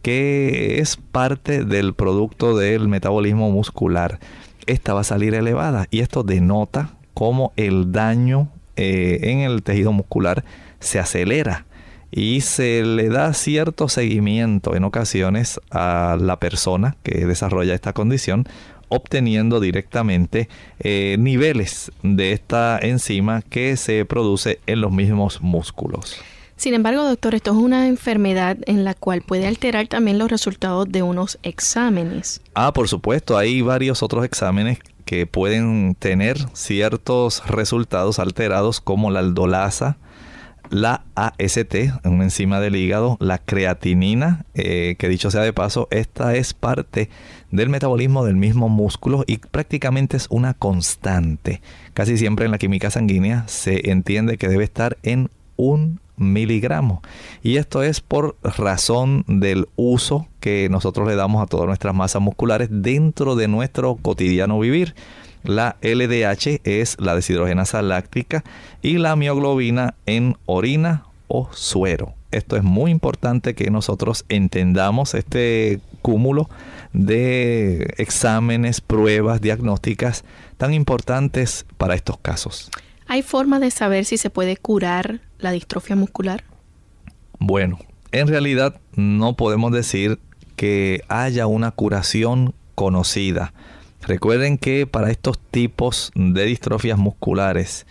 que 0.02 0.78
es 0.80 0.96
parte 0.96 1.64
del 1.64 1.94
producto 1.94 2.56
del 2.56 2.86
metabolismo 2.86 3.50
muscular. 3.50 4.20
Esta 4.66 4.94
va 4.94 5.00
a 5.00 5.04
salir 5.04 5.34
elevada 5.34 5.86
y 5.90 6.00
esto 6.00 6.22
denota 6.22 6.90
cómo 7.14 7.52
el 7.56 7.90
daño 7.90 8.48
eh, 8.76 9.20
en 9.22 9.40
el 9.40 9.62
tejido 9.62 9.90
muscular 9.92 10.44
se 10.78 11.00
acelera 11.00 11.66
y 12.10 12.42
se 12.42 12.84
le 12.84 13.08
da 13.08 13.32
cierto 13.34 13.88
seguimiento 13.88 14.76
en 14.76 14.84
ocasiones 14.84 15.60
a 15.70 16.16
la 16.20 16.38
persona 16.38 16.96
que 17.02 17.26
desarrolla 17.26 17.74
esta 17.74 17.92
condición 17.92 18.46
obteniendo 18.88 19.60
directamente 19.60 20.48
eh, 20.80 21.16
niveles 21.18 21.92
de 22.02 22.32
esta 22.32 22.78
enzima 22.80 23.42
que 23.42 23.76
se 23.76 24.04
produce 24.04 24.60
en 24.66 24.80
los 24.80 24.92
mismos 24.92 25.40
músculos. 25.40 26.16
Sin 26.56 26.74
embargo, 26.74 27.04
doctor, 27.04 27.36
esto 27.36 27.52
es 27.52 27.56
una 27.56 27.86
enfermedad 27.86 28.58
en 28.66 28.82
la 28.82 28.94
cual 28.94 29.22
puede 29.22 29.46
alterar 29.46 29.86
también 29.86 30.18
los 30.18 30.28
resultados 30.28 30.90
de 30.90 31.04
unos 31.04 31.38
exámenes. 31.44 32.40
Ah, 32.54 32.72
por 32.72 32.88
supuesto, 32.88 33.38
hay 33.38 33.62
varios 33.62 34.02
otros 34.02 34.24
exámenes 34.24 34.78
que 35.04 35.26
pueden 35.26 35.94
tener 35.94 36.36
ciertos 36.54 37.46
resultados 37.46 38.18
alterados 38.18 38.80
como 38.80 39.12
la 39.12 39.20
aldolasa, 39.20 39.98
la 40.70 41.04
AST, 41.14 41.74
una 42.04 42.24
enzima 42.24 42.60
del 42.60 42.76
hígado, 42.76 43.16
la 43.20 43.38
creatinina, 43.38 44.44
eh, 44.54 44.96
que 44.98 45.08
dicho 45.08 45.30
sea 45.30 45.42
de 45.42 45.52
paso, 45.52 45.88
esta 45.90 46.34
es 46.34 46.54
parte 46.54 47.08
del 47.50 47.68
metabolismo 47.68 48.24
del 48.24 48.36
mismo 48.36 48.68
músculo 48.68 49.24
y 49.26 49.38
prácticamente 49.38 50.16
es 50.16 50.26
una 50.30 50.54
constante. 50.54 51.60
Casi 51.94 52.16
siempre 52.18 52.44
en 52.44 52.50
la 52.50 52.58
química 52.58 52.90
sanguínea 52.90 53.44
se 53.48 53.90
entiende 53.90 54.38
que 54.38 54.48
debe 54.48 54.64
estar 54.64 54.98
en 55.02 55.30
un 55.56 56.00
miligramo. 56.16 57.02
Y 57.42 57.56
esto 57.56 57.82
es 57.82 58.00
por 58.00 58.36
razón 58.42 59.24
del 59.26 59.68
uso 59.76 60.26
que 60.40 60.68
nosotros 60.70 61.08
le 61.08 61.16
damos 61.16 61.42
a 61.42 61.46
todas 61.46 61.66
nuestras 61.66 61.94
masas 61.94 62.20
musculares 62.20 62.68
dentro 62.70 63.36
de 63.36 63.48
nuestro 63.48 63.96
cotidiano 63.96 64.58
vivir. 64.58 64.94
La 65.44 65.76
LDH 65.82 66.60
es 66.64 66.96
la 67.00 67.14
deshidrogenasa 67.14 67.80
láctica 67.82 68.44
y 68.82 68.98
la 68.98 69.14
mioglobina 69.16 69.94
en 70.04 70.36
orina 70.46 71.04
o 71.28 71.48
suero. 71.52 72.14
Esto 72.30 72.56
es 72.56 72.62
muy 72.62 72.90
importante 72.90 73.54
que 73.54 73.70
nosotros 73.70 74.24
entendamos 74.28 75.14
este 75.14 75.80
cúmulo 76.02 76.48
de 76.92 77.94
exámenes, 77.98 78.80
pruebas 78.80 79.40
diagnósticas 79.40 80.24
tan 80.56 80.74
importantes 80.74 81.64
para 81.76 81.94
estos 81.94 82.18
casos. 82.18 82.70
¿Hay 83.06 83.22
forma 83.22 83.60
de 83.60 83.70
saber 83.70 84.04
si 84.04 84.18
se 84.18 84.30
puede 84.30 84.56
curar 84.56 85.20
la 85.38 85.52
distrofia 85.52 85.96
muscular? 85.96 86.44
Bueno, 87.38 87.78
en 88.12 88.28
realidad 88.28 88.80
no 88.94 89.36
podemos 89.36 89.72
decir 89.72 90.18
que 90.56 91.02
haya 91.08 91.46
una 91.46 91.70
curación 91.70 92.54
conocida. 92.74 93.54
Recuerden 94.02 94.58
que 94.58 94.86
para 94.86 95.10
estos 95.10 95.38
tipos 95.38 96.12
de 96.14 96.44
distrofias 96.44 96.98
musculares 96.98 97.86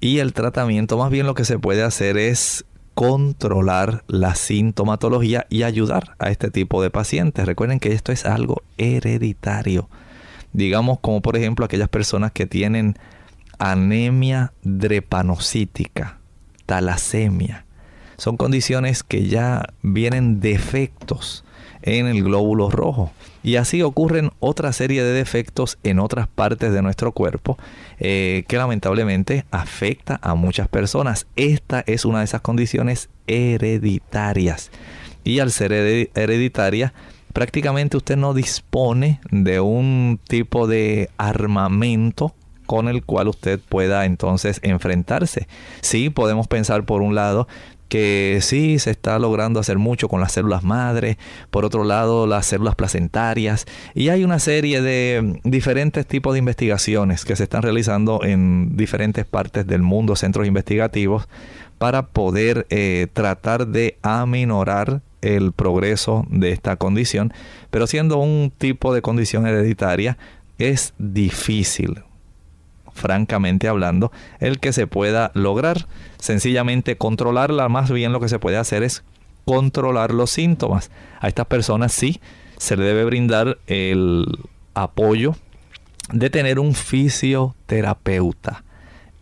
y 0.00 0.18
el 0.18 0.32
tratamiento, 0.32 0.98
más 0.98 1.10
bien 1.10 1.26
lo 1.26 1.34
que 1.34 1.44
se 1.44 1.58
puede 1.58 1.82
hacer 1.82 2.16
es 2.16 2.64
controlar 2.94 4.04
la 4.08 4.34
sintomatología 4.34 5.46
y 5.48 5.62
ayudar 5.62 6.16
a 6.18 6.30
este 6.30 6.50
tipo 6.50 6.82
de 6.82 6.90
pacientes. 6.90 7.46
Recuerden 7.46 7.80
que 7.80 7.92
esto 7.92 8.12
es 8.12 8.24
algo 8.26 8.62
hereditario. 8.78 9.88
Digamos 10.52 10.98
como 11.00 11.22
por 11.22 11.36
ejemplo 11.36 11.64
aquellas 11.64 11.88
personas 11.88 12.32
que 12.32 12.46
tienen 12.46 12.96
anemia 13.58 14.52
drepanocítica, 14.62 16.18
talasemia. 16.66 17.64
Son 18.16 18.36
condiciones 18.36 19.02
que 19.02 19.28
ya 19.28 19.72
vienen 19.82 20.40
defectos 20.40 21.44
en 21.82 22.06
el 22.06 22.24
glóbulo 22.24 22.70
rojo. 22.70 23.12
Y 23.42 23.56
así 23.56 23.82
ocurren 23.82 24.30
otra 24.38 24.72
serie 24.72 25.02
de 25.02 25.12
defectos 25.12 25.78
en 25.82 25.98
otras 25.98 26.28
partes 26.28 26.72
de 26.72 26.82
nuestro 26.82 27.12
cuerpo 27.12 27.58
eh, 27.98 28.44
que 28.48 28.56
lamentablemente 28.56 29.44
afecta 29.50 30.18
a 30.22 30.34
muchas 30.34 30.68
personas. 30.68 31.26
Esta 31.36 31.82
es 31.86 32.04
una 32.04 32.18
de 32.18 32.26
esas 32.26 32.42
condiciones 32.42 33.08
hereditarias. 33.26 34.70
Y 35.24 35.38
al 35.38 35.50
ser 35.52 35.72
hereditaria, 35.72 36.92
prácticamente 37.32 37.96
usted 37.96 38.16
no 38.16 38.34
dispone 38.34 39.20
de 39.30 39.60
un 39.60 40.20
tipo 40.28 40.66
de 40.66 41.10
armamento 41.16 42.34
con 42.66 42.88
el 42.88 43.02
cual 43.04 43.28
usted 43.28 43.58
pueda 43.58 44.04
entonces 44.04 44.60
enfrentarse. 44.62 45.48
Sí, 45.80 46.08
podemos 46.08 46.46
pensar 46.46 46.84
por 46.84 47.02
un 47.02 47.14
lado 47.14 47.48
que 47.90 48.38
sí 48.40 48.78
se 48.78 48.92
está 48.92 49.18
logrando 49.18 49.60
hacer 49.60 49.76
mucho 49.76 50.08
con 50.08 50.20
las 50.20 50.32
células 50.32 50.62
madre, 50.62 51.18
por 51.50 51.64
otro 51.64 51.84
lado 51.84 52.26
las 52.26 52.46
células 52.46 52.76
placentarias, 52.76 53.66
y 53.94 54.08
hay 54.08 54.24
una 54.24 54.38
serie 54.38 54.80
de 54.80 55.40
diferentes 55.44 56.06
tipos 56.06 56.32
de 56.32 56.38
investigaciones 56.38 57.26
que 57.26 57.36
se 57.36 57.42
están 57.42 57.62
realizando 57.62 58.24
en 58.24 58.76
diferentes 58.76 59.26
partes 59.26 59.66
del 59.66 59.82
mundo, 59.82 60.16
centros 60.16 60.46
investigativos, 60.46 61.28
para 61.78 62.06
poder 62.06 62.66
eh, 62.70 63.08
tratar 63.12 63.66
de 63.66 63.98
aminorar 64.02 65.02
el 65.20 65.52
progreso 65.52 66.24
de 66.30 66.52
esta 66.52 66.76
condición, 66.76 67.32
pero 67.70 67.88
siendo 67.88 68.18
un 68.18 68.52
tipo 68.56 68.94
de 68.94 69.02
condición 69.02 69.46
hereditaria, 69.46 70.16
es 70.58 70.94
difícil 70.98 72.02
francamente 73.00 73.66
hablando, 73.66 74.12
el 74.38 74.60
que 74.60 74.72
se 74.72 74.86
pueda 74.86 75.32
lograr. 75.34 75.86
Sencillamente 76.18 76.96
controlarla, 76.96 77.68
más 77.68 77.90
bien 77.90 78.12
lo 78.12 78.20
que 78.20 78.28
se 78.28 78.38
puede 78.38 78.56
hacer 78.56 78.82
es 78.82 79.02
controlar 79.44 80.12
los 80.12 80.30
síntomas. 80.30 80.90
A 81.20 81.28
estas 81.28 81.46
personas 81.46 81.92
sí 81.92 82.20
se 82.58 82.76
le 82.76 82.84
debe 82.84 83.04
brindar 83.04 83.58
el 83.66 84.26
apoyo 84.74 85.34
de 86.12 86.30
tener 86.30 86.58
un 86.58 86.74
fisioterapeuta. 86.74 88.64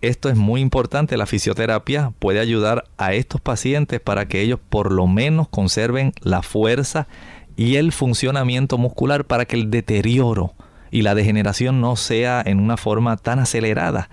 Esto 0.00 0.28
es 0.28 0.36
muy 0.36 0.60
importante, 0.60 1.16
la 1.16 1.26
fisioterapia 1.26 2.12
puede 2.18 2.38
ayudar 2.38 2.84
a 2.98 3.14
estos 3.14 3.40
pacientes 3.40 4.00
para 4.00 4.28
que 4.28 4.42
ellos 4.42 4.60
por 4.68 4.92
lo 4.92 5.06
menos 5.06 5.48
conserven 5.48 6.12
la 6.20 6.42
fuerza 6.42 7.08
y 7.56 7.76
el 7.76 7.90
funcionamiento 7.90 8.78
muscular 8.78 9.24
para 9.24 9.44
que 9.44 9.56
el 9.56 9.70
deterioro 9.70 10.52
y 10.90 11.02
la 11.02 11.14
degeneración 11.14 11.80
no 11.80 11.96
sea 11.96 12.42
en 12.44 12.60
una 12.60 12.76
forma 12.76 13.16
tan 13.16 13.38
acelerada. 13.38 14.08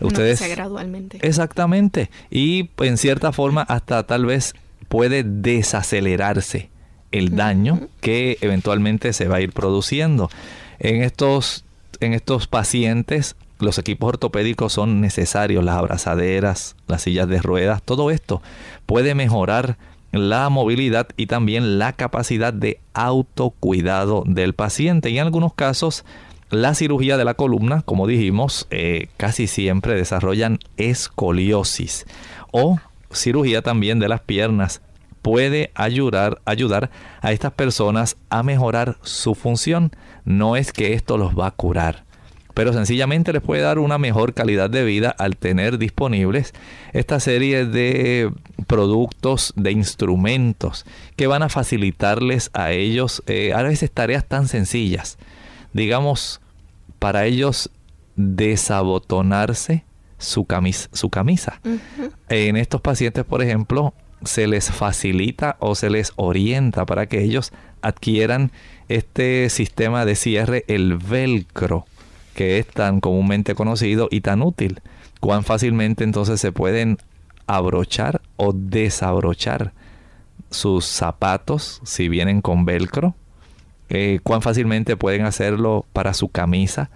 Ustedes, 0.00 0.40
no, 0.40 0.48
gradualmente. 0.48 1.18
Exactamente. 1.22 2.10
Y 2.30 2.70
en 2.78 2.96
cierta 2.98 3.32
forma 3.32 3.62
hasta 3.62 4.04
tal 4.04 4.26
vez 4.26 4.54
puede 4.88 5.24
desacelerarse 5.24 6.70
el 7.10 7.34
daño 7.36 7.88
que 8.00 8.38
eventualmente 8.40 9.12
se 9.12 9.28
va 9.28 9.36
a 9.36 9.40
ir 9.40 9.52
produciendo. 9.52 10.30
En 10.78 11.02
estos, 11.02 11.64
en 12.00 12.14
estos 12.14 12.46
pacientes 12.46 13.36
los 13.58 13.78
equipos 13.78 14.10
ortopédicos 14.10 14.72
son 14.72 15.00
necesarios, 15.00 15.64
las 15.64 15.76
abrazaderas, 15.76 16.76
las 16.86 17.02
sillas 17.02 17.28
de 17.28 17.40
ruedas, 17.42 17.82
todo 17.82 18.10
esto 18.10 18.40
puede 18.86 19.14
mejorar 19.14 19.76
la 20.12 20.48
movilidad 20.48 21.08
y 21.16 21.26
también 21.26 21.78
la 21.78 21.92
capacidad 21.92 22.52
de 22.52 22.80
autocuidado 22.94 24.24
del 24.26 24.54
paciente. 24.54 25.10
Y 25.10 25.18
en 25.18 25.26
algunos 25.26 25.54
casos, 25.54 26.04
la 26.50 26.74
cirugía 26.74 27.16
de 27.16 27.24
la 27.24 27.34
columna, 27.34 27.82
como 27.82 28.06
dijimos, 28.06 28.66
eh, 28.70 29.08
casi 29.16 29.46
siempre 29.46 29.94
desarrollan 29.94 30.58
escoliosis 30.76 32.06
o 32.52 32.78
cirugía 33.12 33.62
también 33.62 33.98
de 33.98 34.08
las 34.08 34.20
piernas 34.20 34.82
puede 35.22 35.70
ayudar, 35.74 36.40
ayudar 36.46 36.90
a 37.20 37.32
estas 37.32 37.52
personas 37.52 38.16
a 38.30 38.42
mejorar 38.42 38.96
su 39.02 39.34
función. 39.34 39.92
No 40.24 40.56
es 40.56 40.72
que 40.72 40.94
esto 40.94 41.18
los 41.18 41.38
va 41.38 41.48
a 41.48 41.50
curar, 41.50 42.04
pero 42.58 42.72
sencillamente 42.72 43.32
les 43.32 43.40
puede 43.40 43.62
dar 43.62 43.78
una 43.78 43.98
mejor 43.98 44.34
calidad 44.34 44.68
de 44.68 44.82
vida 44.82 45.14
al 45.16 45.36
tener 45.36 45.78
disponibles 45.78 46.54
esta 46.92 47.20
serie 47.20 47.64
de 47.64 48.32
productos, 48.66 49.52
de 49.54 49.70
instrumentos 49.70 50.84
que 51.14 51.28
van 51.28 51.44
a 51.44 51.50
facilitarles 51.50 52.50
a 52.54 52.72
ellos 52.72 53.22
eh, 53.28 53.52
a 53.54 53.62
veces 53.62 53.92
tareas 53.92 54.26
tan 54.26 54.48
sencillas. 54.48 55.18
Digamos, 55.72 56.40
para 56.98 57.26
ellos 57.26 57.70
desabotonarse 58.16 59.84
su, 60.18 60.44
su 60.92 61.10
camisa. 61.10 61.60
En 62.28 62.56
estos 62.56 62.80
pacientes, 62.80 63.24
por 63.24 63.40
ejemplo, 63.40 63.94
se 64.24 64.48
les 64.48 64.72
facilita 64.72 65.58
o 65.60 65.76
se 65.76 65.90
les 65.90 66.12
orienta 66.16 66.86
para 66.86 67.06
que 67.06 67.22
ellos 67.22 67.52
adquieran 67.82 68.50
este 68.88 69.48
sistema 69.48 70.04
de 70.04 70.16
cierre, 70.16 70.64
el 70.66 70.96
velcro 70.96 71.86
que 72.38 72.60
es 72.60 72.68
tan 72.68 73.00
comúnmente 73.00 73.56
conocido 73.56 74.06
y 74.12 74.20
tan 74.20 74.42
útil. 74.42 74.80
Cuán 75.18 75.42
fácilmente 75.42 76.04
entonces 76.04 76.40
se 76.40 76.52
pueden 76.52 76.98
abrochar 77.48 78.20
o 78.36 78.52
desabrochar 78.52 79.72
sus 80.48 80.84
zapatos 80.84 81.80
si 81.82 82.08
vienen 82.08 82.40
con 82.40 82.64
velcro. 82.64 83.16
Eh, 83.88 84.20
cuán 84.22 84.40
fácilmente 84.40 84.96
pueden 84.96 85.24
hacerlo 85.24 85.84
para 85.92 86.14
su 86.14 86.28
camisa. 86.28 86.90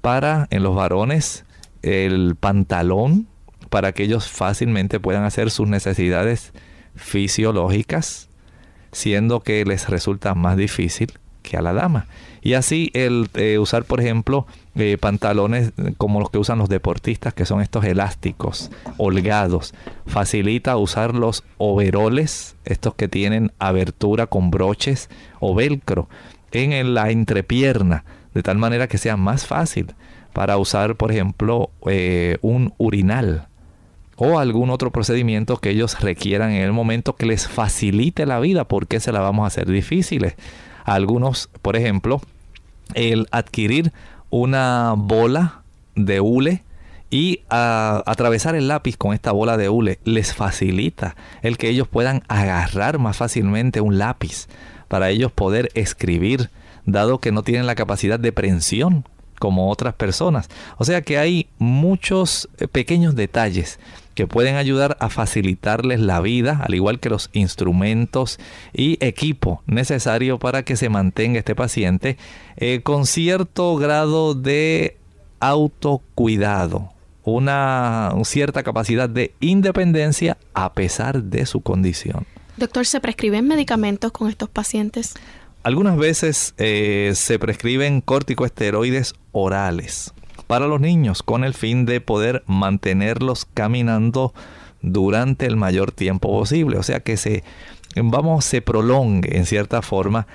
Para 0.00 0.46
en 0.50 0.62
los 0.62 0.76
varones 0.76 1.44
el 1.82 2.36
pantalón 2.36 3.26
para 3.70 3.90
que 3.90 4.04
ellos 4.04 4.28
fácilmente 4.28 5.00
puedan 5.00 5.24
hacer 5.24 5.50
sus 5.50 5.66
necesidades 5.66 6.52
fisiológicas, 6.94 8.28
siendo 8.92 9.40
que 9.40 9.64
les 9.64 9.88
resulta 9.88 10.36
más 10.36 10.56
difícil 10.56 11.18
que 11.42 11.56
a 11.56 11.62
la 11.62 11.72
dama. 11.72 12.06
Y 12.42 12.54
así 12.54 12.90
el 12.94 13.28
eh, 13.34 13.58
usar, 13.58 13.84
por 13.84 14.00
ejemplo, 14.00 14.46
pantalones 15.00 15.72
como 15.96 16.20
los 16.20 16.30
que 16.30 16.38
usan 16.38 16.58
los 16.58 16.68
deportistas, 16.68 17.34
que 17.34 17.44
son 17.44 17.60
estos 17.60 17.84
elásticos, 17.84 18.70
holgados, 18.96 19.74
facilita 20.06 20.76
usar 20.76 21.14
los 21.14 21.44
overoles, 21.56 22.56
estos 22.64 22.94
que 22.94 23.08
tienen 23.08 23.52
abertura 23.58 24.26
con 24.26 24.50
broches 24.50 25.10
o 25.40 25.54
velcro, 25.54 26.08
en 26.52 26.94
la 26.94 27.10
entrepierna, 27.10 28.04
de 28.34 28.42
tal 28.42 28.58
manera 28.58 28.88
que 28.88 28.98
sea 28.98 29.16
más 29.16 29.46
fácil 29.46 29.94
para 30.32 30.56
usar, 30.56 30.96
por 30.96 31.10
ejemplo, 31.10 31.70
eh, 31.86 32.38
un 32.42 32.72
urinal 32.78 33.48
o 34.16 34.38
algún 34.38 34.70
otro 34.70 34.90
procedimiento 34.90 35.58
que 35.58 35.70
ellos 35.70 36.00
requieran 36.00 36.50
en 36.50 36.62
el 36.62 36.72
momento 36.72 37.16
que 37.16 37.26
les 37.26 37.48
facilite 37.48 38.26
la 38.26 38.40
vida, 38.40 38.64
porque 38.64 39.00
se 39.00 39.12
la 39.12 39.20
vamos 39.20 39.44
a 39.44 39.46
hacer 39.46 39.70
difíciles. 39.70 40.34
Algunos, 40.84 41.48
por 41.62 41.76
ejemplo, 41.76 42.20
el 42.94 43.28
adquirir 43.30 43.92
una 44.30 44.94
bola 44.96 45.62
de 45.94 46.20
hule 46.20 46.62
y 47.10 47.40
a, 47.48 48.02
atravesar 48.06 48.54
el 48.54 48.68
lápiz 48.68 48.96
con 48.96 49.14
esta 49.14 49.32
bola 49.32 49.56
de 49.56 49.68
hule 49.68 49.98
les 50.04 50.34
facilita 50.34 51.16
el 51.42 51.56
que 51.56 51.68
ellos 51.68 51.88
puedan 51.88 52.22
agarrar 52.28 52.98
más 52.98 53.16
fácilmente 53.16 53.80
un 53.80 53.98
lápiz 53.98 54.46
para 54.88 55.10
ellos 55.10 55.32
poder 55.32 55.70
escribir, 55.74 56.50
dado 56.86 57.18
que 57.18 57.32
no 57.32 57.42
tienen 57.42 57.66
la 57.66 57.74
capacidad 57.74 58.18
de 58.18 58.32
prensión 58.32 59.04
como 59.38 59.70
otras 59.70 59.94
personas. 59.94 60.48
O 60.78 60.84
sea 60.84 61.02
que 61.02 61.18
hay 61.18 61.48
muchos 61.58 62.48
eh, 62.58 62.66
pequeños 62.68 63.14
detalles 63.14 63.78
que 64.18 64.26
pueden 64.26 64.56
ayudar 64.56 64.96
a 64.98 65.10
facilitarles 65.10 66.00
la 66.00 66.20
vida, 66.20 66.60
al 66.64 66.74
igual 66.74 66.98
que 66.98 67.08
los 67.08 67.30
instrumentos 67.34 68.40
y 68.72 68.98
equipo 68.98 69.62
necesario 69.66 70.40
para 70.40 70.64
que 70.64 70.74
se 70.74 70.88
mantenga 70.88 71.38
este 71.38 71.54
paciente 71.54 72.18
eh, 72.56 72.80
con 72.82 73.06
cierto 73.06 73.76
grado 73.76 74.34
de 74.34 74.96
autocuidado, 75.38 76.90
una 77.22 78.12
cierta 78.24 78.64
capacidad 78.64 79.08
de 79.08 79.34
independencia 79.38 80.36
a 80.52 80.72
pesar 80.72 81.22
de 81.22 81.46
su 81.46 81.60
condición. 81.60 82.26
Doctor, 82.56 82.86
¿se 82.86 82.98
prescriben 82.98 83.46
medicamentos 83.46 84.10
con 84.10 84.28
estos 84.28 84.48
pacientes? 84.48 85.14
Algunas 85.62 85.96
veces 85.96 86.54
eh, 86.58 87.12
se 87.14 87.38
prescriben 87.38 88.00
corticoesteroides 88.00 89.14
orales 89.30 90.12
para 90.48 90.66
los 90.66 90.80
niños 90.80 91.22
con 91.22 91.44
el 91.44 91.54
fin 91.54 91.86
de 91.86 92.00
poder 92.00 92.42
mantenerlos 92.46 93.44
caminando 93.54 94.34
durante 94.82 95.46
el 95.46 95.56
mayor 95.56 95.92
tiempo 95.92 96.30
posible. 96.30 96.78
O 96.78 96.82
sea 96.82 96.98
que 97.00 97.16
se, 97.16 97.44
vamos, 97.94 98.44
se 98.44 98.60
prolongue 98.60 99.36
en 99.36 99.46
cierta 99.46 99.82
forma 99.82 100.26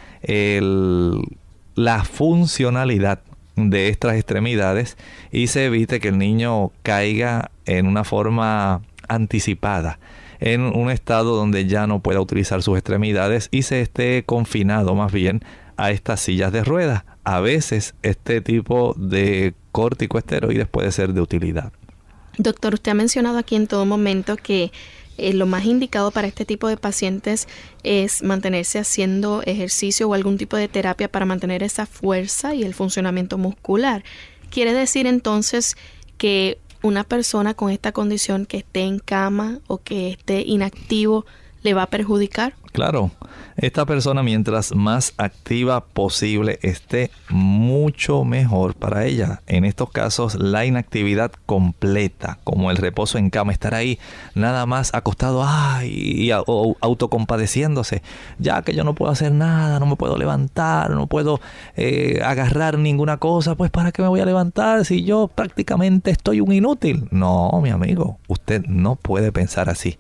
la 1.76 2.04
funcionalidad 2.06 3.20
de 3.56 3.90
estas 3.90 4.16
extremidades 4.16 4.98
y 5.32 5.48
se 5.48 5.66
evite 5.66 6.00
que 6.00 6.08
el 6.10 6.18
niño 6.18 6.72
caiga 6.84 7.52
en 7.66 7.88
una 7.88 8.04
forma 8.04 8.82
anticipada 9.08 10.00
en 10.40 10.62
un 10.62 10.92
estado 10.92 11.36
donde 11.36 11.68
ya 11.68 11.88
no 11.88 12.02
pueda 12.02 12.20
utilizar 12.20 12.62
sus 12.62 12.78
extremidades 12.78 13.48
y 13.52 13.62
se 13.62 13.82
esté 13.82 14.24
confinado 14.26 14.94
más 14.94 15.12
bien 15.12 15.42
a 15.78 15.92
estas 15.92 16.20
sillas 16.20 16.52
de 16.52 16.64
ruedas. 16.64 17.06
A 17.24 17.40
veces 17.40 17.96
este 18.02 18.42
tipo 18.42 18.94
de 18.98 19.54
corticoesteroides 19.72 20.68
puede 20.68 20.92
ser 20.92 21.14
de 21.14 21.22
utilidad. 21.22 21.72
Doctor, 22.38 22.74
usted 22.74 22.92
ha 22.92 22.96
mencionado 22.96 23.38
aquí 23.38 23.56
en 23.56 23.68
todo 23.68 23.86
momento 23.86 24.36
que 24.38 24.72
eh, 25.18 25.34
lo 25.34 25.46
más 25.46 25.66
indicado 25.66 26.12
para 26.12 26.28
este 26.28 26.46
tipo 26.46 26.68
de 26.68 26.78
pacientes 26.78 27.48
es 27.84 28.24
mantenerse 28.24 28.80
haciendo 28.80 29.44
ejercicio 29.46 30.10
o 30.10 30.14
algún 30.14 30.38
tipo 30.38 30.58
de 30.58 30.68
terapia 30.68 31.12
para 31.12 31.26
mantener 31.26 31.62
esa 31.62 31.86
fuerza 31.86 32.56
y 32.56 32.64
el 32.64 32.74
funcionamiento 32.74 33.38
muscular. 33.38 34.04
Quiere 34.50 34.74
decir 34.74 35.06
entonces 35.06 35.78
que 36.18 36.58
una 36.82 37.04
persona 37.04 37.54
con 37.54 37.70
esta 37.70 37.92
condición 37.92 38.46
que 38.46 38.58
esté 38.58 38.82
en 38.82 39.00
cama 39.00 39.60
o 39.68 39.78
que 39.78 40.10
esté 40.10 40.42
inactivo 40.42 41.26
le 41.64 41.74
va 41.74 41.84
a 41.84 41.88
perjudicar? 41.88 42.54
Claro, 42.74 43.12
esta 43.56 43.86
persona 43.86 44.24
mientras 44.24 44.74
más 44.74 45.14
activa 45.18 45.86
posible 45.86 46.58
esté, 46.64 47.12
mucho 47.30 48.24
mejor 48.24 48.74
para 48.74 49.06
ella. 49.06 49.42
En 49.46 49.64
estos 49.64 49.92
casos, 49.92 50.36
la 50.36 50.66
inactividad 50.66 51.32
completa, 51.46 52.40
como 52.44 52.72
el 52.72 52.78
reposo 52.78 53.20
en 53.20 53.30
cama, 53.30 53.52
estar 53.52 53.76
ahí 53.76 54.00
nada 54.34 54.66
más 54.66 54.94
acostado 54.96 55.44
ay, 55.46 55.90
y 55.92 56.32
autocompadeciéndose, 56.32 58.02
ya 58.40 58.64
que 58.64 58.74
yo 58.74 58.84
no 58.84 58.96
puedo 58.96 59.12
hacer 59.12 59.32
nada, 59.32 59.80
no 59.80 59.86
me 59.86 59.98
puedo 59.98 60.18
levantar, 60.18 60.90
no 60.90 61.06
puedo 61.06 61.40
eh, 61.76 62.22
agarrar 62.26 62.80
ninguna 62.80 63.18
cosa, 63.18 63.54
pues 63.54 63.70
¿para 63.70 63.92
qué 63.92 64.02
me 64.02 64.08
voy 64.08 64.22
a 64.22 64.26
levantar 64.26 64.84
si 64.84 65.04
yo 65.04 65.28
prácticamente 65.28 66.10
estoy 66.10 66.42
un 66.42 66.52
inútil? 66.52 67.08
No, 67.12 67.52
mi 67.62 67.70
amigo, 67.70 68.18
usted 68.28 68.66
no 68.66 68.96
puede 68.96 69.32
pensar 69.32 69.70
así 69.70 70.00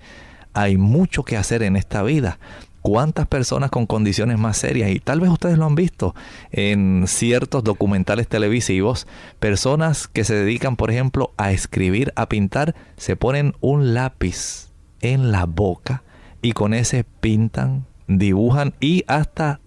hay 0.54 0.78
mucho 0.78 1.24
que 1.24 1.38
hacer 1.38 1.64
en 1.64 1.76
esta 1.76 2.04
vida. 2.04 2.40
¿Cuántas 2.84 3.28
personas 3.28 3.72
con 3.72 3.86
condiciones 3.86 4.38
más 4.38 4.58
serias? 4.58 4.92
Y 4.92 5.00
tal 5.00 5.22
vez 5.22 5.30
ustedes 5.30 5.58
lo 5.58 5.66
han 5.66 5.76
visto 5.76 6.14
en 6.52 7.06
ciertos 7.08 7.64
documentales 7.64 8.28
televisivos. 8.28 9.08
Personas 9.40 10.10
que 10.10 10.26
se 10.26 10.36
dedican, 10.36 10.76
por 10.76 10.92
ejemplo, 10.92 11.32
a 11.38 11.54
escribir, 11.54 12.12
a 12.18 12.28
pintar, 12.28 12.76
se 12.98 13.16
ponen 13.16 13.54
un 13.62 13.94
lápiz 13.94 14.70
en 15.00 15.32
la 15.32 15.46
boca 15.46 16.04
y 16.42 16.52
con 16.52 16.74
ese 16.74 17.06
pintan, 17.06 17.86
dibujan 18.08 18.74
y 18.82 19.06
hasta 19.08 19.62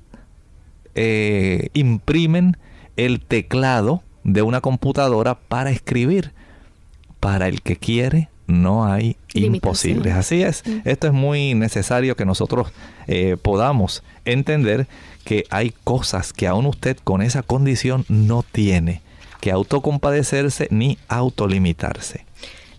eh, 0.95 1.71
imprimen 1.73 2.59
el 2.97 3.21
teclado 3.21 4.03
de 4.25 4.43
una 4.43 4.61
computadora 4.61 5.39
para 5.39 5.71
escribir. 5.71 6.33
Para 7.19 7.49
el 7.49 7.63
que 7.63 7.77
quiere, 7.77 8.29
no 8.47 8.85
hay 8.85 9.17
imposibles. 9.35 10.15
Así 10.15 10.43
es, 10.43 10.63
esto 10.85 11.07
es 11.07 11.13
muy 11.13 11.55
necesario 11.55 12.17
que 12.17 12.25
nosotros 12.25 12.69
eh, 13.07 13.37
podamos 13.41 14.03
entender 14.25 14.87
que 15.25 15.45
hay 15.51 15.75
cosas 15.85 16.33
que 16.33 16.47
aún 16.47 16.67
usted 16.67 16.97
con 17.03 17.23
esa 17.23 17.43
condición 17.43 18.05
no 18.09 18.45
tiene 18.51 19.03
que 19.41 19.51
autocompadecerse 19.51 20.69
ni 20.71 20.99
autolimitarse. 21.09 22.25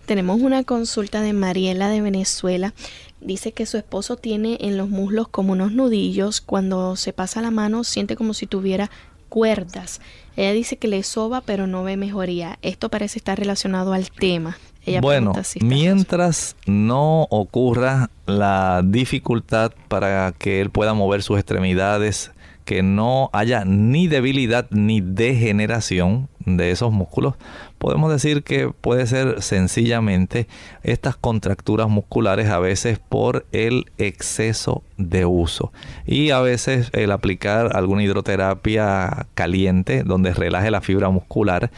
Tenemos 0.05 0.39
una 0.39 0.63
consulta 0.63 1.22
de 1.22 1.34
Mariela 1.34 1.89
de 1.89 2.01
Venezuela. 2.01 2.74
Dice 3.20 3.51
que 3.51 3.65
su 3.65 3.78
esposo 3.78 4.15
tiene 4.15 4.57
en 4.61 4.78
los 4.78 4.88
muslos 4.88 5.28
como 5.28 5.51
unos 5.51 5.74
nudillos. 5.74 6.39
Cuando 6.39 6.95
se 6.95 7.11
pasa 7.11 7.41
la 7.41 7.51
mano 7.51 7.84
siente 7.84 8.15
como 8.15 8.34
si 8.34 8.47
tuviera 8.47 8.89
cuerdas. 9.28 9.99
Ella 10.38 10.53
dice 10.53 10.78
que 10.78 10.88
le 10.88 11.03
soba 11.03 11.41
pero 11.41 11.68
no 11.68 11.84
ve 11.84 11.97
mejoría. 11.97 12.57
Esto 12.61 12.89
parece 12.89 13.20
estar 13.20 13.38
relacionado 13.38 13.91
al 13.91 14.09
tema 14.09 14.57
bueno, 15.01 15.33
mientras 15.61 16.55
no 16.65 17.23
ocurra 17.29 18.09
la 18.25 18.81
dificultad 18.83 19.71
para 19.88 20.33
que 20.38 20.61
él 20.61 20.69
pueda 20.69 20.93
mover 20.93 21.23
sus 21.23 21.38
extremidades, 21.38 22.31
que 22.67 22.83
no 22.83 23.29
haya 23.31 23.63
ni 23.63 24.07
debilidad 24.07 24.67
ni 24.71 24.99
degeneración 24.99 26.27
de 26.39 26.71
esos 26.71 26.91
músculos, 26.91 27.35
podemos 27.77 28.11
decir 28.11 28.43
que 28.43 28.69
puede 28.69 29.07
ser 29.07 29.41
sencillamente 29.41 30.47
estas 30.83 31.15
contracturas 31.15 31.88
musculares 31.88 32.49
a 32.49 32.59
veces 32.59 32.99
por 32.99 33.45
el 33.53 33.85
exceso 33.97 34.83
de 34.97 35.25
uso. 35.25 35.71
Y 36.05 36.31
a 36.31 36.41
veces 36.41 36.89
el 36.91 37.11
aplicar 37.11 37.75
alguna 37.75 38.03
hidroterapia 38.03 39.27
caliente 39.33 40.03
donde 40.03 40.33
relaje 40.33 40.69
la 40.69 40.81
fibra 40.81 41.09
muscular 41.09 41.71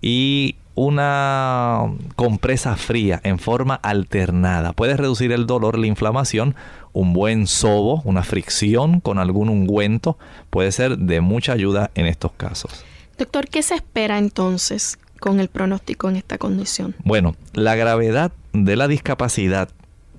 y 0.00 0.54
una 0.76 1.90
compresa 2.14 2.76
fría 2.76 3.20
en 3.24 3.38
forma 3.40 3.74
alternada. 3.74 4.72
Puede 4.72 4.96
reducir 4.96 5.32
el 5.32 5.46
dolor, 5.46 5.78
la 5.78 5.86
inflamación. 5.86 6.54
Un 6.92 7.12
buen 7.12 7.46
sobo, 7.46 8.02
una 8.04 8.22
fricción 8.22 9.00
con 9.00 9.18
algún 9.18 9.48
ungüento 9.48 10.18
puede 10.50 10.70
ser 10.72 10.98
de 10.98 11.20
mucha 11.20 11.52
ayuda 11.52 11.90
en 11.94 12.06
estos 12.06 12.32
casos. 12.32 12.84
Doctor, 13.18 13.48
¿qué 13.48 13.62
se 13.62 13.74
espera 13.74 14.18
entonces 14.18 14.98
con 15.18 15.40
el 15.40 15.48
pronóstico 15.48 16.08
en 16.10 16.16
esta 16.16 16.38
condición? 16.38 16.94
Bueno, 17.04 17.34
la 17.54 17.74
gravedad 17.74 18.32
de 18.52 18.76
la 18.76 18.86
discapacidad 18.86 19.70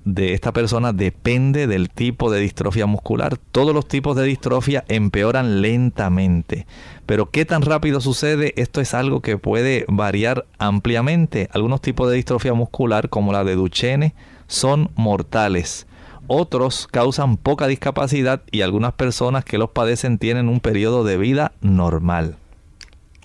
de 0.04 0.32
esta 0.32 0.52
persona 0.52 0.92
depende 0.92 1.66
del 1.66 1.90
tipo 1.90 2.30
de 2.30 2.40
distrofia 2.40 2.86
muscular. 2.86 3.36
Todos 3.52 3.74
los 3.74 3.86
tipos 3.86 4.16
de 4.16 4.24
distrofia 4.24 4.84
empeoran 4.88 5.60
lentamente. 5.60 6.66
Pero 7.08 7.30
qué 7.30 7.46
tan 7.46 7.62
rápido 7.62 8.02
sucede, 8.02 8.52
esto 8.58 8.82
es 8.82 8.92
algo 8.92 9.22
que 9.22 9.38
puede 9.38 9.86
variar 9.88 10.44
ampliamente. 10.58 11.48
Algunos 11.54 11.80
tipos 11.80 12.10
de 12.10 12.16
distrofia 12.16 12.52
muscular, 12.52 13.08
como 13.08 13.32
la 13.32 13.44
de 13.44 13.54
Duchenne, 13.54 14.14
son 14.46 14.90
mortales. 14.94 15.86
Otros 16.26 16.86
causan 16.86 17.38
poca 17.38 17.66
discapacidad 17.66 18.42
y 18.50 18.60
algunas 18.60 18.92
personas 18.92 19.46
que 19.46 19.56
los 19.56 19.70
padecen 19.70 20.18
tienen 20.18 20.50
un 20.50 20.60
periodo 20.60 21.02
de 21.02 21.16
vida 21.16 21.52
normal. 21.62 22.36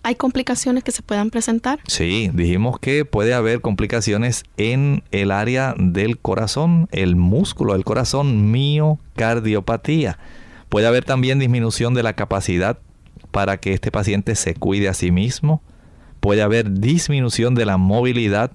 ¿Hay 0.01 0.15
complicaciones 0.15 0.85
que 0.85 0.93
se 0.93 1.01
puedan 1.01 1.29
presentar? 1.29 1.81
Sí, 1.85 2.31
dijimos 2.33 2.79
que 2.79 3.03
puede 3.03 3.33
haber 3.33 3.59
complicaciones 3.59 4.45
en 4.55 5.03
el 5.11 5.29
área 5.29 5.75
del 5.77 6.17
corazón, 6.19 6.87
el 6.93 7.17
músculo 7.17 7.73
del 7.73 7.83
corazón, 7.83 8.49
miocardiopatía. 8.49 10.19
Puede 10.69 10.87
haber 10.87 11.03
también 11.03 11.39
disminución 11.39 11.93
de 11.93 12.03
la 12.03 12.13
capacidad 12.13 12.79
para 13.33 13.57
que 13.57 13.73
este 13.73 13.89
paciente 13.89 14.35
se 14.35 14.53
cuide 14.53 14.89
a 14.89 14.93
sí 14.93 15.09
mismo. 15.09 15.63
Puede 16.19 16.43
haber 16.43 16.79
disminución 16.79 17.55
de 17.55 17.65
la 17.65 17.77
movilidad, 17.77 18.51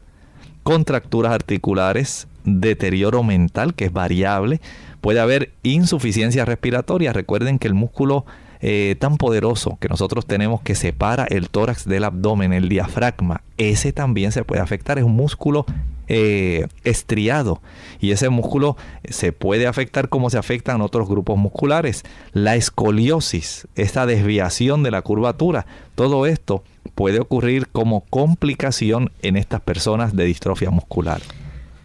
contracturas 0.62 1.32
articulares, 1.32 2.28
deterioro 2.44 3.24
mental 3.24 3.74
que 3.74 3.86
es 3.86 3.92
variable. 3.92 4.60
Puede 5.00 5.18
haber 5.18 5.52
insuficiencia 5.64 6.44
respiratoria. 6.44 7.12
Recuerden 7.12 7.58
que 7.58 7.66
el 7.66 7.74
músculo 7.74 8.24
eh, 8.60 8.96
tan 8.98 9.16
poderoso 9.16 9.78
que 9.80 9.88
nosotros 9.88 10.26
tenemos 10.26 10.60
que 10.62 10.74
separa 10.74 11.24
el 11.24 11.48
tórax 11.48 11.84
del 11.84 12.04
abdomen, 12.04 12.52
el 12.52 12.68
diafragma, 12.68 13.42
ese 13.56 13.92
también 13.92 14.32
se 14.32 14.44
puede 14.44 14.60
afectar. 14.60 14.98
Es 14.98 15.04
un 15.04 15.16
músculo 15.16 15.66
eh, 16.08 16.66
estriado 16.84 17.60
y 18.00 18.12
ese 18.12 18.30
músculo 18.30 18.78
se 19.08 19.32
puede 19.32 19.66
afectar 19.66 20.08
como 20.08 20.30
se 20.30 20.38
afectan 20.38 20.80
otros 20.80 21.08
grupos 21.08 21.36
musculares. 21.36 22.02
La 22.32 22.56
escoliosis, 22.56 23.68
esta 23.74 24.06
desviación 24.06 24.82
de 24.82 24.90
la 24.90 25.02
curvatura, 25.02 25.66
todo 25.94 26.26
esto 26.26 26.64
puede 26.94 27.20
ocurrir 27.20 27.68
como 27.68 28.00
complicación 28.00 29.12
en 29.22 29.36
estas 29.36 29.60
personas 29.60 30.16
de 30.16 30.24
distrofia 30.24 30.70
muscular. 30.70 31.20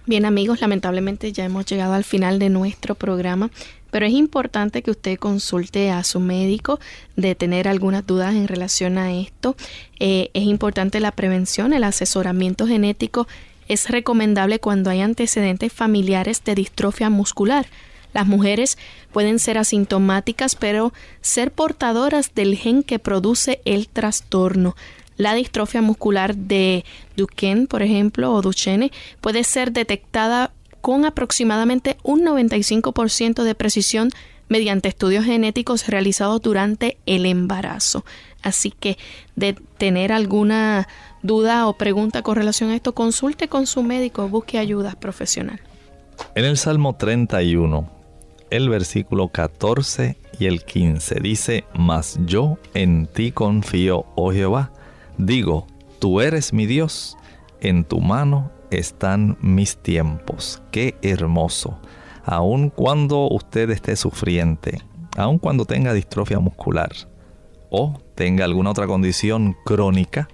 Bien 0.06 0.26
amigos, 0.26 0.62
lamentablemente 0.62 1.32
ya 1.32 1.46
hemos 1.46 1.66
llegado 1.66 1.94
al 1.94 2.04
final 2.04 2.40
de 2.40 2.50
nuestro 2.50 2.96
programa, 2.96 3.52
pero 3.94 4.08
es 4.08 4.14
importante 4.14 4.82
que 4.82 4.90
usted 4.90 5.20
consulte 5.20 5.92
a 5.92 6.04
su 6.04 6.20
médico 6.20 6.80
de 7.16 7.36
tener 7.36 7.68
algunas 7.68 8.08
dudas 8.08 8.34
en 8.34 8.48
relación 8.48 8.98
a 8.98 9.14
esto. 9.14 9.56
Eh, 10.00 10.32
es 10.34 10.46
importante 10.46 11.00
la 11.00 11.12
prevención, 11.12 11.74
el 11.74 11.84
asesoramiento 11.84 12.66
genético 12.66 13.28
es 13.68 13.92
recomendable 13.92 14.58
cuando 14.58 14.90
hay 14.90 15.02
antecedentes 15.02 15.72
familiares 15.72 16.44
de 16.44 16.56
distrofia 16.56 17.12
muscular. 17.12 17.68
Las 18.16 18.26
mujeres 18.26 18.80
pueden 19.12 19.38
ser 19.38 19.60
asintomáticas, 19.60 20.56
pero 20.56 20.92
ser 21.22 21.52
portadoras 21.52 22.34
del 22.34 22.58
gen 22.58 22.82
que 22.82 22.98
produce 22.98 23.62
el 23.64 23.88
trastorno. 23.90 24.76
La 25.18 25.36
distrofia 25.36 25.84
muscular 25.84 26.36
de 26.36 26.84
Duchenne, 27.16 27.68
por 27.68 27.84
ejemplo, 27.84 28.34
o 28.34 28.42
Duchenne, 28.42 28.92
puede 29.22 29.44
ser 29.44 29.72
detectada 29.72 30.52
con 30.84 31.06
aproximadamente 31.06 31.96
un 32.04 32.26
95% 32.26 33.44
de 33.44 33.56
precisión 33.56 34.10
mediante 34.50 34.90
estudios 34.90 35.24
genéticos 35.24 35.88
realizados 35.88 36.42
durante 36.42 36.98
el 37.06 37.26
embarazo. 37.26 38.04
Así 38.42 38.72
que 38.72 38.98
de 39.38 39.54
tener 39.54 40.12
alguna 40.12 40.90
duda 41.22 41.68
o 41.68 41.78
pregunta 41.78 42.22
con 42.22 42.36
relación 42.36 42.70
a 42.70 42.76
esto, 42.76 42.94
consulte 42.94 43.48
con 43.48 43.66
su 43.66 43.82
médico, 43.82 44.28
busque 44.28 44.60
ayuda 44.60 44.92
profesional. 45.00 45.62
En 46.36 46.44
el 46.44 46.58
Salmo 46.58 46.98
31, 46.98 47.90
el 48.50 48.68
versículo 48.68 49.30
14 49.30 50.18
y 50.38 50.48
el 50.48 50.66
15 50.66 51.16
dice, 51.22 51.64
Mas 51.74 52.20
yo 52.26 52.58
en 52.74 53.08
ti 53.08 53.32
confío, 53.32 54.06
oh 54.16 54.34
Jehová 54.34 54.74
Digo, 55.18 55.66
tú 56.00 56.20
eres 56.20 56.52
mi 56.52 56.66
Dios, 56.66 57.16
en 57.62 57.86
tu 57.86 58.02
mano 58.02 58.52
están 58.80 59.38
mis 59.42 59.78
tiempos. 59.78 60.62
Qué 60.72 60.96
hermoso. 61.02 61.80
Aun 62.26 62.70
cuando 62.70 63.28
usted 63.30 63.70
esté 63.70 63.96
sufriente, 63.96 64.82
aun 65.18 65.40
cuando 65.40 65.66
tenga 65.66 65.94
distrofia 65.94 66.40
muscular 66.40 66.92
o 67.70 68.00
tenga 68.16 68.46
alguna 68.46 68.72
otra 68.72 68.88
condición 68.88 69.56
crónica, 69.66 70.28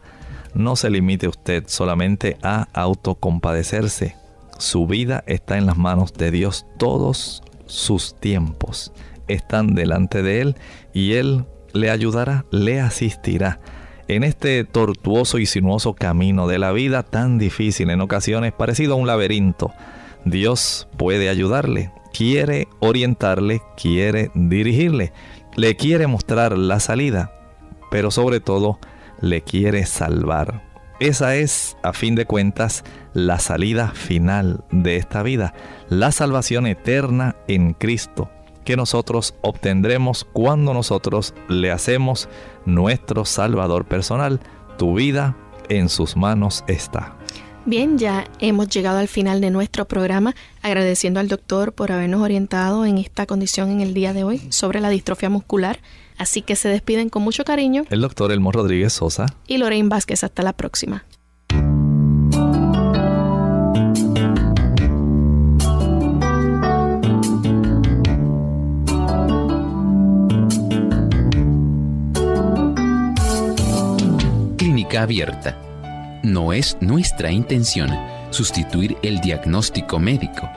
no 0.53 0.75
se 0.75 0.89
limite 0.89 1.27
usted 1.27 1.63
solamente 1.67 2.37
a 2.43 2.67
autocompadecerse. 2.73 4.15
Su 4.57 4.87
vida 4.87 5.23
está 5.25 5.57
en 5.57 5.65
las 5.65 5.77
manos 5.77 6.13
de 6.13 6.31
Dios. 6.31 6.65
Todos 6.77 7.43
sus 7.65 8.15
tiempos 8.19 8.91
están 9.27 9.75
delante 9.75 10.21
de 10.21 10.41
Él 10.41 10.55
y 10.93 11.13
Él 11.13 11.45
le 11.73 11.89
ayudará, 11.89 12.45
le 12.51 12.81
asistirá 12.81 13.59
en 14.09 14.23
este 14.23 14.63
tortuoso 14.63 15.37
y 15.37 15.45
sinuoso 15.45 15.93
camino 15.93 16.47
de 16.47 16.57
la 16.57 16.71
vida 16.71 17.03
tan 17.03 17.37
difícil 17.37 17.91
en 17.91 18.01
ocasiones 18.01 18.51
parecido 18.51 18.93
a 18.93 18.97
un 18.97 19.07
laberinto. 19.07 19.71
Dios 20.25 20.87
puede 20.97 21.29
ayudarle, 21.29 21.91
quiere 22.11 22.67
orientarle, 22.79 23.61
quiere 23.77 24.31
dirigirle, 24.33 25.13
le 25.55 25.75
quiere 25.75 26.07
mostrar 26.07 26.57
la 26.57 26.79
salida, 26.79 27.31
pero 27.91 28.09
sobre 28.09 28.39
todo 28.39 28.79
le 29.21 29.41
quiere 29.41 29.85
salvar. 29.85 30.63
Esa 30.99 31.35
es, 31.35 31.77
a 31.83 31.93
fin 31.93 32.15
de 32.15 32.25
cuentas, 32.25 32.83
la 33.13 33.37
salida 33.39 33.89
final 33.89 34.65
de 34.71 34.97
esta 34.97 35.21
vida, 35.21 35.53
la 35.87 36.11
salvación 36.11 36.65
eterna 36.65 37.35
en 37.47 37.73
Cristo 37.73 38.29
que 38.65 38.75
nosotros 38.75 39.35
obtendremos 39.41 40.25
cuando 40.33 40.73
nosotros 40.73 41.33
le 41.47 41.71
hacemos 41.71 42.29
nuestro 42.65 43.25
Salvador 43.25 43.85
personal. 43.85 44.39
Tu 44.77 44.95
vida 44.95 45.35
en 45.69 45.89
sus 45.89 46.15
manos 46.15 46.63
está. 46.67 47.15
Bien, 47.65 47.97
ya 47.97 48.25
hemos 48.39 48.69
llegado 48.69 48.99
al 48.99 49.07
final 49.07 49.41
de 49.41 49.51
nuestro 49.51 49.85
programa, 49.85 50.33
agradeciendo 50.61 51.19
al 51.19 51.27
doctor 51.27 51.73
por 51.73 51.91
habernos 51.91 52.21
orientado 52.21 52.85
en 52.85 52.97
esta 52.97 53.25
condición 53.25 53.69
en 53.69 53.81
el 53.81 53.93
día 53.93 54.13
de 54.13 54.23
hoy 54.23 54.41
sobre 54.49 54.79
la 54.81 54.89
distrofia 54.89 55.29
muscular. 55.29 55.79
Así 56.17 56.41
que 56.41 56.55
se 56.55 56.67
despiden 56.67 57.09
con 57.09 57.21
mucho 57.23 57.43
cariño. 57.45 57.85
El 57.89 58.01
doctor 58.01 58.31
Elmo 58.31 58.51
Rodríguez 58.51 58.93
Sosa. 58.93 59.27
Y 59.47 59.57
Lorraine 59.57 59.89
Vázquez. 59.89 60.23
Hasta 60.23 60.43
la 60.43 60.53
próxima. 60.53 61.05
Abierta. 74.97 75.57
No 76.23 76.53
es 76.53 76.77
nuestra 76.81 77.31
intención 77.31 77.89
sustituir 78.29 78.97
el 79.01 79.19
diagnóstico 79.21 79.97
médico. 79.99 80.49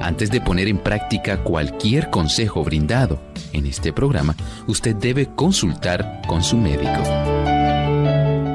Antes 0.00 0.30
de 0.30 0.40
poner 0.40 0.68
en 0.68 0.78
práctica 0.78 1.42
cualquier 1.42 2.08
consejo 2.10 2.64
brindado 2.64 3.20
en 3.52 3.66
este 3.66 3.92
programa, 3.92 4.34
usted 4.66 4.96
debe 4.96 5.28
consultar 5.34 6.22
con 6.26 6.42
su 6.42 6.56
médico. 6.56 7.02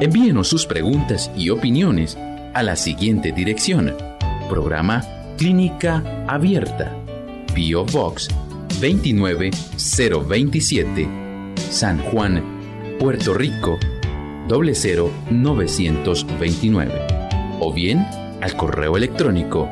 Envíenos 0.02 0.48
sus 0.48 0.66
preguntas 0.66 1.30
y 1.38 1.50
opiniones 1.50 2.18
a 2.54 2.64
la 2.64 2.76
siguiente 2.76 3.32
dirección. 3.32 3.96
Programa 4.50 5.04
Clínica 5.38 6.04
Abierta. 6.28 6.94
Bio 7.54 7.86
Box 7.86 8.28
29027. 8.82 11.08
San 11.70 12.00
Juan, 12.00 12.44
Puerto 13.00 13.34
Rico 13.34 13.80
00929 14.48 16.92
o 17.60 17.74
bien 17.74 18.06
al 18.42 18.56
correo 18.56 18.96
electrónico 18.98 19.70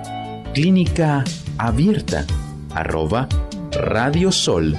clínica 0.54 1.24
abierta 1.58 2.26
arroba 2.74 3.28
radiosol.org. 3.72 4.76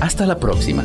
Hasta 0.00 0.26
la 0.26 0.38
próxima. 0.38 0.84